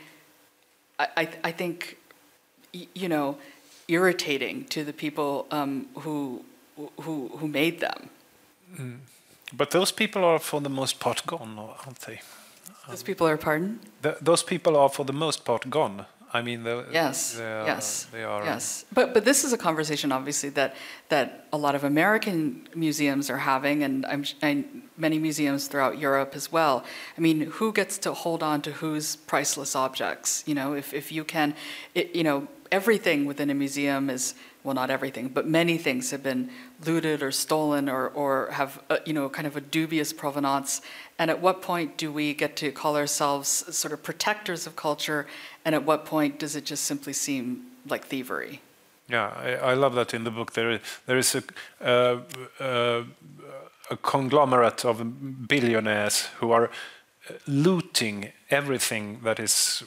I, 0.99 1.07
I, 1.17 1.29
I 1.45 1.51
think, 1.51 1.97
you 2.73 3.09
know, 3.09 3.37
irritating 3.91 4.65
to 4.65 4.83
the 4.83 4.93
people 4.93 5.45
um, 5.51 5.87
who, 6.03 6.43
who, 7.01 7.29
who 7.37 7.47
made 7.47 7.79
them. 7.79 8.09
Mm. 8.77 8.97
But 9.53 9.71
those 9.71 9.91
people 9.91 10.23
are 10.23 10.39
for 10.39 10.61
the 10.61 10.69
most 10.69 10.99
part 10.99 11.25
gone, 11.25 11.59
aren't 11.85 11.99
they? 12.07 12.21
Those 12.87 13.03
people 13.03 13.27
are, 13.27 13.37
pardon? 13.37 13.79
The, 14.01 14.17
those 14.21 14.43
people 14.43 14.77
are 14.77 14.89
for 14.89 15.05
the 15.05 15.13
most 15.13 15.45
part 15.45 15.69
gone. 15.69 16.05
I 16.33 16.41
mean, 16.41 16.63
the, 16.63 16.85
yes, 16.91 17.33
they 17.33 17.43
are, 17.43 17.65
yes, 17.65 18.07
they 18.11 18.23
are. 18.23 18.45
Yes, 18.45 18.85
but 18.93 19.13
but 19.13 19.25
this 19.25 19.43
is 19.43 19.51
a 19.51 19.57
conversation, 19.57 20.13
obviously, 20.13 20.49
that 20.51 20.75
that 21.09 21.27
a 21.51 21.57
lot 21.57 21.75
of 21.75 21.83
American 21.83 22.69
museums 22.73 23.29
are 23.29 23.39
having, 23.39 23.83
and 23.83 24.05
I'm 24.05 24.23
and 24.41 24.83
many 24.95 25.19
museums 25.19 25.67
throughout 25.67 25.99
Europe 25.99 26.31
as 26.33 26.49
well. 26.49 26.85
I 27.17 27.21
mean, 27.21 27.51
who 27.59 27.73
gets 27.73 27.97
to 27.97 28.13
hold 28.13 28.43
on 28.43 28.61
to 28.61 28.71
whose 28.71 29.17
priceless 29.17 29.75
objects? 29.75 30.43
You 30.47 30.55
know, 30.55 30.73
if 30.73 30.93
if 30.93 31.11
you 31.11 31.25
can, 31.25 31.53
it, 31.95 32.15
you 32.15 32.23
know, 32.23 32.47
everything 32.71 33.25
within 33.25 33.49
a 33.49 33.53
museum 33.53 34.09
is 34.09 34.35
well, 34.63 34.75
not 34.75 34.89
everything, 34.91 35.29
but 35.29 35.47
many 35.47 35.77
things 35.77 36.11
have 36.11 36.21
been 36.21 36.49
looted 36.85 37.23
or 37.23 37.31
stolen 37.31 37.89
or, 37.89 38.09
or 38.09 38.51
have, 38.51 38.81
a, 38.89 38.99
you 39.05 39.13
know, 39.13 39.27
kind 39.27 39.47
of 39.47 39.55
a 39.55 39.61
dubious 39.61 40.13
provenance. 40.13 40.81
And 41.17 41.31
at 41.31 41.41
what 41.41 41.61
point 41.61 41.97
do 41.97 42.11
we 42.11 42.33
get 42.33 42.55
to 42.57 42.71
call 42.71 42.95
ourselves 42.95 43.49
sort 43.75 43.91
of 43.91 44.03
protectors 44.03 44.67
of 44.67 44.75
culture? 44.75 45.25
And 45.65 45.73
at 45.73 45.83
what 45.83 46.05
point 46.05 46.37
does 46.37 46.55
it 46.55 46.65
just 46.65 46.83
simply 46.83 47.13
seem 47.13 47.65
like 47.87 48.05
thievery? 48.05 48.61
Yeah, 49.09 49.33
I, 49.35 49.71
I 49.71 49.73
love 49.73 49.95
that 49.95 50.13
in 50.13 50.23
the 50.23 50.31
book. 50.31 50.53
There, 50.53 50.79
there 51.07 51.17
is 51.17 51.35
a, 51.35 51.43
uh, 51.83 52.19
uh, 52.63 53.03
a 53.89 53.97
conglomerate 53.97 54.85
of 54.85 55.47
billionaires 55.47 56.27
who 56.39 56.51
are 56.51 56.69
looting 57.47 58.31
everything 58.51 59.19
that 59.23 59.39
is 59.39 59.83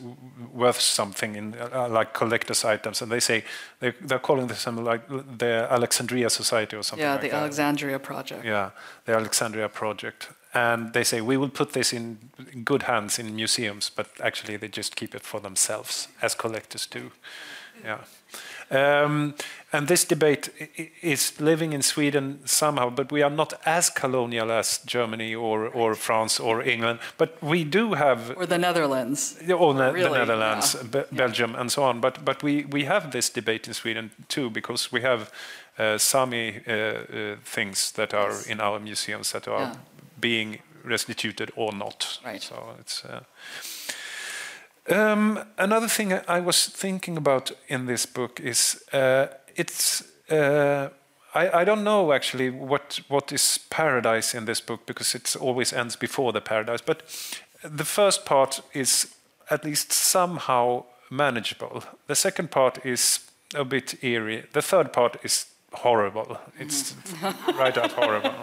worth 0.53 0.81
something 0.81 1.37
in 1.37 1.55
uh, 1.55 1.89
like 1.89 2.13
collectors 2.15 2.65
items. 2.65 3.03
And 3.03 3.13
they 3.13 3.21
say 3.21 3.45
they, 3.81 3.93
they're 4.01 4.19
calling 4.19 4.47
this 4.47 4.61
something 4.61 4.85
like 4.85 5.07
the 5.39 5.69
alexandria 5.71 6.31
society 6.31 6.77
or 6.77 6.83
something 6.83 7.05
yeah 7.05 7.13
like 7.13 7.21
the 7.21 7.29
that. 7.29 7.37
alexandria 7.37 7.99
project. 7.99 8.45
Yeah 8.45 8.71
the 9.05 9.15
alexandria 9.15 9.69
project. 9.69 10.29
And 10.55 10.93
they 10.93 11.05
say 11.05 11.21
we 11.21 11.37
will 11.37 11.51
put 11.51 11.73
this 11.73 11.93
in 11.93 12.19
good 12.65 12.83
hands 12.83 13.19
in 13.19 13.35
museums 13.37 13.91
but 13.91 14.07
actually 14.21 14.57
they 14.57 14.69
just 14.69 14.97
keep 14.97 15.15
it 15.15 15.23
for 15.23 15.41
themselves 15.41 16.09
as 16.23 16.35
collectors 16.35 16.87
do 16.87 17.11
yeah 17.85 17.99
um, 18.71 19.35
and 19.73 19.89
this 19.89 20.05
debate 20.05 20.51
is 21.03 21.41
living 21.41 21.73
in 21.73 21.83
Sweden 21.83 22.39
somehow, 22.45 22.91
but 22.91 23.11
we 23.11 23.23
are 23.23 23.31
not 23.31 23.55
as 23.67 23.91
colonial 23.91 24.51
as 24.51 24.79
Germany 24.87 25.35
or, 25.35 25.67
or 25.69 25.95
France 25.95 26.39
or 26.39 26.63
England. 26.63 27.01
But 27.17 27.43
we 27.43 27.65
do 27.65 27.95
have. 27.95 28.37
Or 28.37 28.47
the 28.47 28.59
Netherlands. 28.59 29.37
Or 29.49 29.75
ne 29.75 29.91
really, 29.91 30.11
the 30.11 30.19
Netherlands, 30.19 30.77
yeah. 30.77 31.03
Be 31.11 31.17
Belgium, 31.17 31.51
yeah. 31.53 31.61
and 31.61 31.73
so 31.73 31.83
on. 31.83 32.01
But, 32.01 32.25
but 32.25 32.43
we, 32.43 32.65
we 32.67 32.85
have 32.85 33.11
this 33.11 33.31
debate 33.31 33.67
in 33.67 33.75
Sweden 33.75 34.11
too, 34.29 34.51
because 34.51 34.93
we 34.93 35.01
have 35.01 35.33
uh, 35.79 35.99
Sami 35.99 36.61
uh, 36.67 36.73
uh, 36.73 37.37
things 37.45 37.93
that 37.93 38.15
are 38.15 38.31
yes. 38.31 38.47
in 38.47 38.61
our 38.61 38.79
museums 38.79 39.33
that 39.33 39.49
are 39.49 39.61
yeah. 39.61 39.75
being 40.21 40.59
restituted 40.85 41.51
or 41.57 41.73
not. 41.73 42.21
Right. 42.25 42.43
So 42.43 42.77
it's. 42.81 43.05
Um, 44.89 45.41
another 45.57 45.89
thing 45.89 46.13
I 46.13 46.41
was 46.41 46.67
thinking 46.67 47.17
about 47.17 47.53
in 47.69 47.87
this 47.87 48.07
book 48.07 48.41
is 48.41 48.85
uh, 48.93 49.27
it's. 49.57 50.03
Uh, 50.31 50.89
I, 51.35 51.61
I, 51.61 51.65
don't 51.65 51.83
know 51.83 52.13
actually 52.13 52.51
what 52.51 53.01
what 53.09 53.33
is 53.33 53.59
paradise 53.71 54.35
in 54.35 54.45
this 54.45 54.61
book 54.61 54.87
because 54.87 55.15
it 55.15 55.37
always 55.37 55.73
ends 55.73 55.97
before 55.97 56.33
the 56.33 56.41
paradise. 56.41 56.81
But 56.81 57.03
the 57.63 57.85
first 57.85 58.25
part 58.25 58.63
is 58.73 59.15
at 59.51 59.65
least 59.65 59.93
somehow 59.93 60.85
manageable. 61.11 61.83
The 62.07 62.15
second 62.15 62.51
part 62.51 62.85
is 62.85 63.21
a 63.55 63.65
bit 63.65 64.03
eerie. 64.03 64.45
The 64.53 64.63
third 64.63 64.93
part 64.93 65.17
is 65.25 65.47
horrible. 65.73 66.39
It's 66.59 66.93
mm-hmm. 66.93 67.59
right 67.59 67.79
out 67.79 67.93
horrible. 67.93 68.35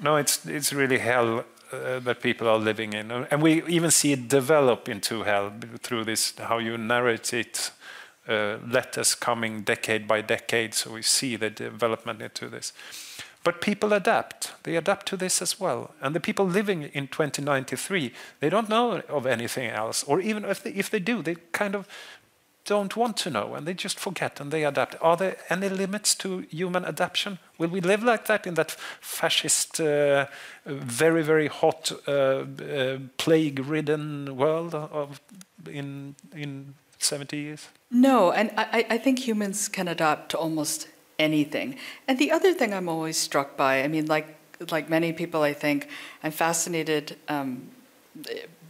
No, 0.00 0.16
it's 0.16 0.46
it's 0.46 0.72
really 0.72 0.98
hell 0.98 1.44
uh, 1.72 2.00
that 2.00 2.20
people 2.20 2.48
are 2.48 2.58
living 2.58 2.92
in. 2.92 3.10
And 3.10 3.42
we 3.42 3.62
even 3.64 3.90
see 3.90 4.12
it 4.12 4.28
develop 4.28 4.88
into 4.88 5.22
hell 5.22 5.52
through 5.80 6.04
this, 6.04 6.34
how 6.38 6.58
you 6.58 6.78
narrate 6.78 7.32
it, 7.32 7.70
uh, 8.28 8.58
letters 8.66 9.14
coming 9.14 9.62
decade 9.62 10.06
by 10.06 10.20
decade. 10.20 10.74
So 10.74 10.92
we 10.92 11.02
see 11.02 11.36
the 11.36 11.50
development 11.50 12.22
into 12.22 12.48
this. 12.48 12.72
But 13.44 13.60
people 13.60 13.92
adapt. 13.92 14.52
They 14.64 14.76
adapt 14.76 15.06
to 15.06 15.16
this 15.16 15.40
as 15.40 15.58
well. 15.58 15.94
And 16.02 16.14
the 16.14 16.20
people 16.20 16.46
living 16.46 16.82
in 16.92 17.08
2093, 17.08 18.12
they 18.40 18.50
don't 18.50 18.68
know 18.68 19.00
of 19.08 19.26
anything 19.26 19.70
else. 19.70 20.04
Or 20.04 20.20
even 20.20 20.44
if 20.44 20.62
they, 20.62 20.70
if 20.72 20.90
they 20.90 20.98
do, 20.98 21.22
they 21.22 21.36
kind 21.52 21.74
of 21.74 21.88
don't 22.68 22.96
want 22.96 23.16
to 23.16 23.30
know 23.30 23.54
and 23.54 23.66
they 23.66 23.72
just 23.72 23.98
forget 23.98 24.40
and 24.40 24.52
they 24.52 24.62
adapt. 24.64 24.94
Are 25.00 25.16
there 25.16 25.36
any 25.48 25.68
limits 25.70 26.14
to 26.16 26.40
human 26.50 26.84
adaptation? 26.84 27.38
Will 27.56 27.70
we 27.70 27.80
live 27.80 28.02
like 28.02 28.26
that 28.26 28.46
in 28.46 28.54
that 28.54 28.72
fascist, 29.00 29.80
uh, 29.80 30.26
very, 30.66 31.22
very 31.22 31.48
hot, 31.48 31.90
uh, 32.06 32.10
uh, 32.12 32.98
plague 33.16 33.58
ridden 33.60 34.36
world 34.36 34.74
of, 34.74 35.20
in, 35.66 36.14
in 36.34 36.74
70 36.98 37.36
years? 37.36 37.68
No, 37.90 38.32
and 38.32 38.50
I, 38.56 38.84
I 38.90 38.98
think 38.98 39.18
humans 39.26 39.68
can 39.68 39.88
adapt 39.88 40.30
to 40.32 40.38
almost 40.38 40.88
anything. 41.18 41.76
And 42.06 42.18
the 42.18 42.30
other 42.30 42.52
thing 42.52 42.74
I'm 42.74 42.88
always 42.88 43.16
struck 43.16 43.56
by, 43.56 43.82
I 43.82 43.88
mean, 43.88 44.06
like, 44.06 44.36
like 44.70 44.90
many 44.90 45.14
people, 45.14 45.42
I 45.42 45.54
think, 45.54 45.88
I'm 46.22 46.32
fascinated 46.32 47.16
um, 47.28 47.70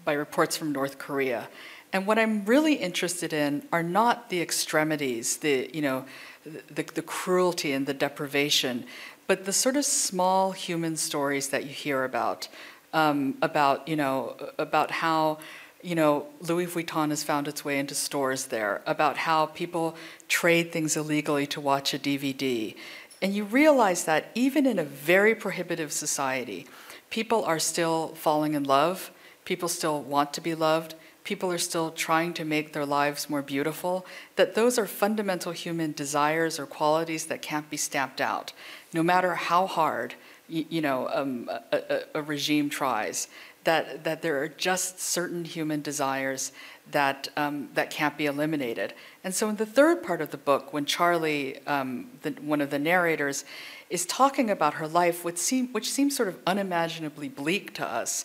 by 0.05 0.13
reports 0.13 0.57
from 0.57 0.71
North 0.73 0.99
Korea 0.99 1.49
and 1.93 2.07
what 2.07 2.19
I'm 2.19 2.45
really 2.45 2.75
interested 2.75 3.33
in 3.33 3.67
are 3.73 3.83
not 3.83 4.31
the 4.31 4.41
extremities, 4.41 5.39
the, 5.39 5.71
you 5.73 5.81
know, 5.81 6.05
the, 6.45 6.83
the 6.83 7.03
cruelty 7.03 7.73
and 7.73 7.87
the 7.87 7.95
deprivation, 7.95 8.85
but 9.27 9.45
the 9.45 9.53
sort 9.53 9.77
of 9.77 9.85
small 9.85 10.53
human 10.53 10.97
stories 10.97 11.49
that 11.49 11.65
you 11.65 11.71
hear 11.71 12.05
about, 12.05 12.49
um, 12.93 13.37
about, 13.43 13.87
you 13.89 13.97
know, 13.97 14.37
about 14.59 14.91
how, 14.91 15.39
you 15.83 15.95
know, 15.95 16.27
Louis 16.41 16.67
Vuitton 16.67 17.11
has 17.11 17.23
found 17.23 17.49
its 17.49 17.65
way 17.65 17.79
into 17.79 17.95
stores 17.95 18.47
there, 18.47 18.83
about 18.87 19.19
how 19.19 19.47
people 19.47 19.97
trade 20.29 20.73
things 20.73 20.97
illegally 20.97 21.47
to 21.49 21.61
watch 21.61 21.95
a 21.95 21.99
DVD. 21.99 22.75
And 23.21 23.35
you 23.35 23.45
realize 23.45 24.05
that 24.05 24.31
even 24.35 24.67
in 24.67 24.79
a 24.79 24.85
very 24.85 25.35
prohibitive 25.35 25.93
society, 25.93 26.67
people 27.11 27.45
are 27.45 27.59
still 27.59 28.09
falling 28.09 28.55
in 28.55 28.65
love, 28.65 29.11
people 29.45 29.69
still 29.69 30.01
want 30.03 30.33
to 30.35 30.41
be 30.41 30.55
loved, 30.55 30.95
people 31.29 31.53
are 31.53 31.59
still 31.59 31.91
trying 31.91 32.33
to 32.33 32.43
make 32.43 32.73
their 32.73 32.87
lives 32.87 33.29
more 33.29 33.43
beautiful, 33.43 34.07
that 34.37 34.55
those 34.55 34.79
are 34.79 34.87
fundamental 34.87 35.53
human 35.53 35.93
desires 35.93 36.59
or 36.59 36.65
qualities 36.65 37.27
that 37.27 37.43
can't 37.43 37.69
be 37.69 37.77
stamped 37.77 38.19
out, 38.19 38.55
no 38.95 39.03
matter 39.03 39.35
how 39.35 39.67
hard 39.67 40.15
you, 40.49 40.81
know 40.81 41.07
um, 41.13 41.47
a, 41.51 41.77
a, 41.77 42.01
a, 42.15 42.23
regime 42.23 42.71
tries. 42.71 43.29
That 43.65 44.05
that 44.05 44.23
there 44.23 44.43
are 44.43 44.49
just 44.49 44.99
certain 44.99 45.45
human 45.45 45.83
desires 45.83 46.53
that 46.93 47.29
um, 47.37 47.69
that 47.75 47.91
can't 47.91 48.17
be 48.17 48.25
eliminated. 48.25 48.95
And 49.23 49.35
so, 49.35 49.51
in 49.51 49.57
the 49.57 49.67
third 49.67 50.03
part 50.03 50.23
of 50.23 50.31
the 50.31 50.39
book, 50.39 50.73
when 50.73 50.87
Charlie, 50.87 51.59
um, 51.67 52.09
the, 52.23 52.31
one 52.41 52.63
of 52.63 52.71
the 52.71 52.79
narrators, 52.79 53.45
is 53.91 54.07
talking 54.07 54.49
about 54.51 54.75
her 54.75 54.89
life, 54.89 55.25
which, 55.25 55.39
seem, 55.39 55.69
which 55.69 55.91
seems 55.91 56.17
sort 56.17 56.29
of 56.29 56.39
unimaginably 56.47 57.29
bleak 57.29 57.75
to 57.75 57.87
us, 57.87 58.25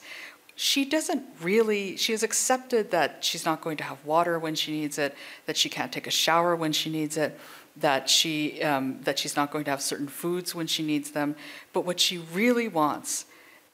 she 0.56 0.86
doesn't 0.86 1.24
really, 1.41 1.97
she 1.97 2.12
has 2.12 2.24
accepted 2.24 2.91
that 2.91 3.24
she's 3.24 3.45
not 3.45 3.62
going 3.62 3.78
to 3.78 3.84
have 3.84 4.04
water 4.06 4.38
when 4.38 4.56
she 4.56 4.72
needs 4.72 4.97
it, 4.97 5.16
that 5.45 5.58
she 5.58 5.70
can't 5.70 5.91
take 5.91 6.08
a 6.08 6.12
shower 6.12 6.56
when 6.56 6.72
she 6.72 6.89
needs 6.89 7.18
it, 7.18 7.39
that, 7.78 8.10
she, 8.10 8.62
um, 8.62 9.01
that 9.01 9.18
she's 9.18 9.36
not 9.36 9.51
going 9.51 9.66
to 9.66 9.72
have 9.72 9.82
certain 9.82 10.08
foods 10.08 10.54
when 10.54 10.68
she 10.68 10.84
needs 10.84 11.12
them. 11.12 11.36
But 11.72 11.86
what 11.86 11.99
she 11.99 12.20
really 12.20 12.68
wants 12.68 13.26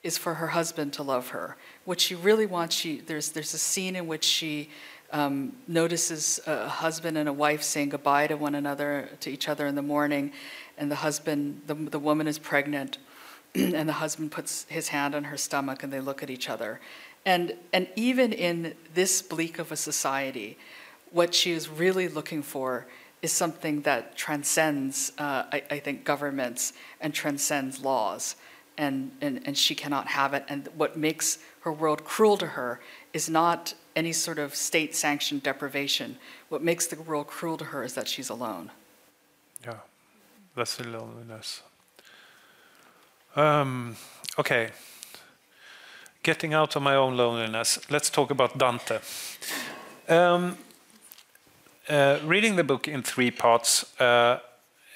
is 0.04 0.18
for 0.18 0.36
her 0.36 0.48
husband 0.48 0.94
to 0.94 1.04
love 1.04 1.30
her. 1.30 1.58
What 1.84 2.00
she 2.00 2.16
really 2.16 2.46
wants, 2.46 2.76
she, 2.76 3.02
there's, 3.02 3.32
there's 3.32 3.54
a 3.54 3.58
scene 3.58 3.98
in 3.98 4.08
which 4.08 4.24
she 4.24 4.70
um, 5.12 5.54
notices 5.68 6.40
a 6.48 6.70
husband 6.70 7.18
and 7.18 7.28
a 7.28 7.34
wife 7.34 7.62
saying 7.64 7.90
goodbye 7.90 8.28
to 8.28 8.38
one 8.38 8.56
another, 8.56 9.10
to 9.20 9.30
each 9.30 9.50
other 9.50 9.68
in 9.68 9.76
the 9.76 9.82
morning, 9.82 10.32
and 10.78 10.90
the 10.90 10.96
husband, 10.96 11.62
the, 11.68 11.74
the 11.74 12.00
woman 12.00 12.28
is 12.28 12.40
pregnant 12.40 13.00
and 13.56 13.88
the 13.90 13.94
husband 13.94 14.32
puts 14.32 14.66
his 14.70 14.90
hand 14.90 15.16
on 15.16 15.26
her 15.26 15.38
stomach 15.38 15.84
and 15.84 15.92
they 15.92 16.00
look 16.00 16.24
at 16.24 16.30
each 16.30 16.50
other. 16.50 16.80
And, 17.26 17.54
and 17.74 17.88
even 17.96 18.32
in 18.32 18.76
this 18.94 19.22
bleak 19.22 19.60
of 19.60 19.72
a 19.72 19.76
society, 19.76 20.58
what 21.12 21.34
she 21.36 21.52
is 21.52 21.70
really 21.70 22.08
looking 22.08 22.42
for 22.42 22.86
is 23.22 23.32
something 23.32 23.82
that 23.82 24.16
transcends, 24.16 25.12
uh, 25.18 25.44
I, 25.52 25.64
I, 25.70 25.80
think, 25.80 26.06
governments 26.06 26.74
and 27.02 27.14
transcends 27.14 27.82
laws. 27.82 28.36
And, 28.78 29.12
and, 29.20 29.42
and 29.46 29.58
she 29.58 29.76
cannot 29.76 30.08
have 30.08 30.34
it. 30.34 30.46
And 30.48 30.70
what 30.76 30.96
makes 30.96 31.40
her 31.62 31.72
world 31.72 32.06
cruel 32.06 32.38
to 32.38 32.48
her 32.48 32.80
is 33.12 33.30
not 33.30 33.74
any 33.96 34.14
sort 34.14 34.40
of 34.40 34.56
state 34.56 34.96
sanctioned 34.96 35.44
deprivation. 35.44 36.18
What 36.48 36.64
makes 36.64 36.88
the 36.88 37.02
world 37.02 37.28
cruel 37.28 37.58
to 37.58 37.66
her 37.66 37.84
is 37.84 37.94
that 37.96 38.08
she's 38.08 38.30
alone. 38.30 38.72
Yeah, 39.66 39.80
that's 40.56 40.78
the 40.78 40.88
loneliness. 40.88 41.62
Um, 43.36 43.96
okay. 44.38 44.70
Getting 46.24 46.54
out 46.54 46.76
of 46.76 46.82
my 46.82 46.96
own 46.96 47.16
loneliness. 47.16 47.80
Let's 47.90 48.10
talk 48.10 48.32
about 48.32 48.58
Dante. 48.58 49.00
Um, 50.08 50.58
uh, 51.88 52.20
reading 52.24 52.56
the 52.56 52.64
book 52.64 52.88
in 52.88 53.04
three 53.04 53.32
parts, 53.32 53.86
uh, 54.00 54.40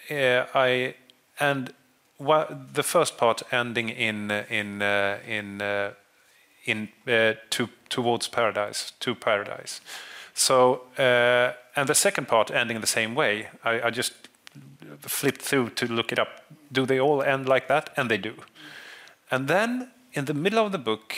uh, 0.10 0.46
I 0.54 0.96
and 1.40 1.74
the 2.20 2.84
first 2.84 3.18
part 3.18 3.44
ending 3.52 3.90
in 3.90 4.32
in 4.50 4.82
uh, 4.82 5.18
in 5.28 5.62
uh, 5.62 5.94
in 6.66 6.90
uh, 7.08 7.34
to, 7.50 7.70
towards 7.90 8.28
paradise, 8.28 8.92
to 9.00 9.16
paradise. 9.16 9.82
So 10.34 10.82
and 10.98 11.88
the 11.88 11.96
second 11.96 12.28
part 12.28 12.52
ending 12.52 12.82
the 12.82 12.88
same 12.88 13.16
way. 13.16 13.48
I, 13.64 13.88
I 13.88 13.90
just 13.90 14.23
flipped 15.02 15.41
through 15.41 15.72
to 15.72 15.88
look 15.88 16.12
it 16.12 16.20
up. 16.20 16.46
Do 16.72 16.86
they 16.86 17.00
all 17.00 17.22
end 17.22 17.48
like 17.48 17.68
that? 17.68 17.89
And 17.98 18.10
they 18.10 18.18
do. 18.18 18.36
And 19.32 19.48
then 19.48 19.91
in 20.14 20.26
the 20.26 20.34
middle 20.34 20.66
of 20.66 20.72
the 20.72 20.78
book, 20.78 21.16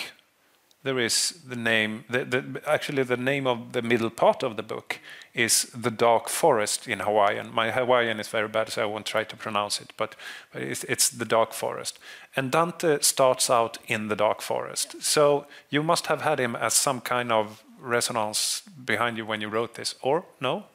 there 0.86 1.00
is 1.00 1.42
the 1.48 1.56
name, 1.56 2.06
the, 2.10 2.24
the, 2.24 2.62
actually 2.68 3.02
the 3.04 3.18
name 3.18 3.48
of 3.48 3.74
the 3.74 3.82
middle 3.82 4.12
part 4.12 4.44
of 4.44 4.56
the 4.56 4.62
book 4.62 5.00
is 5.34 5.64
the 5.76 5.90
dark 5.90 6.30
forest 6.30 6.88
in 6.88 7.00
Hawaiian. 7.00 7.52
My 7.54 7.72
Hawaiian 7.72 8.20
is 8.20 8.28
very 8.28 8.48
bad, 8.48 8.70
so 8.70 8.84
I 8.84 8.86
won't 8.86 9.08
try 9.08 9.24
to 9.24 9.36
pronounce 9.36 9.82
it, 9.82 9.94
but, 9.98 10.16
but 10.54 10.62
it's, 10.62 10.84
it's, 10.84 11.10
the 11.10 11.26
dark 11.26 11.54
forest. 11.54 11.98
And 12.36 12.52
Dante 12.52 13.00
starts 13.02 13.50
out 13.50 13.80
in 13.88 14.10
the 14.10 14.16
dark 14.16 14.42
forest. 14.42 15.02
So 15.02 15.48
you 15.72 15.82
must 15.82 16.06
have 16.06 16.22
had 16.22 16.40
him 16.40 16.56
as 16.56 16.76
some 16.76 17.02
kind 17.02 17.32
of 17.32 17.64
resonance 17.80 18.62
behind 18.86 19.18
you 19.18 19.26
when 19.26 19.42
you 19.42 19.50
wrote 19.50 19.74
this, 19.74 19.96
or 20.04 20.26
no? 20.40 20.66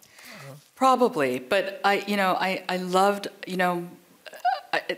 Probably, 0.76 1.38
but 1.38 1.80
I, 1.84 2.04
you 2.06 2.16
know, 2.16 2.32
I, 2.34 2.64
I 2.68 2.78
loved, 2.78 3.28
you 3.46 3.56
know, 3.56 3.88
uh, 4.72 4.78
I, 4.88 4.96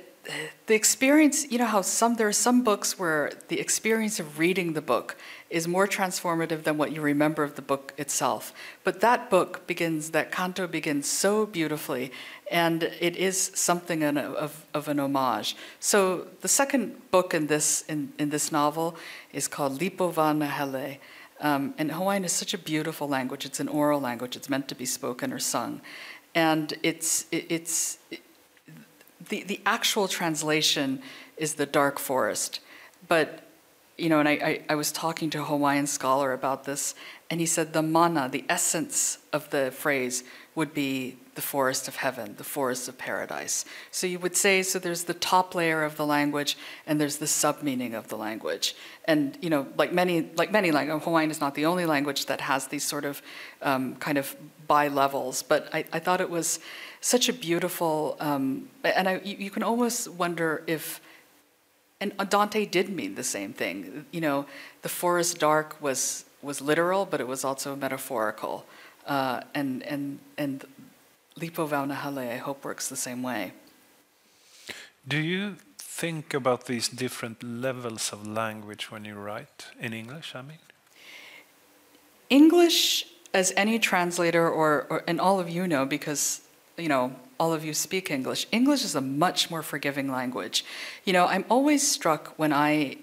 the 0.66 0.74
experience, 0.74 1.50
you 1.50 1.58
know 1.58 1.66
how 1.66 1.82
some 1.82 2.14
there 2.14 2.28
are 2.28 2.32
some 2.32 2.62
books 2.62 2.98
where 2.98 3.32
the 3.48 3.58
experience 3.58 4.20
of 4.20 4.38
reading 4.38 4.74
the 4.74 4.80
book 4.80 5.16
is 5.50 5.66
more 5.66 5.88
transformative 5.88 6.62
than 6.62 6.78
what 6.78 6.92
you 6.92 7.02
remember 7.02 7.42
of 7.42 7.56
the 7.56 7.62
book 7.62 7.92
itself. 7.98 8.54
But 8.84 9.00
that 9.00 9.28
book 9.28 9.66
begins, 9.66 10.10
that 10.10 10.30
canto 10.30 10.66
begins 10.66 11.10
so 11.10 11.44
beautifully, 11.44 12.12
and 12.50 12.84
it 13.00 13.16
is 13.16 13.50
something 13.54 14.04
of, 14.04 14.64
of 14.72 14.88
an 14.88 15.00
homage. 15.00 15.56
So 15.80 16.28
the 16.40 16.48
second 16.48 17.10
book 17.10 17.34
in 17.34 17.48
this 17.48 17.82
in, 17.88 18.12
in 18.18 18.30
this 18.30 18.52
novel 18.52 18.96
is 19.32 19.48
called 19.48 19.80
Lipo-wao-nahele. 19.80 20.98
Um, 21.42 21.74
and 21.76 21.92
Hawaiian 21.92 22.24
is 22.24 22.32
such 22.32 22.54
a 22.54 22.58
beautiful 22.58 23.08
language. 23.08 23.44
It's 23.44 23.60
an 23.60 23.68
oral 23.68 24.00
language. 24.00 24.36
It's 24.36 24.48
meant 24.48 24.68
to 24.68 24.74
be 24.74 24.86
spoken 24.86 25.32
or 25.32 25.38
sung, 25.38 25.80
and 26.34 26.72
it's 26.82 27.26
it, 27.30 27.46
it's 27.50 27.98
the, 29.28 29.42
the 29.42 29.60
actual 29.66 30.08
translation 30.08 31.02
is 31.36 31.54
the 31.54 31.66
dark 31.66 31.98
forest. 31.98 32.60
But, 33.08 33.42
you 33.98 34.08
know, 34.08 34.20
and 34.20 34.28
I, 34.28 34.32
I, 34.32 34.60
I, 34.70 34.74
was 34.74 34.92
talking 34.92 35.30
to 35.30 35.40
a 35.40 35.44
Hawaiian 35.44 35.86
scholar 35.86 36.32
about 36.32 36.64
this, 36.64 36.94
and 37.30 37.40
he 37.40 37.46
said 37.46 37.72
the 37.72 37.82
mana, 37.82 38.28
the 38.28 38.44
essence 38.48 39.18
of 39.32 39.50
the 39.50 39.70
phrase, 39.70 40.24
would 40.54 40.72
be 40.74 41.16
the 41.34 41.42
forest 41.42 41.88
of 41.88 41.96
heaven, 41.96 42.34
the 42.36 42.44
forest 42.44 42.88
of 42.88 42.98
paradise. 42.98 43.64
So 43.90 44.06
you 44.06 44.18
would 44.18 44.36
say, 44.36 44.62
so 44.62 44.78
there's 44.78 45.04
the 45.04 45.14
top 45.14 45.54
layer 45.54 45.82
of 45.82 45.96
the 45.96 46.04
language, 46.04 46.58
and 46.86 47.00
there's 47.00 47.16
the 47.16 47.26
sub 47.26 47.62
meaning 47.62 47.94
of 47.94 48.08
the 48.08 48.16
language. 48.16 48.76
And, 49.06 49.38
you 49.40 49.48
know, 49.48 49.66
like 49.78 49.92
many, 49.92 50.30
like 50.36 50.52
many 50.52 50.70
languages, 50.70 51.04
Hawaiian 51.04 51.30
is 51.30 51.40
not 51.40 51.54
the 51.54 51.66
only 51.66 51.86
language 51.86 52.26
that 52.26 52.42
has 52.42 52.66
these 52.66 52.84
sort 52.84 53.04
of 53.04 53.22
um, 53.62 53.96
kind 53.96 54.18
of 54.18 54.36
bi 54.66 54.88
levels, 54.88 55.42
but 55.42 55.68
I, 55.74 55.84
I 55.92 55.98
thought 55.98 56.20
it 56.20 56.30
was 56.30 56.60
such 57.00 57.28
a 57.28 57.32
beautiful, 57.32 58.16
um, 58.20 58.68
and 58.84 59.08
I, 59.08 59.20
you, 59.24 59.36
you, 59.36 59.50
can 59.50 59.62
almost 59.62 60.08
wonder 60.08 60.62
if, 60.66 61.00
and 62.00 62.12
Dante 62.28 62.64
did 62.66 62.88
mean 62.88 63.14
the 63.14 63.24
same 63.24 63.52
thing. 63.52 64.06
You 64.12 64.20
know, 64.20 64.46
the 64.82 64.88
forest 64.88 65.38
dark 65.38 65.80
was 65.80 66.24
was 66.42 66.60
literal, 66.60 67.06
but 67.06 67.20
it 67.20 67.28
was 67.28 67.44
also 67.44 67.76
metaphorical, 67.76 68.66
uh, 69.06 69.40
and 69.54 69.82
and 69.84 70.18
and 70.36 70.64
Lipo-wao-nahele, 71.38 72.32
I 72.32 72.36
hope 72.36 72.64
works 72.64 72.88
the 72.88 72.96
same 72.96 73.22
way. 73.22 73.52
Do 75.06 75.18
you 75.18 75.56
think 75.78 76.34
about 76.34 76.66
these 76.66 76.88
different 76.88 77.42
levels 77.42 78.12
of 78.12 78.26
language 78.26 78.90
when 78.90 79.04
you 79.04 79.14
write 79.14 79.66
in 79.80 79.92
English? 79.92 80.34
I 80.34 80.42
mean, 80.42 80.58
English, 82.30 83.06
as 83.34 83.52
any 83.56 83.78
translator, 83.78 84.48
or, 84.48 84.86
or 84.88 85.02
and 85.06 85.20
all 85.20 85.40
of 85.40 85.48
you 85.50 85.66
know, 85.66 85.84
because 85.84 86.42
you 86.76 86.88
know, 86.88 87.14
all 87.38 87.52
of 87.52 87.64
you 87.64 87.74
speak 87.74 88.10
English. 88.10 88.46
English 88.52 88.84
is 88.84 88.94
a 88.94 89.00
much 89.00 89.50
more 89.50 89.62
forgiving 89.62 90.10
language. 90.10 90.64
You 91.04 91.12
know, 91.12 91.26
I'm 91.26 91.44
always 91.48 91.86
struck 91.86 92.34
when 92.38 92.52
I 92.52 92.98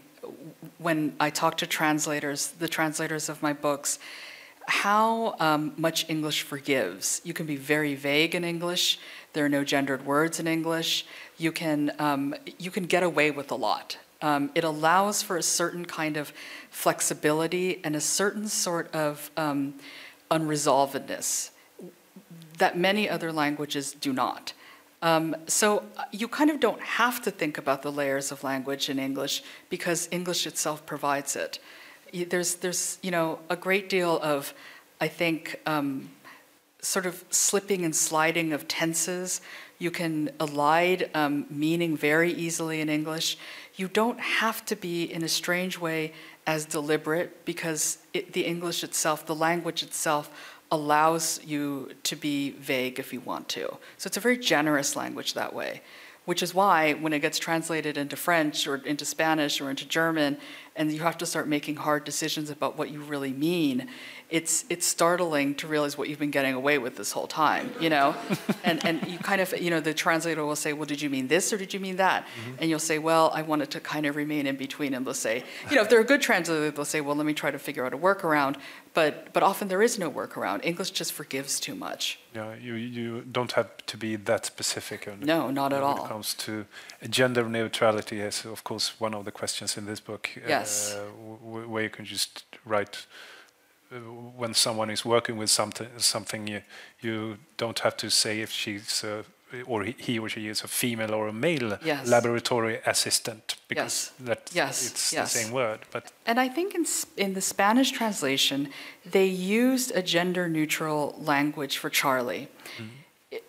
when 0.77 1.15
I 1.19 1.29
talk 1.29 1.57
to 1.57 1.67
translators, 1.67 2.47
the 2.47 2.67
translators 2.67 3.29
of 3.29 3.41
my 3.41 3.53
books, 3.53 3.99
how 4.69 5.35
um, 5.39 5.73
much 5.77 6.09
English 6.09 6.43
forgives. 6.43 7.21
You 7.23 7.33
can 7.33 7.45
be 7.45 7.55
very 7.55 7.95
vague 7.95 8.35
in 8.35 8.43
English. 8.43 8.99
There 9.33 9.43
are 9.45 9.49
no 9.49 9.63
gendered 9.63 10.05
words 10.05 10.39
in 10.39 10.47
English. 10.47 11.05
You 11.37 11.51
can 11.51 11.91
um, 11.99 12.35
you 12.57 12.71
can 12.71 12.85
get 12.85 13.03
away 13.03 13.31
with 13.31 13.51
a 13.51 13.55
lot. 13.55 13.97
Um, 14.21 14.51
it 14.53 14.63
allows 14.63 15.21
for 15.21 15.37
a 15.37 15.43
certain 15.43 15.85
kind 15.85 16.17
of 16.17 16.33
flexibility 16.69 17.79
and 17.83 17.95
a 17.95 18.01
certain 18.01 18.47
sort 18.47 18.93
of 18.93 19.31
um, 19.37 19.75
unresolvedness 20.29 21.51
that 22.57 22.77
many 22.77 23.09
other 23.09 23.31
languages 23.31 23.93
do 23.93 24.13
not. 24.13 24.53
Um, 25.01 25.35
so 25.47 25.83
uh, 25.97 26.03
you 26.11 26.27
kind 26.27 26.49
of 26.49 26.59
don't 26.59 26.81
have 26.81 27.21
to 27.21 27.31
think 27.31 27.57
about 27.57 27.81
the 27.81 27.91
layers 27.91 28.31
of 28.31 28.43
language 28.43 28.89
in 28.89 28.99
English 28.99 29.43
because 29.69 30.09
English 30.11 30.45
itself 30.45 30.85
provides 30.85 31.35
it. 31.35 31.59
There's, 32.13 32.55
there's 32.55 32.97
you 33.01 33.11
know, 33.11 33.39
a 33.49 33.55
great 33.55 33.89
deal 33.89 34.19
of, 34.21 34.53
I 34.99 35.07
think, 35.07 35.59
um, 35.65 36.09
sort 36.81 37.05
of 37.05 37.23
slipping 37.29 37.83
and 37.85 37.95
sliding 37.95 38.53
of 38.53 38.67
tenses. 38.67 39.41
You 39.79 39.91
can 39.91 40.29
elide 40.39 41.09
um, 41.15 41.45
meaning 41.49 41.95
very 41.97 42.31
easily 42.33 42.81
in 42.81 42.89
English. 42.89 43.37
You 43.75 43.87
don't 43.87 44.19
have 44.19 44.65
to 44.65 44.75
be, 44.75 45.03
in 45.03 45.23
a 45.23 45.29
strange 45.29 45.77
way, 45.79 46.13
as 46.45 46.65
deliberate 46.65 47.45
because 47.45 47.99
it, 48.13 48.33
the 48.33 48.45
English 48.45 48.83
itself, 48.83 49.25
the 49.25 49.35
language 49.35 49.83
itself, 49.83 50.29
allows 50.71 51.39
you 51.45 51.91
to 52.03 52.15
be 52.15 52.51
vague 52.51 52.99
if 52.99 53.13
you 53.13 53.19
want 53.21 53.49
to. 53.49 53.77
So 53.97 54.07
it's 54.07 54.17
a 54.17 54.19
very 54.19 54.37
generous 54.37 54.95
language 54.95 55.33
that 55.33 55.53
way, 55.53 55.81
which 56.25 56.43
is 56.43 56.53
why 56.53 56.93
when 56.93 57.13
it 57.13 57.19
gets 57.19 57.39
translated 57.39 57.97
into 57.97 58.15
French 58.15 58.67
or 58.67 58.75
into 58.77 59.05
Spanish 59.05 59.59
or 59.61 59.69
into 59.69 59.85
German, 59.85 60.37
and 60.75 60.91
you 60.91 60.99
have 60.99 61.17
to 61.17 61.25
start 61.25 61.47
making 61.47 61.75
hard 61.77 62.03
decisions 62.03 62.49
about 62.49 62.77
what 62.77 62.89
you 62.91 63.01
really 63.01 63.33
mean, 63.33 63.89
it's 64.29 64.63
it's 64.69 64.85
startling 64.85 65.55
to 65.55 65.67
realize 65.67 65.97
what 65.97 66.07
you've 66.07 66.19
been 66.19 66.29
getting 66.29 66.53
away 66.53 66.77
with 66.77 66.95
this 66.95 67.11
whole 67.11 67.25
time, 67.25 67.73
you 67.79 67.89
know? 67.89 68.15
and 68.63 68.85
and 68.85 69.05
you 69.07 69.17
kind 69.17 69.41
of 69.41 69.59
you 69.59 69.71
know 69.71 69.79
the 69.79 69.93
translator 69.93 70.45
will 70.45 70.55
say, 70.55 70.71
"Well, 70.73 70.85
did 70.85 71.01
you 71.01 71.09
mean 71.09 71.27
this 71.27 71.51
or 71.51 71.57
did 71.57 71.73
you 71.73 71.79
mean 71.79 71.95
that?" 71.95 72.25
Mm-hmm. 72.25 72.55
And 72.59 72.69
you'll 72.69 72.87
say, 72.91 72.99
"Well, 72.99 73.31
I 73.33 73.41
wanted 73.41 73.71
to 73.71 73.79
kind 73.79 74.05
of 74.05 74.15
remain 74.15 74.45
in 74.45 74.55
between." 74.55 74.93
And 74.93 75.05
they'll 75.05 75.13
say, 75.15 75.43
you 75.69 75.75
know, 75.75 75.81
if 75.81 75.89
they're 75.89 76.01
a 76.01 76.11
good 76.13 76.21
translator, 76.21 76.69
they'll 76.69 76.85
say, 76.85 77.01
"Well, 77.01 77.15
let 77.15 77.25
me 77.25 77.33
try 77.33 77.49
to 77.49 77.59
figure 77.59 77.85
out 77.85 77.93
a 77.93 77.97
workaround." 77.97 78.57
But 78.93 79.33
but 79.33 79.41
often 79.41 79.67
there 79.67 79.81
is 79.81 79.97
no 79.97 80.11
workaround. 80.11 80.63
English 80.63 80.91
just 80.91 81.11
forgives 81.13 81.59
too 81.59 81.73
much. 81.73 82.19
Yeah, 82.35 82.53
you 82.53 82.75
you 82.75 83.21
don't 83.31 83.51
have 83.53 83.69
to 83.87 83.97
be 83.97 84.15
that 84.15 84.45
specific. 84.45 85.07
No, 85.21 85.49
not 85.49 85.73
at 85.73 85.81
all. 85.81 85.95
When 85.95 86.05
it 86.05 86.09
comes 86.09 86.33
to 86.45 86.65
gender 87.09 87.49
neutrality, 87.49 88.19
is 88.19 88.45
of 88.45 88.63
course 88.63 88.93
one 88.99 89.15
of 89.15 89.25
the 89.25 89.31
questions 89.31 89.77
in 89.77 89.85
this 89.85 89.99
book. 89.99 90.29
Yes. 90.47 90.95
Uh, 90.95 91.05
where 91.71 91.83
you 91.83 91.89
can 91.89 92.05
just 92.05 92.45
write 92.65 93.07
when 94.35 94.53
someone 94.53 94.89
is 94.89 95.03
working 95.03 95.37
with 95.37 95.49
something, 95.49 95.87
something 95.97 96.47
you, 96.47 96.61
you 97.01 97.37
don't 97.57 97.79
have 97.79 97.97
to 97.97 98.09
say 98.09 98.41
if 98.41 98.51
she's 98.51 99.03
uh, 99.03 99.23
or 99.65 99.83
he 99.83 100.19
or 100.19 100.29
she 100.29 100.47
is 100.47 100.63
a 100.63 100.67
female 100.67 101.13
or 101.13 101.27
a 101.27 101.33
male 101.33 101.77
yes. 101.83 102.07
laboratory 102.07 102.79
assistant 102.85 103.55
because 103.67 104.11
yes. 104.19 104.27
that 104.27 104.51
yes. 104.53 104.91
it's 104.91 105.13
yes. 105.13 105.33
the 105.33 105.39
same 105.39 105.51
word. 105.51 105.79
But 105.91 106.11
and 106.25 106.39
I 106.39 106.49
think 106.49 106.75
in 106.75 106.85
in 107.17 107.33
the 107.33 107.41
Spanish 107.41 107.91
translation 107.91 108.69
they 109.11 109.25
used 109.25 109.91
a 109.95 110.03
gender 110.03 110.47
neutral 110.47 111.15
language 111.17 111.77
for 111.77 111.89
Charlie. 111.89 112.47
Mm-hmm. 112.77 112.95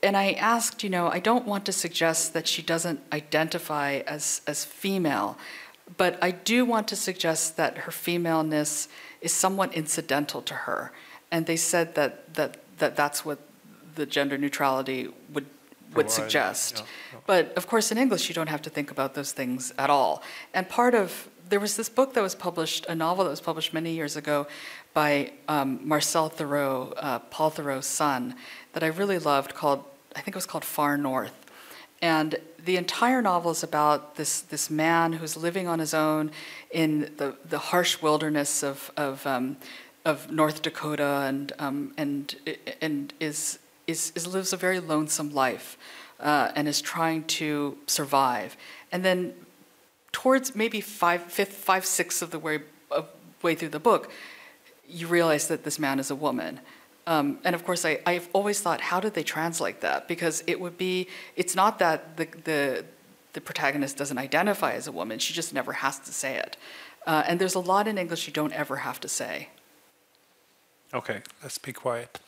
And 0.03 0.15
I 0.17 0.33
asked, 0.33 0.83
you 0.85 0.91
know, 0.91 1.09
I 1.09 1.21
don't 1.21 1.47
want 1.47 1.65
to 1.65 1.73
suggest 1.73 2.35
that 2.35 2.47
she 2.47 2.63
doesn't 2.63 3.01
identify 3.13 4.03
as 4.07 4.41
as 4.47 4.65
female, 4.65 5.37
but 5.97 6.19
I 6.23 6.31
do 6.31 6.65
want 6.65 6.89
to 6.89 6.97
suggest 6.97 7.57
that 7.57 7.79
her 7.79 7.93
femaleness 7.93 8.89
is 9.21 9.33
somewhat 9.33 9.73
incidental 9.75 10.43
to 10.43 10.55
her. 10.55 10.93
And 11.31 11.47
they 11.47 11.57
said 11.57 11.95
that, 11.95 12.35
that, 12.35 12.59
that 12.79 12.97
that's 12.97 13.25
what 13.25 13.39
the 13.95 14.07
gender 14.07 14.39
neutrality 14.39 15.09
would, 15.33 15.47
would 15.95 16.11
suggest. 16.11 16.79
Yeah, 16.79 16.83
yeah. 17.13 17.19
But 17.27 17.57
of 17.57 17.67
course, 17.67 17.93
in 17.93 17.99
English, 17.99 18.29
you 18.29 18.35
don't 18.35 18.49
have 18.49 18.63
to 18.63 18.71
think 18.71 18.91
about 18.91 19.15
those 19.15 19.33
things 19.33 19.73
at 19.79 19.91
all. 19.91 20.23
And 20.55 20.69
part 20.69 20.95
of, 20.95 21.29
there 21.49 21.61
was 21.61 21.77
this 21.77 21.89
book 21.89 22.15
that 22.15 22.23
was 22.23 22.35
published, 22.35 22.87
a 22.87 22.95
novel 22.95 23.25
that 23.25 23.31
was 23.31 23.41
published 23.41 23.75
many 23.75 23.93
years 23.93 24.17
ago 24.17 24.47
by 24.95 25.33
um, 25.49 25.81
Marcel 25.87 26.31
Theroux, 26.31 26.93
uh, 26.97 27.19
Paul 27.19 27.51
Theroux's 27.51 27.87
son, 27.87 28.35
that 28.73 28.83
I 28.83 28.87
really 28.87 29.19
loved 29.19 29.55
called, 29.55 29.85
I 30.17 30.21
think 30.21 30.29
it 30.29 30.37
was 30.37 30.47
called 30.47 30.65
Far 30.65 30.97
North. 30.97 31.35
And 32.03 32.37
the 32.65 32.77
entire 32.77 33.23
novel 33.23 33.51
is 33.51 33.63
about 33.63 34.17
this, 34.17 34.41
this 34.41 34.71
man 34.71 35.15
who's 35.15 35.37
living 35.37 35.69
on 35.69 35.79
his 35.79 35.95
own 35.95 36.31
in 36.71 37.13
the, 37.17 37.37
the 37.45 37.59
harsh 37.59 38.01
wilderness 38.03 38.63
of, 38.63 38.91
of, 38.97 39.27
um, 39.27 39.57
of 40.05 40.31
North 40.31 40.63
Dakota 40.63 41.25
and, 41.27 41.53
um, 41.59 41.93
and, 41.97 42.35
and 42.81 43.13
is, 43.21 43.59
is, 43.87 44.13
is, 44.15 44.27
lives 44.27 44.53
a 44.53 44.57
very 44.57 44.81
lonesome 44.81 45.33
life 45.33 45.79
uh, 46.21 46.53
and 46.55 46.69
is 46.69 46.81
trying 46.81 47.25
to 47.25 47.77
survive. 47.87 48.57
And 48.93 49.05
then 49.05 49.35
towards 50.13 50.55
maybe 50.55 50.81
five, 50.81 51.23
fifth, 51.23 51.55
five, 51.55 51.85
sixths 51.85 52.23
of 52.23 52.31
the 52.31 52.39
way, 52.39 52.61
of 52.91 53.09
way 53.43 53.55
through 53.55 53.71
the 53.71 53.81
book, 53.81 54.11
you 54.89 55.07
realize 55.07 55.49
that 55.49 55.65
this 55.65 55.79
man 55.79 55.99
is 55.99 56.11
a 56.11 56.17
woman. 56.17 56.61
Um, 57.11 57.39
and 57.43 57.57
of 57.57 57.65
course, 57.65 57.85
I, 57.85 57.99
I've 58.07 58.29
always 58.33 58.61
thought, 58.61 58.81
how 58.81 59.01
did 59.01 59.15
they 59.15 59.25
translate 59.25 59.81
that? 59.81 60.07
Because 60.07 60.45
it 60.47 60.61
would 60.61 60.79
be, 60.79 61.09
it's 61.35 61.57
not 61.57 61.81
that 61.81 62.17
the, 62.17 62.29
the, 62.45 62.85
the 63.33 63.41
protagonist 63.41 63.97
doesn't 63.97 64.17
identify 64.17 64.75
as 64.75 64.87
a 64.87 64.93
woman, 64.93 65.19
she 65.19 65.35
just 65.35 65.53
never 65.53 65.73
has 65.73 65.99
to 65.99 66.13
say 66.13 66.37
it. 66.37 66.57
Uh, 67.05 67.25
and 67.27 67.41
there's 67.41 67.57
a 67.57 67.61
lot 67.73 67.89
in 67.89 67.99
English 67.99 68.29
you 68.29 68.33
don't 68.33 68.53
ever 68.53 68.77
have 68.77 69.01
to 69.01 69.09
say. 69.09 69.49
Okay, 70.95 71.23
let's 71.43 71.59
be 71.59 71.73
quiet. 71.73 72.21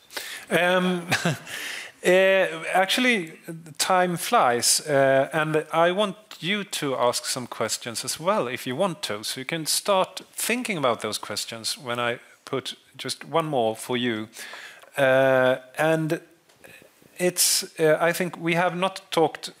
Um, 0.49 1.07
uh, 1.23 2.09
actually, 2.73 3.39
time 3.77 4.17
flies, 4.17 4.81
uh, 4.81 5.29
and 5.31 5.65
I 5.71 5.91
want 5.91 6.17
you 6.41 6.65
to 6.65 6.95
ask 6.95 7.23
some 7.23 7.47
questions 7.47 8.03
as 8.03 8.19
well 8.19 8.47
if 8.47 8.67
you 8.67 8.75
want 8.75 9.01
to. 9.03 9.23
So 9.23 9.39
you 9.39 9.45
can 9.45 9.65
start 9.65 10.23
thinking 10.33 10.77
about 10.77 10.99
those 10.99 11.17
questions 11.17 11.77
when 11.77 12.01
I 12.01 12.19
put 12.43 12.75
just 12.97 13.23
one 13.23 13.45
more 13.45 13.77
for 13.77 13.95
you. 13.95 14.27
Uh, 14.97 15.57
and 15.77 16.21
it's, 17.17 17.63
uh, 17.79 17.97
I 17.99 18.13
think 18.13 18.37
we 18.37 18.55
have 18.55 18.75
not 18.75 19.01
talked 19.11 19.51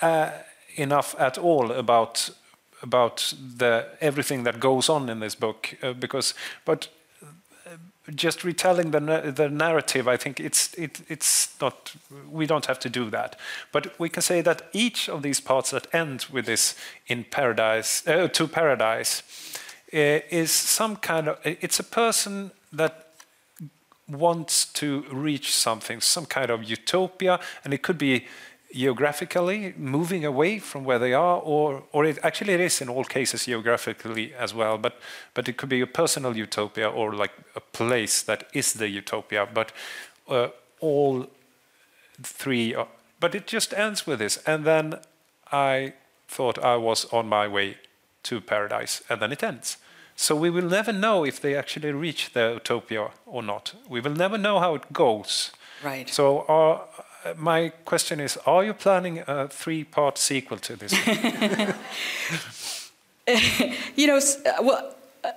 uh, 0.00 0.30
enough 0.76 1.14
at 1.18 1.38
all 1.38 1.72
about 1.72 2.30
about 2.82 3.32
the 3.56 3.86
everything 4.02 4.44
that 4.44 4.60
goes 4.60 4.90
on 4.90 5.08
in 5.08 5.18
this 5.18 5.34
book 5.34 5.74
because 5.98 6.34
but 6.66 6.88
just 8.14 8.44
retelling 8.44 8.92
the 8.92 9.32
the 9.34 9.48
narrative, 9.48 10.06
I 10.06 10.16
think 10.16 10.40
it's 10.40 10.72
it, 10.74 11.00
it's 11.08 11.60
not. 11.60 11.94
We 12.30 12.46
don't 12.46 12.66
have 12.66 12.78
to 12.80 12.88
do 12.88 13.10
that, 13.10 13.36
but 13.72 13.98
we 13.98 14.08
can 14.08 14.22
say 14.22 14.42
that 14.42 14.62
each 14.72 15.08
of 15.08 15.22
these 15.22 15.40
parts 15.40 15.70
that 15.70 15.86
end 15.92 16.26
with 16.32 16.46
this 16.46 16.76
in 17.06 17.24
paradise 17.24 18.06
uh, 18.06 18.28
to 18.28 18.46
paradise 18.46 19.22
uh, 19.92 20.20
is 20.30 20.52
some 20.52 20.96
kind 20.96 21.28
of. 21.28 21.38
It's 21.44 21.80
a 21.80 21.84
person 21.84 22.52
that 22.72 23.05
wants 24.08 24.66
to 24.72 25.04
reach 25.10 25.52
something, 25.52 26.00
some 26.00 26.26
kind 26.26 26.50
of 26.50 26.64
utopia, 26.64 27.40
and 27.64 27.74
it 27.74 27.82
could 27.82 27.98
be 27.98 28.26
geographically 28.72 29.74
moving 29.76 30.24
away 30.24 30.58
from 30.58 30.84
where 30.84 30.98
they 30.98 31.12
are, 31.12 31.38
or, 31.38 31.84
or 31.92 32.04
it 32.04 32.18
actually 32.22 32.52
it 32.52 32.60
is 32.60 32.80
in 32.80 32.88
all 32.88 33.04
cases 33.04 33.46
geographically 33.46 34.34
as 34.34 34.54
well, 34.54 34.78
but, 34.78 34.98
but 35.34 35.48
it 35.48 35.56
could 35.56 35.68
be 35.68 35.80
a 35.80 35.86
personal 35.86 36.36
utopia 36.36 36.88
or 36.88 37.14
like 37.14 37.32
a 37.54 37.60
place 37.60 38.22
that 38.22 38.48
is 38.52 38.74
the 38.74 38.88
utopia, 38.88 39.48
but 39.52 39.72
uh, 40.28 40.48
all 40.80 41.26
three, 42.22 42.74
are, 42.74 42.88
but 43.20 43.34
it 43.34 43.46
just 43.46 43.72
ends 43.72 44.06
with 44.06 44.18
this. 44.18 44.36
And 44.46 44.64
then 44.64 45.00
I 45.50 45.94
thought 46.28 46.58
I 46.58 46.76
was 46.76 47.06
on 47.12 47.28
my 47.28 47.48
way 47.48 47.78
to 48.24 48.40
paradise, 48.40 49.02
and 49.08 49.22
then 49.22 49.32
it 49.32 49.42
ends. 49.42 49.78
So 50.16 50.34
we 50.34 50.48
will 50.48 50.68
never 50.68 50.92
know 50.92 51.24
if 51.24 51.40
they 51.40 51.54
actually 51.54 51.92
reach 51.92 52.32
the 52.32 52.54
utopia 52.54 53.10
or 53.26 53.42
not. 53.42 53.74
We 53.88 54.00
will 54.00 54.14
never 54.14 54.38
know 54.38 54.58
how 54.58 54.74
it 54.74 54.92
goes. 54.92 55.52
Right. 55.84 56.08
So 56.08 56.46
our, 56.48 56.86
my 57.36 57.68
question 57.84 58.20
is: 58.20 58.38
Are 58.46 58.64
you 58.64 58.72
planning 58.72 59.22
a 59.26 59.48
three-part 59.48 60.16
sequel 60.16 60.56
to 60.58 60.76
this? 60.76 60.92
you 63.96 64.06
know, 64.06 64.16
uh, 64.16 64.62
well, 64.62 64.94
uh, 65.22 65.32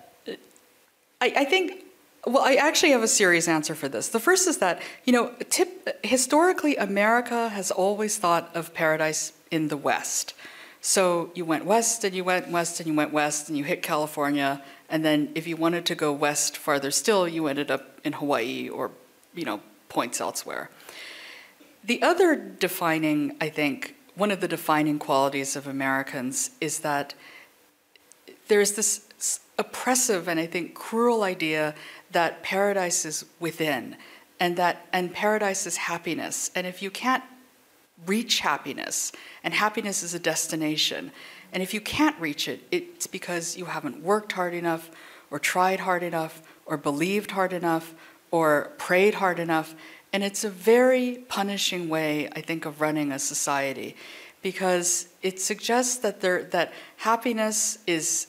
I, 1.21 1.34
I 1.38 1.45
think. 1.45 1.84
Well, 2.27 2.43
I 2.43 2.55
actually 2.55 2.91
have 2.91 3.01
a 3.01 3.07
serious 3.07 3.47
answer 3.47 3.75
for 3.75 3.88
this. 3.88 4.09
The 4.09 4.19
first 4.19 4.45
is 4.47 4.57
that 4.57 4.82
you 5.05 5.13
know, 5.13 5.32
tip, 5.49 5.99
historically, 6.03 6.75
America 6.75 7.49
has 7.49 7.71
always 7.71 8.17
thought 8.17 8.49
of 8.53 8.73
paradise 8.73 9.32
in 9.51 9.69
the 9.69 9.77
West. 9.77 10.34
So 10.82 11.32
you 11.36 11.43
went 11.45 11.65
west 11.65 12.03
and 12.03 12.15
you 12.15 12.23
went 12.23 12.49
west 12.49 12.80
and 12.80 12.88
you 12.88 12.93
went 12.93 13.11
west 13.11 13.49
and 13.49 13.57
you 13.57 13.63
hit 13.63 13.82
California, 13.82 14.63
and 14.89 15.03
then 15.03 15.32
if 15.36 15.45
you 15.47 15.55
wanted 15.57 15.86
to 15.88 15.95
go 15.95 16.11
west 16.13 16.57
farther 16.57 16.91
still, 16.91 17.27
you 17.27 17.47
ended 17.47 17.69
up 17.69 17.99
in 18.03 18.13
Hawaii 18.13 18.69
or 18.69 18.91
you 19.34 19.45
know 19.45 19.61
points 19.89 20.21
elsewhere. 20.21 20.69
The 21.84 22.01
other 22.01 22.36
defining, 22.36 23.36
I 23.41 23.49
think, 23.49 23.95
one 24.15 24.32
of 24.32 24.41
the 24.41 24.47
defining 24.47 24.99
qualities 24.99 25.55
of 25.55 25.67
Americans 25.67 26.51
is 26.59 26.80
that 26.80 27.13
there's 28.47 28.73
this 28.73 29.05
oppressive 29.57 30.27
and 30.27 30.39
I 30.39 30.45
think 30.45 30.73
cruel 30.73 31.23
idea 31.23 31.75
that 32.11 32.41
paradise 32.43 33.05
is 33.05 33.25
within 33.39 33.97
and 34.39 34.55
that 34.57 34.88
and 34.93 35.13
paradise 35.13 35.67
is 35.67 35.77
happiness. 35.77 36.49
And 36.55 36.65
if 36.65 36.82
you 36.82 36.89
can't 36.89 37.23
reach 38.05 38.39
happiness, 38.39 39.11
and 39.43 39.53
happiness 39.53 40.03
is 40.03 40.13
a 40.13 40.19
destination, 40.19 41.11
and 41.51 41.63
if 41.63 41.73
you 41.73 41.81
can't 41.81 42.19
reach 42.19 42.47
it, 42.47 42.61
it's 42.71 43.07
because 43.07 43.57
you 43.57 43.65
haven't 43.65 44.03
worked 44.03 44.33
hard 44.33 44.53
enough, 44.53 44.91
or 45.31 45.39
tried 45.39 45.79
hard 45.81 46.03
enough, 46.03 46.41
or 46.65 46.77
believed 46.77 47.31
hard 47.31 47.53
enough, 47.53 47.93
or 48.31 48.71
prayed 48.77 49.15
hard 49.15 49.39
enough. 49.39 49.75
And 50.13 50.23
it's 50.23 50.43
a 50.43 50.49
very 50.49 51.23
punishing 51.27 51.89
way, 51.89 52.29
I 52.35 52.41
think, 52.41 52.65
of 52.65 52.81
running 52.81 53.11
a 53.11 53.19
society 53.19 53.95
because 54.41 55.09
it 55.21 55.39
suggests 55.39 55.97
that, 55.97 56.21
there, 56.21 56.43
that 56.45 56.73
happiness 56.97 57.79
is 57.85 58.27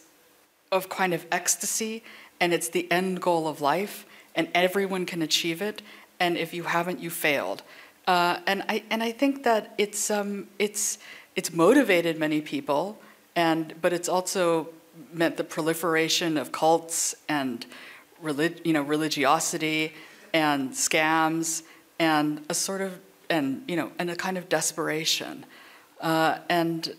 of 0.73 0.89
kind 0.89 1.15
of 1.15 1.27
ecstasy 1.31 2.03
and 2.41 2.53
it's 2.53 2.69
the 2.69 2.91
end 2.91 3.21
goal 3.21 3.47
of 3.47 3.61
life 3.61 4.07
and 4.35 4.49
everyone 4.55 5.07
can 5.07 5.23
achieve 5.23 5.63
it. 5.63 5.83
And 6.19 6.37
if 6.37 6.53
you 6.53 6.65
haven't, 6.65 7.01
you 7.01 7.11
failed. 7.11 7.63
Uh, 8.11 8.41
and, 8.49 8.65
I, 8.69 8.83
and 8.91 9.05
I 9.05 9.13
think 9.13 9.45
that 9.45 9.73
it's, 9.79 10.11
um, 10.11 10.49
it's, 10.59 10.99
it's 11.37 11.53
motivated 11.53 12.19
many 12.19 12.41
people, 12.41 12.99
and, 13.37 13.73
but 13.81 13.93
it's 13.93 14.09
also 14.09 14.71
meant 15.13 15.37
the 15.37 15.45
proliferation 15.45 16.37
of 16.37 16.51
cults 16.51 17.15
and 17.29 17.65
relig- 18.21 18.63
you 18.65 18.73
know, 18.73 18.83
religiosity 18.83 19.93
and 20.33 20.73
scams 20.73 21.63
and 22.01 22.45
a 22.49 22.55
sort 22.55 22.81
of 22.81 22.99
and 23.29 23.63
you 23.69 23.77
know 23.77 23.93
and 24.01 24.11
a 24.11 24.17
kind 24.17 24.37
of 24.37 24.49
desperation. 24.49 25.47
Uh, 26.01 26.39
and 26.49 26.97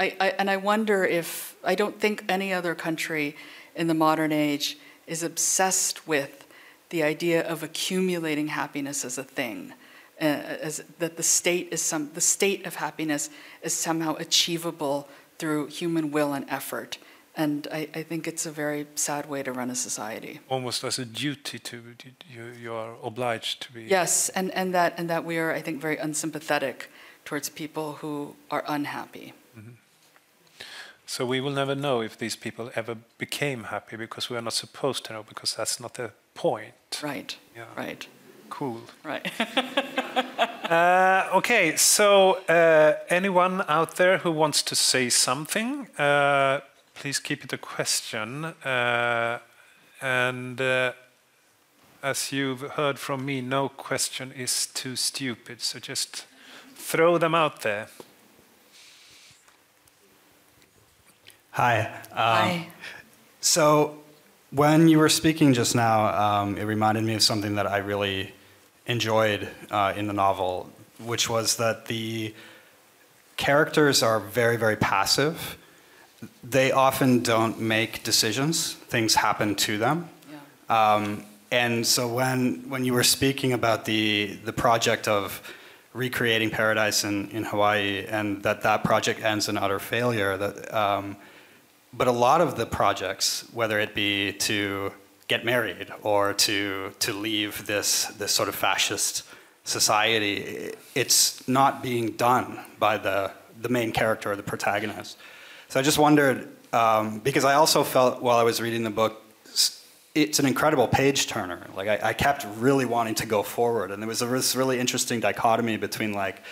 I, 0.00 0.16
I, 0.20 0.28
and 0.40 0.50
I 0.50 0.56
wonder 0.56 1.04
if 1.04 1.54
I 1.62 1.76
don't 1.76 2.00
think 2.00 2.24
any 2.28 2.52
other 2.52 2.74
country 2.74 3.36
in 3.76 3.86
the 3.86 3.94
modern 3.94 4.32
age 4.32 4.76
is 5.06 5.22
obsessed 5.22 6.08
with 6.08 6.48
the 6.88 7.04
idea 7.04 7.46
of 7.46 7.62
accumulating 7.62 8.48
happiness 8.48 9.04
as 9.04 9.18
a 9.18 9.24
thing, 9.24 9.74
uh, 10.20 10.24
as 10.24 10.84
that 10.98 11.16
the 11.16 11.22
state 11.22 11.68
is 11.70 11.82
some 11.82 12.10
the 12.14 12.20
state 12.20 12.66
of 12.66 12.76
happiness 12.76 13.30
is 13.62 13.74
somehow 13.74 14.16
achievable 14.16 15.08
through 15.38 15.66
human 15.66 16.10
will 16.10 16.32
and 16.32 16.44
effort. 16.48 16.98
And 17.34 17.66
I, 17.72 17.88
I, 17.94 18.02
think 18.02 18.28
it's 18.28 18.44
a 18.44 18.50
very 18.50 18.86
sad 18.94 19.26
way 19.26 19.42
to 19.42 19.52
run 19.52 19.70
a 19.70 19.74
society. 19.74 20.40
Almost 20.50 20.84
as 20.84 20.98
a 20.98 21.06
duty 21.06 21.58
to 21.58 21.82
you, 22.30 22.52
you 22.62 22.74
are 22.74 22.94
obliged 23.02 23.62
to 23.62 23.72
be. 23.72 23.84
Yes, 23.84 24.28
and, 24.28 24.50
and 24.50 24.74
that 24.74 24.92
and 24.98 25.08
that 25.08 25.24
we 25.24 25.38
are, 25.38 25.50
I 25.50 25.62
think, 25.62 25.80
very 25.80 25.96
unsympathetic 25.96 26.90
towards 27.24 27.48
people 27.48 27.92
who 28.02 28.36
are 28.50 28.62
unhappy. 28.68 29.32
Mm 29.56 29.64
-hmm. 29.64 29.76
So 31.06 31.26
we 31.26 31.40
will 31.40 31.54
never 31.54 31.74
know 31.74 32.02
if 32.02 32.16
these 32.16 32.38
people 32.38 32.70
ever 32.74 32.96
became 33.18 33.62
happy 33.64 33.96
because 33.96 34.30
we 34.30 34.36
are 34.36 34.44
not 34.44 34.54
supposed 34.54 35.04
to 35.04 35.12
know 35.12 35.22
because 35.22 35.56
that's 35.56 35.78
not 35.80 35.92
the 35.92 36.10
point. 36.34 37.02
Right. 37.02 37.38
Yeah. 37.56 37.86
Right. 37.86 38.08
Cool. 38.52 38.82
Right. 39.02 39.26
uh, 40.70 41.30
okay, 41.32 41.74
so 41.76 42.34
uh, 42.50 42.98
anyone 43.08 43.64
out 43.66 43.96
there 43.96 44.18
who 44.18 44.30
wants 44.30 44.62
to 44.64 44.74
say 44.74 45.08
something? 45.08 45.88
Uh, 45.98 46.60
please 46.94 47.18
keep 47.18 47.44
it 47.44 47.52
a 47.54 47.56
question. 47.56 48.44
Uh, 48.44 49.38
and 50.02 50.60
uh, 50.60 50.92
as 52.02 52.30
you've 52.30 52.60
heard 52.72 52.98
from 52.98 53.24
me, 53.24 53.40
no 53.40 53.70
question 53.70 54.32
is 54.32 54.66
too 54.66 54.96
stupid. 54.96 55.62
So 55.62 55.78
just 55.78 56.26
throw 56.74 57.16
them 57.16 57.34
out 57.34 57.62
there. 57.62 57.88
Hi. 61.52 61.86
Um, 62.10 62.16
Hi. 62.16 62.68
So 63.40 64.02
when 64.50 64.88
you 64.88 64.98
were 64.98 65.08
speaking 65.08 65.54
just 65.54 65.74
now, 65.74 66.42
um, 66.42 66.58
it 66.58 66.64
reminded 66.64 67.02
me 67.04 67.14
of 67.14 67.22
something 67.22 67.54
that 67.54 67.66
I 67.66 67.78
really 67.78 68.34
enjoyed 68.86 69.48
uh, 69.70 69.94
in 69.96 70.06
the 70.06 70.12
novel, 70.12 70.70
which 70.98 71.28
was 71.28 71.56
that 71.56 71.86
the 71.86 72.34
characters 73.36 74.02
are 74.02 74.20
very, 74.20 74.56
very 74.56 74.76
passive 74.76 75.58
they 76.42 76.72
often 76.72 77.22
don't 77.22 77.60
make 77.60 78.02
decisions. 78.02 78.74
Things 78.74 79.14
happen 79.14 79.54
to 79.56 79.78
them. 79.78 80.08
Yeah. 80.30 80.94
Um, 80.94 81.24
and 81.50 81.86
so 81.86 82.08
when 82.08 82.68
when 82.68 82.84
you 82.84 82.94
were 82.94 83.04
speaking 83.04 83.52
about 83.52 83.84
the 83.84 84.38
the 84.44 84.52
project 84.52 85.08
of 85.08 85.42
recreating 85.92 86.48
paradise 86.48 87.04
in, 87.04 87.28
in 87.30 87.44
Hawaii 87.44 88.06
and 88.06 88.42
that 88.42 88.62
that 88.62 88.82
project 88.82 89.22
ends 89.22 89.48
in 89.48 89.58
utter 89.58 89.78
failure, 89.78 90.36
that 90.36 90.74
um, 90.74 91.16
but 91.92 92.08
a 92.08 92.12
lot 92.12 92.40
of 92.40 92.56
the 92.56 92.64
projects, 92.64 93.46
whether 93.52 93.78
it 93.78 93.94
be 93.94 94.32
to 94.32 94.92
get 95.34 95.44
married 95.44 95.88
or 96.02 96.34
to 96.46 96.92
to 97.04 97.10
leave 97.26 97.66
this 97.66 97.90
this 98.20 98.32
sort 98.38 98.48
of 98.48 98.54
fascist 98.54 99.24
society, 99.64 100.72
it's 100.94 101.46
not 101.48 101.82
being 101.82 102.06
done 102.28 102.48
by 102.78 102.94
the 103.06 103.18
the 103.64 103.68
main 103.68 103.92
character 103.92 104.32
or 104.32 104.36
the 104.36 104.48
protagonist. 104.54 105.16
So 105.68 105.80
I 105.80 105.82
just 105.82 105.98
wondered, 105.98 106.36
um, 106.72 107.20
because 107.20 107.44
I 107.44 107.54
also 107.54 107.84
felt 107.84 108.22
while 108.22 108.38
I 108.38 108.42
was 108.42 108.60
reading 108.60 108.82
the 108.82 108.90
book, 108.90 109.22
it's 110.14 110.38
an 110.38 110.46
incredible 110.46 110.88
page 110.88 111.26
turner. 111.26 111.60
Like 111.74 111.88
I, 111.88 112.10
I, 112.10 112.12
kept 112.12 112.44
really 112.58 112.84
wanting 112.84 113.14
to 113.22 113.26
go 113.26 113.42
forward, 113.42 113.90
and 113.90 114.02
there 114.02 114.08
was 114.08 114.20
this 114.20 114.54
really 114.54 114.78
interesting 114.78 115.20
dichotomy 115.20 115.78
between 115.78 116.12
like 116.12 116.42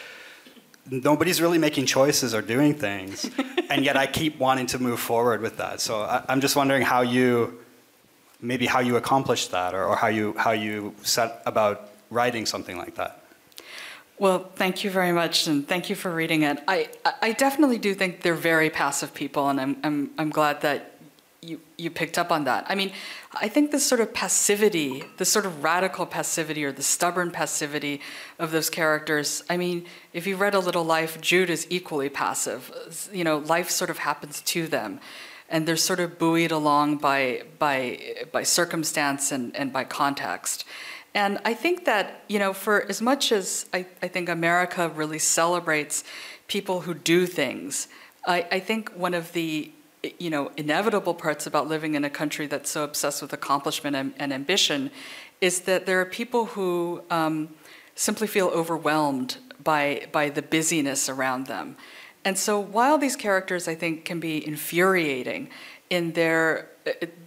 nobody's 0.90 1.40
really 1.42 1.58
making 1.58 1.86
choices 1.86 2.34
or 2.34 2.42
doing 2.42 2.72
things, 2.74 3.28
and 3.70 3.84
yet 3.84 3.96
I 3.96 4.06
keep 4.06 4.38
wanting 4.38 4.66
to 4.66 4.78
move 4.78 5.00
forward 5.00 5.40
with 5.42 5.56
that. 5.58 5.80
So 5.80 6.00
I, 6.00 6.24
I'm 6.30 6.40
just 6.40 6.56
wondering 6.56 6.82
how 6.82 7.02
you, 7.02 7.58
maybe 8.42 8.66
how 8.66 8.80
you 8.80 8.96
accomplished 8.96 9.50
that, 9.50 9.74
or, 9.74 9.84
or 9.84 9.96
how 9.96 10.08
you 10.08 10.34
how 10.36 10.52
you 10.52 10.94
set 11.02 11.42
about 11.46 11.90
writing 12.10 12.46
something 12.46 12.76
like 12.76 12.96
that. 12.96 13.22
Well, 14.18 14.50
thank 14.54 14.84
you 14.84 14.90
very 14.90 15.12
much, 15.12 15.46
and 15.46 15.66
thank 15.66 15.88
you 15.88 15.96
for 15.96 16.10
reading 16.10 16.42
it. 16.42 16.62
I, 16.68 16.90
I 17.22 17.32
definitely 17.32 17.78
do 17.78 17.94
think 17.94 18.20
they're 18.20 18.34
very 18.34 18.68
passive 18.68 19.14
people, 19.14 19.48
and 19.48 19.58
I'm, 19.58 19.76
I'm, 19.82 20.10
I'm 20.18 20.28
glad 20.28 20.60
that 20.60 20.92
you, 21.40 21.58
you 21.78 21.90
picked 21.90 22.18
up 22.18 22.30
on 22.30 22.44
that. 22.44 22.66
I 22.68 22.74
mean, 22.74 22.92
I 23.32 23.48
think 23.48 23.70
this 23.70 23.86
sort 23.86 24.02
of 24.02 24.12
passivity, 24.12 25.04
this 25.16 25.30
sort 25.30 25.46
of 25.46 25.64
radical 25.64 26.04
passivity 26.04 26.64
or 26.64 26.72
the 26.72 26.82
stubborn 26.82 27.30
passivity 27.30 28.02
of 28.38 28.50
those 28.50 28.68
characters, 28.68 29.42
I 29.48 29.56
mean, 29.56 29.86
if 30.12 30.26
you 30.26 30.36
read 30.36 30.54
A 30.54 30.60
Little 30.60 30.84
Life, 30.84 31.18
Jude 31.22 31.48
is 31.48 31.66
equally 31.70 32.10
passive. 32.10 33.08
You 33.12 33.24
know, 33.24 33.38
life 33.38 33.70
sort 33.70 33.88
of 33.88 33.98
happens 33.98 34.42
to 34.42 34.66
them. 34.66 35.00
And 35.50 35.66
they're 35.66 35.76
sort 35.76 36.00
of 36.00 36.18
buoyed 36.18 36.52
along 36.52 36.98
by, 36.98 37.42
by, 37.58 38.16
by 38.32 38.44
circumstance 38.44 39.32
and, 39.32 39.54
and 39.56 39.72
by 39.72 39.84
context. 39.84 40.64
And 41.12 41.38
I 41.44 41.54
think 41.54 41.84
that, 41.86 42.22
you 42.28 42.38
know, 42.38 42.52
for 42.52 42.88
as 42.88 43.02
much 43.02 43.32
as 43.32 43.66
I, 43.74 43.84
I 44.00 44.08
think 44.08 44.28
America 44.28 44.88
really 44.88 45.18
celebrates 45.18 46.04
people 46.46 46.82
who 46.82 46.94
do 46.94 47.26
things, 47.26 47.88
I, 48.26 48.46
I 48.52 48.60
think 48.60 48.90
one 48.90 49.14
of 49.14 49.32
the 49.32 49.72
you 50.18 50.30
know, 50.30 50.50
inevitable 50.56 51.14
parts 51.14 51.46
about 51.46 51.68
living 51.68 51.94
in 51.94 52.04
a 52.04 52.10
country 52.10 52.46
that's 52.46 52.70
so 52.70 52.84
obsessed 52.84 53.20
with 53.20 53.32
accomplishment 53.32 53.96
and, 53.96 54.14
and 54.18 54.32
ambition 54.32 54.90
is 55.40 55.62
that 55.62 55.86
there 55.86 56.00
are 56.00 56.06
people 56.06 56.46
who 56.46 57.02
um, 57.10 57.48
simply 57.94 58.26
feel 58.26 58.48
overwhelmed 58.48 59.36
by, 59.62 60.06
by 60.12 60.30
the 60.30 60.42
busyness 60.42 61.08
around 61.08 61.46
them. 61.46 61.76
And 62.24 62.38
so 62.38 62.60
while 62.60 62.98
these 62.98 63.16
characters, 63.16 63.66
I 63.66 63.74
think, 63.74 64.04
can 64.04 64.20
be 64.20 64.46
infuriating 64.46 65.48
in 65.88 66.12
their, 66.12 66.70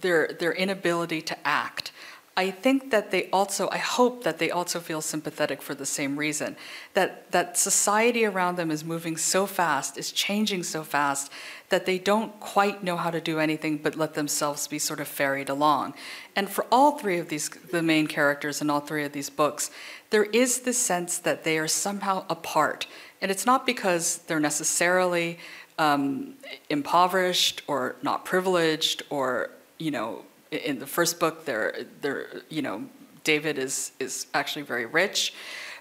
their, 0.00 0.28
their 0.38 0.52
inability 0.52 1.20
to 1.22 1.36
act, 1.46 1.90
I 2.36 2.50
think 2.50 2.90
that 2.90 3.12
they 3.12 3.30
also, 3.30 3.68
I 3.70 3.78
hope 3.78 4.24
that 4.24 4.38
they 4.38 4.50
also 4.50 4.80
feel 4.80 5.00
sympathetic 5.00 5.62
for 5.62 5.74
the 5.74 5.86
same 5.86 6.16
reason. 6.16 6.56
That, 6.94 7.30
that 7.30 7.56
society 7.56 8.24
around 8.24 8.56
them 8.56 8.72
is 8.72 8.84
moving 8.84 9.16
so 9.16 9.46
fast, 9.46 9.96
is 9.96 10.10
changing 10.10 10.64
so 10.64 10.82
fast, 10.82 11.30
that 11.68 11.86
they 11.86 11.96
don't 11.96 12.38
quite 12.40 12.82
know 12.82 12.96
how 12.96 13.10
to 13.10 13.20
do 13.20 13.38
anything 13.38 13.78
but 13.78 13.94
let 13.94 14.14
themselves 14.14 14.66
be 14.66 14.80
sort 14.80 14.98
of 14.98 15.06
ferried 15.06 15.48
along. 15.48 15.94
And 16.34 16.50
for 16.50 16.66
all 16.72 16.98
three 16.98 17.18
of 17.18 17.28
these, 17.28 17.48
the 17.48 17.82
main 17.82 18.08
characters 18.08 18.60
in 18.60 18.68
all 18.68 18.80
three 18.80 19.04
of 19.04 19.12
these 19.12 19.30
books, 19.30 19.70
there 20.10 20.24
is 20.24 20.60
this 20.60 20.78
sense 20.78 21.18
that 21.18 21.44
they 21.44 21.56
are 21.56 21.68
somehow 21.68 22.24
apart. 22.28 22.88
And 23.22 23.30
it's 23.30 23.46
not 23.46 23.64
because 23.64 24.18
they're 24.26 24.40
necessarily 24.40 25.38
um, 25.78 26.34
impoverished 26.68 27.62
or 27.68 27.94
not 28.02 28.24
privileged 28.24 29.04
or, 29.08 29.50
you 29.78 29.92
know, 29.92 30.24
in 30.54 30.78
the 30.78 30.86
first 30.86 31.18
book, 31.18 31.44
they're, 31.44 31.84
they're, 32.00 32.42
you 32.48 32.62
know, 32.62 32.84
David 33.24 33.58
is, 33.58 33.92
is 33.98 34.26
actually 34.34 34.62
very 34.62 34.86
rich, 34.86 35.34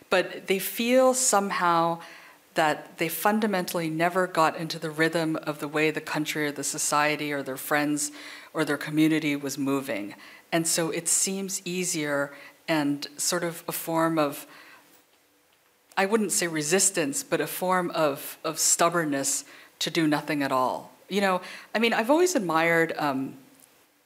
but 0.10 0.48
they 0.48 0.60
feel 0.60 1.14
somehow 1.14 2.00
that 2.56 2.98
they 2.98 3.10
fundamentally 3.10 3.90
never 3.90 4.28
got 4.28 4.56
into 4.56 4.78
the 4.78 4.90
rhythm 4.90 5.36
of 5.38 5.60
the 5.60 5.68
way 5.68 5.92
the 5.92 6.02
country 6.02 6.46
or 6.46 6.52
the 6.52 6.64
society 6.64 7.34
or 7.34 7.42
their 7.42 7.58
friends 7.58 8.12
or 8.54 8.64
their 8.64 8.78
community 8.78 9.36
was 9.36 9.58
moving. 9.58 10.14
And 10.52 10.68
so 10.68 10.92
it 10.92 11.08
seems 11.08 11.62
easier 11.66 12.32
and 12.68 13.08
sort 13.18 13.44
of 13.44 13.64
a 13.68 13.72
form 13.72 14.20
of, 14.20 14.46
I 15.98 16.06
wouldn't 16.06 16.32
say 16.32 16.48
resistance, 16.48 17.24
but 17.24 17.42
a 17.42 17.48
form 17.48 17.90
of, 17.92 18.38
of 18.44 18.60
stubbornness 18.60 19.46
to 19.80 19.90
do 19.90 20.08
nothing 20.08 20.44
at 20.44 20.52
all. 20.52 20.92
You 21.10 21.22
know, 21.22 21.42
I 21.74 21.80
mean, 21.80 21.94
I've 21.94 22.10
always 22.10 22.36
admired 22.36 22.94
um, 22.98 23.38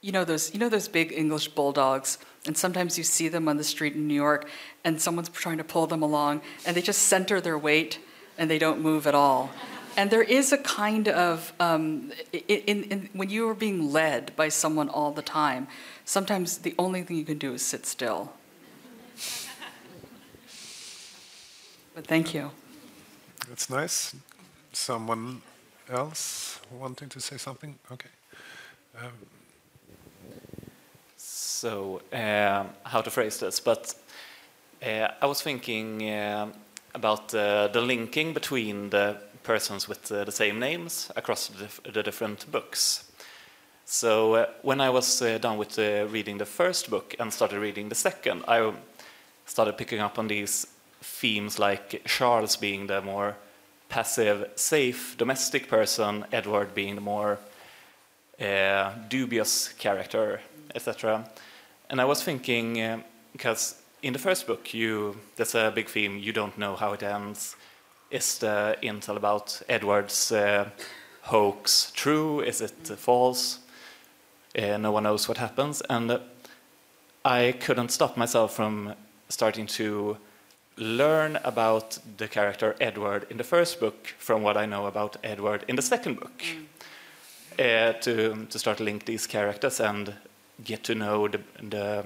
you 0.07 0.13
know 0.13 0.23
those 0.23 0.53
you 0.53 0.59
know 0.59 0.69
those 0.69 0.87
big 0.87 1.11
English 1.11 1.49
bulldogs, 1.49 2.17
and 2.45 2.57
sometimes 2.57 2.97
you 2.97 3.03
see 3.03 3.27
them 3.27 3.49
on 3.49 3.57
the 3.57 3.63
street 3.63 3.93
in 3.93 4.07
New 4.07 4.13
York, 4.13 4.49
and 4.85 5.01
someone's 5.01 5.27
trying 5.27 5.57
to 5.57 5.65
pull 5.65 5.85
them 5.85 6.01
along, 6.01 6.41
and 6.65 6.77
they 6.77 6.81
just 6.81 7.01
center 7.01 7.41
their 7.41 7.57
weight, 7.57 7.99
and 8.37 8.49
they 8.49 8.57
don't 8.57 8.79
move 8.79 9.05
at 9.05 9.13
all. 9.13 9.49
And 9.97 10.09
there 10.09 10.23
is 10.23 10.53
a 10.53 10.57
kind 10.59 11.09
of 11.09 11.51
um, 11.59 12.13
in, 12.31 12.83
in, 12.83 13.09
when 13.11 13.29
you 13.29 13.49
are 13.49 13.53
being 13.53 13.91
led 13.91 14.33
by 14.37 14.47
someone 14.47 14.87
all 14.87 15.11
the 15.11 15.21
time, 15.21 15.67
sometimes 16.05 16.59
the 16.59 16.73
only 16.79 17.03
thing 17.03 17.17
you 17.17 17.25
can 17.25 17.37
do 17.37 17.53
is 17.53 17.61
sit 17.61 17.85
still. 17.85 18.31
but 21.93 22.07
thank 22.07 22.33
you. 22.33 22.51
That's 23.49 23.69
nice. 23.69 24.15
Someone 24.71 25.41
else 25.89 26.61
wanting 26.71 27.09
to 27.09 27.19
say 27.19 27.35
something? 27.35 27.77
Okay. 27.91 28.09
Um, 28.97 29.11
so 31.57 32.01
uh, 32.13 32.65
how 32.83 33.01
to 33.01 33.09
phrase 33.09 33.39
this, 33.39 33.59
but 33.59 33.95
uh, 34.85 35.07
I 35.21 35.25
was 35.25 35.41
thinking 35.41 36.07
uh, 36.07 36.47
about 36.93 37.29
the 37.29 37.81
linking 37.81 38.33
between 38.33 38.89
the 38.91 39.17
persons 39.43 39.87
with 39.87 40.03
the 40.03 40.31
same 40.31 40.59
names 40.59 41.09
across 41.15 41.47
the, 41.47 41.63
dif 41.63 41.79
the 41.93 42.03
different 42.03 42.51
books. 42.51 43.11
So 43.85 44.33
uh, 44.35 44.45
when 44.61 44.81
I 44.81 44.89
was 44.89 45.21
uh, 45.21 45.37
done 45.37 45.57
with 45.57 45.79
uh, 45.79 46.05
reading 46.11 46.37
the 46.37 46.45
first 46.45 46.89
book 46.89 47.15
and 47.19 47.33
started 47.33 47.59
reading 47.59 47.89
the 47.89 47.95
second, 47.95 48.43
I 48.47 48.73
started 49.45 49.77
picking 49.77 50.01
up 50.01 50.19
on 50.19 50.27
these 50.27 50.67
themes 51.01 51.57
like 51.57 52.01
Charles 52.05 52.57
being 52.57 52.87
the 52.87 53.01
more 53.01 53.35
passive, 53.87 54.49
safe, 54.55 55.15
domestic 55.17 55.69
person, 55.69 56.25
Edward 56.31 56.75
being 56.75 56.95
the 56.95 57.01
more 57.01 57.39
dubious 59.09 59.69
character, 59.73 60.41
etc. 60.75 61.29
And 61.89 62.01
I 62.01 62.05
was 62.05 62.23
thinking, 62.23 62.81
uh, 62.81 63.01
because 63.31 63.75
in 64.01 64.13
the 64.13 64.19
first 64.19 64.47
book, 64.47 64.73
you 64.73 65.17
there's 65.35 65.55
a 65.55 65.71
big 65.73 65.89
theme, 65.89 66.17
you 66.17 66.33
don't 66.33 66.57
know 66.57 66.75
how 66.75 66.93
it 66.93 67.03
ends. 67.03 67.55
Is 68.11 68.37
the 68.39 68.77
intel 68.81 69.17
about 69.17 69.61
Edward's 69.67 70.31
uh, 70.31 70.69
hoax 71.21 71.91
true? 71.95 72.41
Is 72.41 72.61
it 72.61 72.91
uh, 72.91 72.95
false? 72.95 73.59
no 74.55 74.91
one 74.91 75.03
knows 75.03 75.27
what 75.27 75.37
happens. 75.37 75.81
And 75.87 76.19
I 77.23 77.53
couldn't 77.59 77.89
stop 77.89 78.17
myself 78.17 78.55
from 78.55 78.93
starting 79.29 79.67
to 79.67 80.17
learn 80.77 81.37
about 81.43 81.99
the 82.17 82.27
character 82.27 82.75
Edward 82.79 83.27
in 83.29 83.37
the 83.37 83.43
first 83.43 83.79
book 83.79 84.15
from 84.17 84.41
what 84.41 84.57
I 84.57 84.65
know 84.65 84.85
about 84.85 85.17
Edward 85.23 85.63
in 85.67 85.75
the 85.75 85.81
second 85.81 86.19
book. 86.19 86.39
Mm. 86.39 86.65
Uh, 87.59 87.91
to, 87.93 88.45
to 88.51 88.59
start 88.59 88.77
to 88.77 88.83
link 88.83 89.05
these 89.05 89.25
characters 89.25 89.79
and 89.79 90.13
get 90.63 90.83
to 90.83 90.93
know 90.93 91.27
the, 91.27 91.39
the 91.63 92.05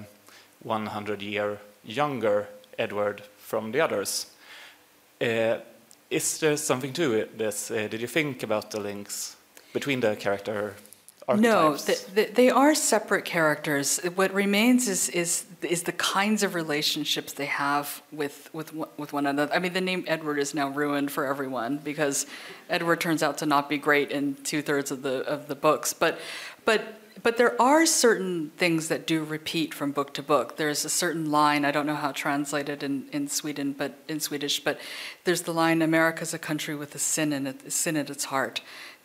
100 0.63 1.21
year 1.21 1.59
younger 1.83 2.47
Edward 2.79 3.21
from 3.37 3.73
the 3.73 3.81
others. 3.81 4.27
Uh, 5.19 5.57
is 6.09 6.37
there 6.39 6.55
something 6.55 6.93
to 6.93 7.27
this? 7.37 7.69
Uh, 7.69 7.87
did 7.89 7.99
you 7.99 8.07
think 8.07 8.43
about 8.43 8.71
the 8.71 8.79
links 8.79 9.35
between 9.73 9.99
the 9.99 10.15
character 10.15 10.75
archetypes? 11.27 11.41
No, 11.41 11.75
the, 11.75 12.05
the, 12.15 12.33
they 12.33 12.49
are 12.49 12.73
separate 12.73 13.25
characters. 13.25 13.99
What 14.15 14.33
remains 14.33 14.87
is, 14.87 15.09
is, 15.09 15.45
is 15.63 15.83
the 15.83 15.91
kinds 15.91 16.43
of 16.43 16.55
relationships 16.55 17.33
they 17.33 17.45
have 17.45 18.01
with, 18.11 18.49
with, 18.53 18.73
with 18.97 19.13
one 19.13 19.27
another. 19.27 19.53
I 19.53 19.59
mean, 19.59 19.73
the 19.73 19.81
name 19.81 20.03
Edward 20.07 20.39
is 20.39 20.53
now 20.53 20.69
ruined 20.69 21.11
for 21.11 21.25
everyone 21.25 21.77
because 21.77 22.25
Edward 22.69 23.01
turns 23.01 23.21
out 23.21 23.37
to 23.39 23.45
not 23.45 23.69
be 23.69 23.77
great 23.77 24.11
in 24.11 24.35
two 24.43 24.61
thirds 24.61 24.91
of 24.91 25.03
the, 25.03 25.25
of 25.27 25.47
the 25.47 25.55
books. 25.55 25.93
But, 25.93 26.19
but 26.65 27.01
but 27.23 27.37
there 27.37 27.61
are 27.61 27.85
certain 27.85 28.51
things 28.57 28.87
that 28.87 29.05
do 29.05 29.23
repeat 29.23 29.73
from 29.73 29.91
book 29.91 30.13
to 30.15 30.23
book. 30.23 30.57
There's 30.57 30.85
a 30.85 30.89
certain 30.89 31.29
line, 31.29 31.65
I 31.65 31.71
don't 31.71 31.85
know 31.85 31.95
how 31.95 32.11
translated 32.11 32.83
in, 32.83 33.07
in 33.11 33.27
Sweden, 33.27 33.73
but 33.73 33.99
in 34.07 34.19
Swedish, 34.19 34.63
but 34.63 34.79
there's 35.23 35.43
the 35.43 35.53
line, 35.53 35.81
America's 35.81 36.33
a 36.33 36.39
country 36.39 36.75
with 36.75 36.95
a 36.95 36.99
sin 36.99 37.33
in 37.33 37.47
it, 37.47 37.71
sin 37.71 37.97
at 37.97 38.09
its 38.09 38.25
heart. 38.25 38.61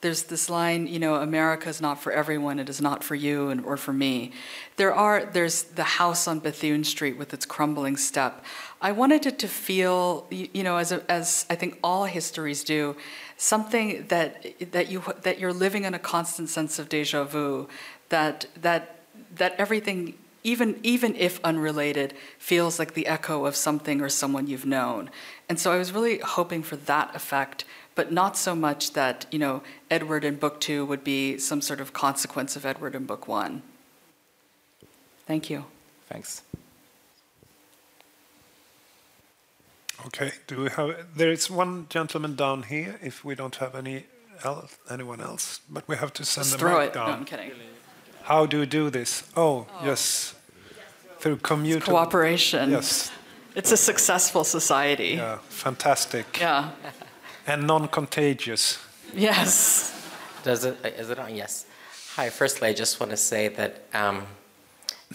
There's 0.07 0.23
this 0.23 0.49
line, 0.49 0.87
you 0.87 1.01
know, 1.01 1.17
America 1.17 1.69
is 1.69 1.81
not 1.81 2.01
for 2.01 2.13
everyone, 2.13 2.61
it 2.61 2.69
is 2.69 2.81
not 2.81 3.03
for 3.03 3.17
you 3.17 3.49
and, 3.49 3.65
or 3.65 3.77
for 3.77 3.93
me. 3.93 4.31
There 4.77 4.95
are, 4.95 5.25
there's 5.25 5.65
the 5.65 5.83
house 5.83 6.29
on 6.29 6.39
Bethune 6.39 6.85
Street 6.85 7.19
with 7.19 7.35
its 7.35 7.45
crumbling 7.45 7.97
step. 7.97 8.45
I 8.81 8.93
wanted 8.93 9.27
it 9.27 9.37
to 9.41 9.49
feel, 9.49 10.29
you, 10.31 10.49
you 10.53 10.63
know, 10.63 10.77
as, 10.77 10.93
a, 10.93 11.03
as 11.11 11.45
I 11.51 11.57
think 11.57 11.81
all 11.83 12.05
histories 12.05 12.63
do, 12.63 12.95
something 13.37 14.07
that, 14.07 14.47
that, 14.71 14.93
you, 14.93 15.03
that 15.23 15.41
you're 15.41 15.53
living 15.53 15.83
in 15.83 15.93
a 15.93 15.99
constant 15.99 16.51
sense 16.51 16.79
of 16.79 16.89
deja 16.89 17.25
vu, 17.25 17.69
that 18.09 18.47
that 18.61 19.01
that 19.35 19.57
everything 19.59 20.15
even 20.45 20.79
even 20.85 21.17
if 21.17 21.41
unrelated 21.43 22.15
feels 22.39 22.79
like 22.79 22.95
the 22.95 23.09
echo 23.09 23.47
of 23.47 23.57
something 23.57 24.01
or 24.01 24.09
someone 24.09 24.47
you've 24.47 24.67
known 24.67 25.11
and 25.49 25.59
so 25.59 25.73
i 25.73 25.77
was 25.77 25.91
really 25.93 26.19
hoping 26.19 26.63
for 26.63 26.77
that 26.77 27.13
effect 27.17 27.65
but 27.97 28.13
not 28.13 28.37
so 28.37 28.55
much 28.55 28.93
that 28.93 29.27
you 29.33 29.39
know 29.39 29.63
edward 29.91 30.25
in 30.25 30.37
book 30.37 30.61
two 30.61 30.87
would 30.87 31.03
be 31.03 31.37
some 31.39 31.61
sort 31.61 31.81
of 31.81 31.93
consequence 31.93 32.55
of 32.55 32.65
edward 32.65 32.95
in 32.95 33.05
book 33.05 33.27
one 33.27 33.63
thank 35.27 35.51
you 35.51 35.65
thanks 36.09 36.43
Okay. 40.07 40.31
Do 40.47 40.63
we 40.63 40.71
have? 40.71 41.17
There 41.17 41.33
is 41.33 41.51
one 41.51 41.87
gentleman 41.89 42.37
down 42.37 42.65
here. 42.65 42.99
If 43.03 43.25
we 43.25 43.35
don't 43.35 43.57
have 43.57 43.75
any 43.75 44.05
else, 44.45 44.79
anyone 44.91 45.21
else, 45.21 45.61
but 45.69 45.89
we 45.89 45.97
have 45.97 46.13
to 46.15 46.25
send 46.25 46.45
Just 46.45 46.59
them 46.59 46.61
throw 46.61 46.79
mic 46.81 46.91
it. 46.91 46.95
No. 46.95 47.03
I'm 47.03 47.25
kidding. 47.25 47.53
How 48.23 48.47
do 48.47 48.61
we 48.61 48.67
do 48.67 48.91
this? 48.91 49.23
Oh, 49.37 49.67
yes, 49.85 50.35
through 51.19 51.39
commute. 51.39 51.83
Cooperation. 51.83 52.71
Yes. 52.71 53.11
It's 53.55 53.73
a 53.73 53.77
successful 53.77 54.45
society. 54.45 55.15
Yeah. 55.17 55.39
Fantastic. 55.49 56.39
Yeah. 56.39 56.71
And 57.47 57.67
non-contagious. 57.67 58.79
Yes. 59.15 59.93
Does 60.43 60.65
it, 60.65 60.77
is 60.85 61.11
it 61.11 61.19
on? 61.19 61.35
Yes. 61.35 61.67
Hi, 62.17 62.29
firstly, 62.29 62.69
I 62.69 62.73
just 62.73 62.99
want 62.99 63.11
to 63.11 63.17
say 63.17 63.49
that 63.49 63.85
um, 63.95 64.27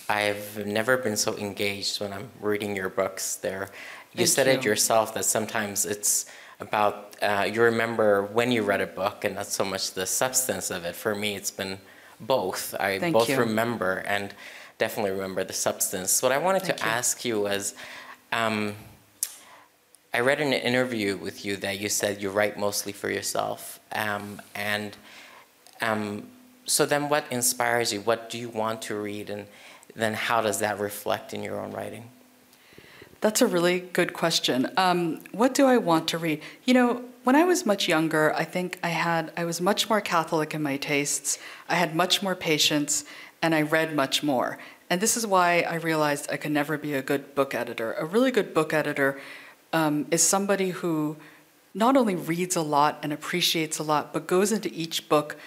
I've 0.07 0.65
never 0.65 0.95
been 0.97 1.17
so 1.17 1.35
engaged 1.37 1.99
when 1.99 2.13
I'm 2.13 2.29
reading 2.39 2.75
your 2.75 2.87
books 2.87 3.35
there. 3.35 3.69
You 4.13 4.25
Thank 4.25 4.29
said 4.29 4.47
it 4.47 4.63
yourself 4.63 5.13
that 5.15 5.25
sometimes 5.25 5.85
it's 5.85 6.25
about, 6.61 7.17
uh, 7.21 7.49
you 7.51 7.61
remember 7.61 8.23
when 8.23 8.51
you 8.51 8.61
read 8.61 8.79
a 8.81 8.87
book 8.87 9.25
and 9.25 9.35
not 9.35 9.47
so 9.47 9.65
much 9.65 9.91
the 9.91 10.05
substance 10.05 10.71
of 10.71 10.85
it. 10.85 10.95
For 10.95 11.15
me, 11.15 11.35
it's 11.35 11.51
been 11.51 11.79
both. 12.19 12.75
I 12.79 12.99
Thank 12.99 13.13
both 13.13 13.29
you. 13.29 13.39
remember 13.39 14.03
and 14.07 14.33
definitely 14.77 15.11
remember 15.11 15.43
the 15.43 15.53
substance. 15.53 16.21
What 16.23 16.31
I 16.31 16.37
wanted 16.37 16.61
Thank 16.61 16.77
to 16.77 16.85
you. 16.85 16.91
ask 16.91 17.25
you 17.25 17.41
was, 17.41 17.73
um, 18.31 18.75
I 20.13 20.19
read 20.19 20.41
in 20.41 20.47
an 20.47 20.61
interview 20.61 21.15
with 21.15 21.45
you 21.45 21.55
that 21.57 21.79
you 21.79 21.87
said 21.87 22.21
you 22.21 22.29
write 22.29 22.59
mostly 22.59 22.91
for 22.91 23.09
yourself. 23.09 23.79
Um, 23.93 24.41
and 24.53 24.97
um, 25.79 26.27
so 26.65 26.85
then 26.85 27.07
what 27.07 27.25
inspires 27.31 27.93
you? 27.93 28.01
What 28.01 28.29
do 28.29 28.37
you 28.37 28.49
want 28.49 28.81
to 28.83 28.95
read? 28.95 29.29
And 29.29 29.45
then 29.95 30.13
how 30.13 30.41
does 30.41 30.59
that 30.59 30.79
reflect 30.79 31.33
in 31.33 31.43
your 31.43 31.61
own 31.61 31.71
writing? 31.71 32.09
That's 33.21 33.41
a 33.41 33.47
really 33.47 33.79
good 33.79 34.13
question. 34.13 34.67
Um, 34.75 35.21
what 35.31 35.53
do 35.53 35.65
I 35.65 35.77
want 35.77 36.09
to 36.09 36.17
read? 36.17 36.41
You 36.65 36.73
know, 36.73 37.03
when 37.23 37.35
I 37.35 37.45
was 37.45 37.65
much 37.65 37.87
younger, 37.87 38.33
I 38.33 38.43
think 38.43 38.79
I 38.83 38.89
had 38.89 39.31
I 39.37 39.45
was 39.45 39.61
much 39.61 39.89
more 39.89 40.01
Catholic 40.01 40.53
in 40.55 40.63
my 40.63 40.75
tastes. 40.75 41.37
I 41.69 41.75
had 41.75 41.95
much 41.95 42.23
more 42.23 42.35
patience, 42.35 43.05
and 43.41 43.53
I 43.53 43.61
read 43.61 43.95
much 43.95 44.23
more. 44.23 44.57
And 44.89 44.99
this 44.99 45.15
is 45.15 45.25
why 45.25 45.61
I 45.61 45.75
realized 45.75 46.31
I 46.31 46.37
could 46.37 46.51
never 46.51 46.77
be 46.79 46.95
a 46.95 47.01
good 47.03 47.35
book 47.35 47.53
editor. 47.53 47.93
A 47.93 48.05
really 48.05 48.31
good 48.31 48.55
book 48.55 48.73
editor 48.73 49.21
um, 49.73 50.07
is 50.11 50.21
somebody 50.21 50.69
who 50.69 51.17
not 51.73 51.95
only 51.95 52.15
reads 52.15 52.55
a 52.55 52.61
lot 52.61 52.99
and 53.01 53.13
appreciates 53.13 53.79
a 53.79 53.83
lot, 53.83 54.13
but 54.13 54.27
goes 54.27 54.51
into 54.51 54.71
each 54.73 55.07
book 55.07 55.37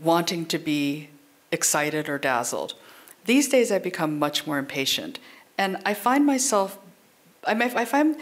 wanting 0.00 0.46
to 0.46 0.58
be 0.58 1.08
excited 1.52 2.08
or 2.08 2.18
dazzled. 2.18 2.74
These 3.24 3.48
days, 3.48 3.70
I 3.70 3.78
become 3.78 4.18
much 4.18 4.46
more 4.46 4.58
impatient, 4.58 5.18
and 5.56 5.76
I 5.84 5.94
find 5.94 6.24
myself 6.24 6.78
I, 7.46 7.54
mean, 7.54 7.70
I 7.74 7.84
find 7.84 8.16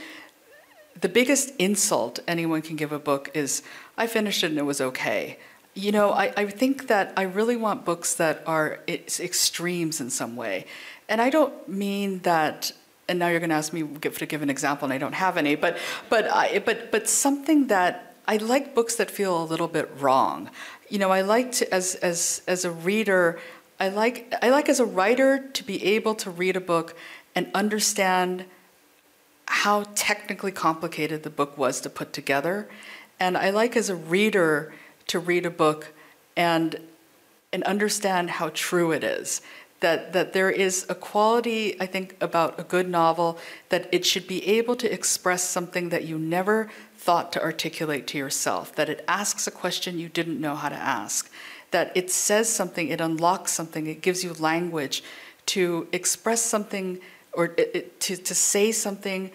the 1.01 1.09
biggest 1.09 1.55
insult 1.57 2.21
anyone 2.27 2.63
can 2.63 2.77
give 2.77 2.93
a 2.93 2.99
book 2.99 3.31
is, 3.35 3.63
I 3.97 4.07
finished 4.07 4.43
it 4.43 4.51
and 4.51 4.59
it 4.59 4.65
was 4.65 4.81
okay. 4.81 5.39
You 5.75 5.93
know, 5.93 6.13
I, 6.13 6.33
I 6.37 6.47
think 6.47 6.87
that 6.89 7.13
I 7.17 7.23
really 7.23 7.57
want 7.57 7.85
books 7.85 8.15
that 8.15 8.43
are 8.47 8.81
extremes 8.89 10.01
in 10.01 10.11
some 10.11 10.37
way. 10.37 10.67
And 11.09 11.21
I 11.21 11.29
don't 11.31 11.69
mean 11.69 12.21
that, 12.21 12.73
and 13.09 13.19
now 13.19 13.29
you're 13.29 13.41
going 13.41 13.51
to 13.51 13.57
ask 13.57 13.73
me 13.73 13.83
to 13.83 14.27
give 14.27 14.43
an 14.43 14.51
example, 14.51 14.87
and 14.87 14.93
I 14.93 14.99
don't 14.99 15.15
have 15.15 15.37
any, 15.37 15.55
but, 15.55 15.79
but, 16.09 16.27
I, 16.31 16.59
but, 16.59 16.91
but 16.91 17.09
something 17.09 17.69
that 17.69 18.17
I 18.27 18.39
like 18.39 18.75
books 18.75 18.97
that 18.97 19.11
feel 19.11 19.41
a 19.41 19.45
little 19.45 19.69
bit 19.69 19.91
wrong. 19.99 20.51
You 20.89 20.99
know, 20.99 21.11
I 21.11 21.21
like 21.21 21.53
to, 21.53 21.73
as, 21.73 21.95
as, 21.97 22.43
as 22.47 22.65
a 22.65 22.71
reader, 22.71 23.39
I 23.79 23.89
like, 23.89 24.35
I 24.43 24.51
like 24.51 24.69
as 24.69 24.81
a 24.81 24.85
writer 24.85 25.39
to 25.53 25.65
be 25.65 25.85
able 25.85 26.15
to 26.17 26.31
read 26.31 26.57
a 26.57 26.61
book 26.61 26.97
and 27.35 27.49
understand 27.55 28.47
how 29.47 29.85
technically 29.95 30.51
complicated 30.51 31.23
the 31.23 31.31
book 31.31 31.57
was 31.57 31.81
to 31.83 31.91
put 31.91 32.13
together. 32.13 32.69
And 33.21 33.37
I 33.37 33.51
like 33.51 33.77
as 33.77 33.89
a 33.89 33.95
reader 33.97 34.75
to 35.07 35.19
read 35.21 35.47
a 35.47 35.51
book 35.51 35.93
and 36.37 36.81
and 37.53 37.63
understand 37.65 38.29
how 38.29 38.51
true 38.53 38.93
it 38.93 39.03
is. 39.03 39.41
That 39.81 40.13
that 40.13 40.33
there 40.33 40.51
is 40.51 40.87
a 40.89 40.95
quality, 40.95 41.79
I 41.81 41.87
think, 41.87 42.17
about 42.21 42.59
a 42.59 42.63
good 42.63 42.89
novel 42.89 43.39
that 43.69 43.89
it 43.93 44.07
should 44.07 44.27
be 44.27 44.47
able 44.47 44.75
to 44.77 44.91
express 44.91 45.43
something 45.45 45.91
that 45.91 46.05
you 46.05 46.19
never 46.19 46.71
thought 46.97 47.33
to 47.33 47.43
articulate 47.43 48.07
to 48.09 48.19
yourself, 48.19 48.75
that 48.75 48.89
it 48.89 49.05
asks 49.07 49.47
a 49.47 49.51
question 49.51 49.99
you 49.99 50.09
didn't 50.09 50.41
know 50.41 50.55
how 50.57 50.69
to 50.69 50.75
ask, 50.75 51.31
that 51.71 51.93
it 51.95 52.11
says 52.11 52.49
something, 52.49 52.89
it 52.89 53.01
unlocks 53.01 53.53
something, 53.53 53.87
it 53.87 54.01
gives 54.01 54.25
you 54.25 54.33
language 54.33 55.05
to 55.47 55.87
express 55.93 56.43
something 56.43 56.99
or 57.33 57.47
it, 57.57 57.71
it, 57.75 58.01
to, 58.01 58.17
to 58.17 58.35
say 58.35 58.73
something 58.73 59.31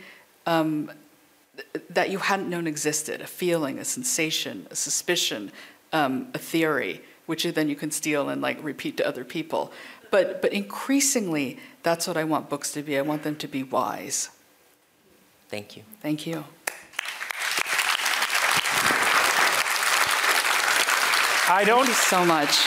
um, 0.45 0.91
that 1.89 2.09
you 2.09 2.17
hadn't 2.17 2.49
known 2.49 2.67
existed 2.67 3.21
a 3.21 3.27
feeling, 3.27 3.79
a 3.79 3.85
sensation, 3.85 4.67
a 4.71 4.75
suspicion, 4.75 5.51
um, 5.93 6.27
a 6.33 6.37
theory, 6.37 7.01
which 7.25 7.43
then 7.43 7.69
you 7.69 7.75
can 7.75 7.91
steal 7.91 8.29
and 8.29 8.41
like 8.41 8.61
repeat 8.63 8.97
to 8.97 9.07
other 9.07 9.23
people. 9.23 9.71
But, 10.11 10.41
but 10.41 10.53
increasingly, 10.53 11.57
that's 11.83 12.05
what 12.07 12.17
I 12.17 12.25
want 12.25 12.49
books 12.49 12.71
to 12.73 12.83
be. 12.83 12.97
I 12.97 13.01
want 13.01 13.23
them 13.23 13.35
to 13.37 13.47
be 13.47 13.63
wise. 13.63 14.29
Thank 15.49 15.75
you. 15.75 15.83
Thank 16.01 16.27
you. 16.27 16.43
I 21.49 21.63
don't. 21.65 21.85
Thank 21.85 21.89
you 21.89 21.93
so 21.93 22.25
much. 22.25 22.59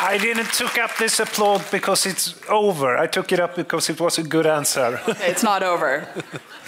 I 0.00 0.18
didn't 0.18 0.52
took 0.52 0.76
up 0.78 0.96
this 0.98 1.18
applaud 1.20 1.64
because 1.70 2.06
it's 2.06 2.34
over. 2.48 2.96
I 2.96 3.06
took 3.06 3.32
it 3.32 3.40
up 3.40 3.56
because 3.56 3.88
it 3.88 4.00
was 4.00 4.18
a 4.18 4.22
good 4.22 4.46
answer. 4.46 5.00
It's 5.06 5.42
not 5.42 5.62
over. 5.62 6.06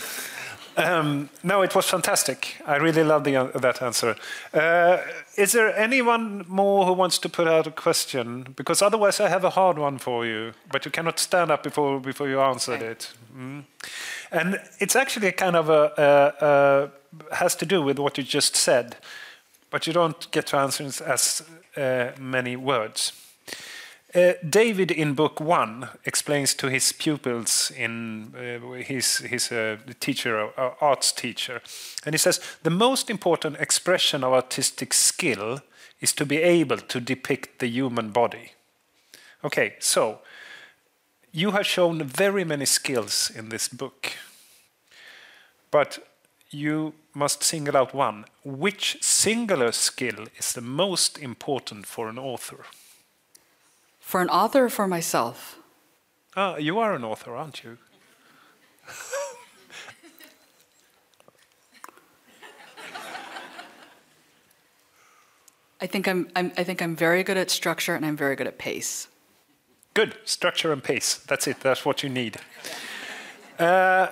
Um, 0.76 1.30
no, 1.42 1.62
it 1.62 1.74
was 1.74 1.86
fantastic. 1.88 2.56
I 2.66 2.76
really 2.76 3.02
loved 3.02 3.24
the, 3.24 3.36
uh, 3.36 3.58
that 3.58 3.80
answer. 3.80 4.14
Uh, 4.52 4.98
is 5.36 5.52
there 5.52 5.74
anyone 5.74 6.44
more 6.48 6.84
who 6.84 6.92
wants 6.92 7.18
to 7.20 7.28
put 7.28 7.48
out 7.48 7.66
a 7.66 7.70
question? 7.70 8.52
Because 8.56 8.82
otherwise, 8.82 9.18
I 9.18 9.28
have 9.28 9.44
a 9.44 9.50
hard 9.50 9.78
one 9.78 9.98
for 9.98 10.26
you, 10.26 10.52
but 10.70 10.84
you 10.84 10.90
cannot 10.90 11.18
stand 11.18 11.50
up 11.50 11.62
before 11.62 12.00
before 12.00 12.28
you 12.28 12.40
answered 12.40 12.82
Okay. 12.82 12.92
it. 12.92 13.12
Mm. 13.38 13.64
And 14.30 14.60
it's 14.78 14.96
actually 14.96 15.32
kind 15.32 15.56
of 15.56 15.70
a, 15.70 15.92
a, 15.96 16.90
a 17.30 17.34
has 17.34 17.56
to 17.56 17.66
do 17.66 17.80
with 17.82 17.98
what 17.98 18.18
you 18.18 18.24
just 18.24 18.54
said, 18.56 18.96
but 19.70 19.86
you 19.86 19.94
don't 19.94 20.30
get 20.30 20.46
to 20.48 20.56
answer 20.58 20.84
as 21.06 21.42
uh, 21.76 22.10
many 22.20 22.56
words. 22.56 23.12
Uh, 24.16 24.32
David 24.48 24.90
in 24.90 25.14
book 25.14 25.40
one 25.40 25.88
explains 26.06 26.54
to 26.54 26.70
his 26.70 26.90
pupils 26.92 27.70
in 27.76 28.34
uh, 28.34 28.72
his 28.82 29.18
his 29.18 29.52
uh, 29.52 29.76
teacher 30.00 30.48
uh, 30.56 30.70
arts 30.80 31.12
teacher, 31.12 31.60
and 32.06 32.14
he 32.14 32.18
says 32.18 32.40
the 32.62 32.70
most 32.70 33.10
important 33.10 33.60
expression 33.60 34.24
of 34.24 34.32
artistic 34.32 34.94
skill 34.94 35.60
is 36.00 36.14
to 36.14 36.24
be 36.24 36.38
able 36.38 36.78
to 36.78 37.00
depict 37.00 37.58
the 37.58 37.68
human 37.68 38.10
body. 38.10 38.52
Okay, 39.44 39.74
so 39.80 40.20
you 41.32 41.50
have 41.50 41.66
shown 41.66 42.02
very 42.02 42.44
many 42.44 42.64
skills 42.64 43.30
in 43.36 43.50
this 43.50 43.68
book, 43.68 44.12
but 45.70 45.98
you 46.50 46.94
must 47.12 47.42
single 47.42 47.76
out 47.76 47.94
one. 47.94 48.24
Which 48.44 48.96
singular 49.02 49.72
skill 49.72 50.26
is 50.38 50.52
the 50.54 50.62
most 50.62 51.18
important 51.18 51.86
for 51.86 52.08
an 52.08 52.18
author? 52.18 52.64
For 54.06 54.20
an 54.20 54.28
author 54.28 54.66
or 54.66 54.70
for 54.70 54.86
myself? 54.86 55.58
Ah, 56.36 56.58
you 56.58 56.78
are 56.78 56.94
an 56.94 57.02
author, 57.02 57.34
aren't 57.34 57.64
you? 57.64 57.76
I 65.80 65.86
think 65.88 66.06
I'm, 66.06 66.28
I'm, 66.36 66.52
I 66.56 66.62
think 66.62 66.80
I'm 66.80 66.94
very 66.94 67.24
good 67.24 67.36
at 67.36 67.50
structure 67.50 67.96
and 67.96 68.06
I'm 68.06 68.16
very 68.16 68.36
good 68.36 68.46
at 68.46 68.58
pace. 68.58 69.08
Good. 69.92 70.14
Structure 70.24 70.72
and 70.72 70.84
pace. 70.84 71.16
That's 71.16 71.48
it. 71.48 71.58
That's 71.60 71.84
what 71.84 72.04
you 72.04 72.08
need. 72.08 72.36
Uh, 73.58 74.06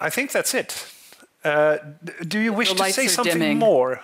I 0.00 0.10
think 0.10 0.32
that's 0.32 0.52
it. 0.52 0.90
Uh, 1.44 1.76
d- 2.02 2.12
do 2.26 2.40
you 2.40 2.52
wish 2.52 2.72
to 2.72 2.92
say 2.92 3.06
something 3.06 3.34
dimming. 3.34 3.58
more? 3.60 4.02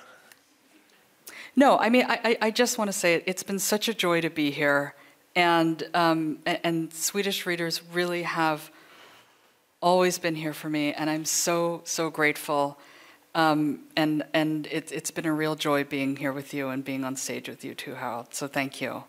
No, 1.57 1.79
I 1.79 1.91
mean, 1.91 2.05
I, 2.09 2.39
I 2.41 2.51
just 2.51 2.79
want 2.79 2.89
to 2.89 2.93
say 2.93 3.15
it, 3.15 3.25
it's 3.27 3.43
been 3.43 3.59
such 3.59 3.89
a 3.89 3.95
joy 3.95 4.21
to 4.21 4.31
be 4.31 4.51
here. 4.51 4.95
And, 5.35 5.89
um, 5.95 6.39
and 6.47 6.93
Swedish 6.93 7.47
readers 7.47 7.83
really 7.93 8.23
have 8.23 8.71
always 9.81 10.19
been 10.19 10.37
here 10.37 10.53
for 10.53 10.69
me. 10.69 10.93
And 10.93 11.11
I'm 11.11 11.25
so, 11.25 11.83
so 11.85 12.11
grateful. 12.11 12.79
Um, 13.35 13.85
and 13.97 14.25
and 14.35 14.67
it, 14.67 14.91
it's 14.91 15.13
been 15.13 15.27
a 15.27 15.33
real 15.33 15.55
joy 15.55 15.85
being 15.85 16.17
here 16.17 16.33
with 16.33 16.53
you 16.53 16.69
and 16.69 16.85
being 16.85 17.05
on 17.05 17.17
stage 17.17 17.49
with 17.49 17.65
you 17.65 17.75
too, 17.75 17.95
Harold. 17.95 18.35
So 18.35 18.49
thank 18.49 18.81
you. 18.81 19.05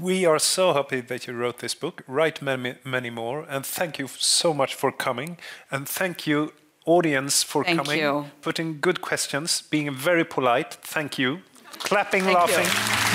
We 0.00 0.24
are 0.24 0.38
so 0.38 0.72
happy 0.72 1.00
that 1.00 1.26
you 1.26 1.34
wrote 1.34 1.58
this 1.58 1.74
book. 1.74 2.02
Write 2.06 2.40
many, 2.40 2.76
many 2.84 3.10
more. 3.10 3.44
And 3.48 3.66
thank 3.66 3.98
you 3.98 4.08
so 4.08 4.54
much 4.54 4.74
for 4.74 4.92
coming. 4.92 5.38
And 5.70 5.88
thank 5.88 6.26
you, 6.26 6.52
audience, 6.86 7.42
for 7.42 7.64
Thank 7.64 7.78
coming, 7.78 7.98
you. 7.98 8.26
putting 8.40 8.80
good 8.80 9.00
questions, 9.00 9.62
being 9.62 9.92
very 9.92 10.24
polite. 10.24 10.74
Thank 10.74 11.18
you. 11.18 11.40
Clapping, 11.80 12.22
Thank 12.24 12.48
you. 12.48 12.56
laughing. 12.56 13.13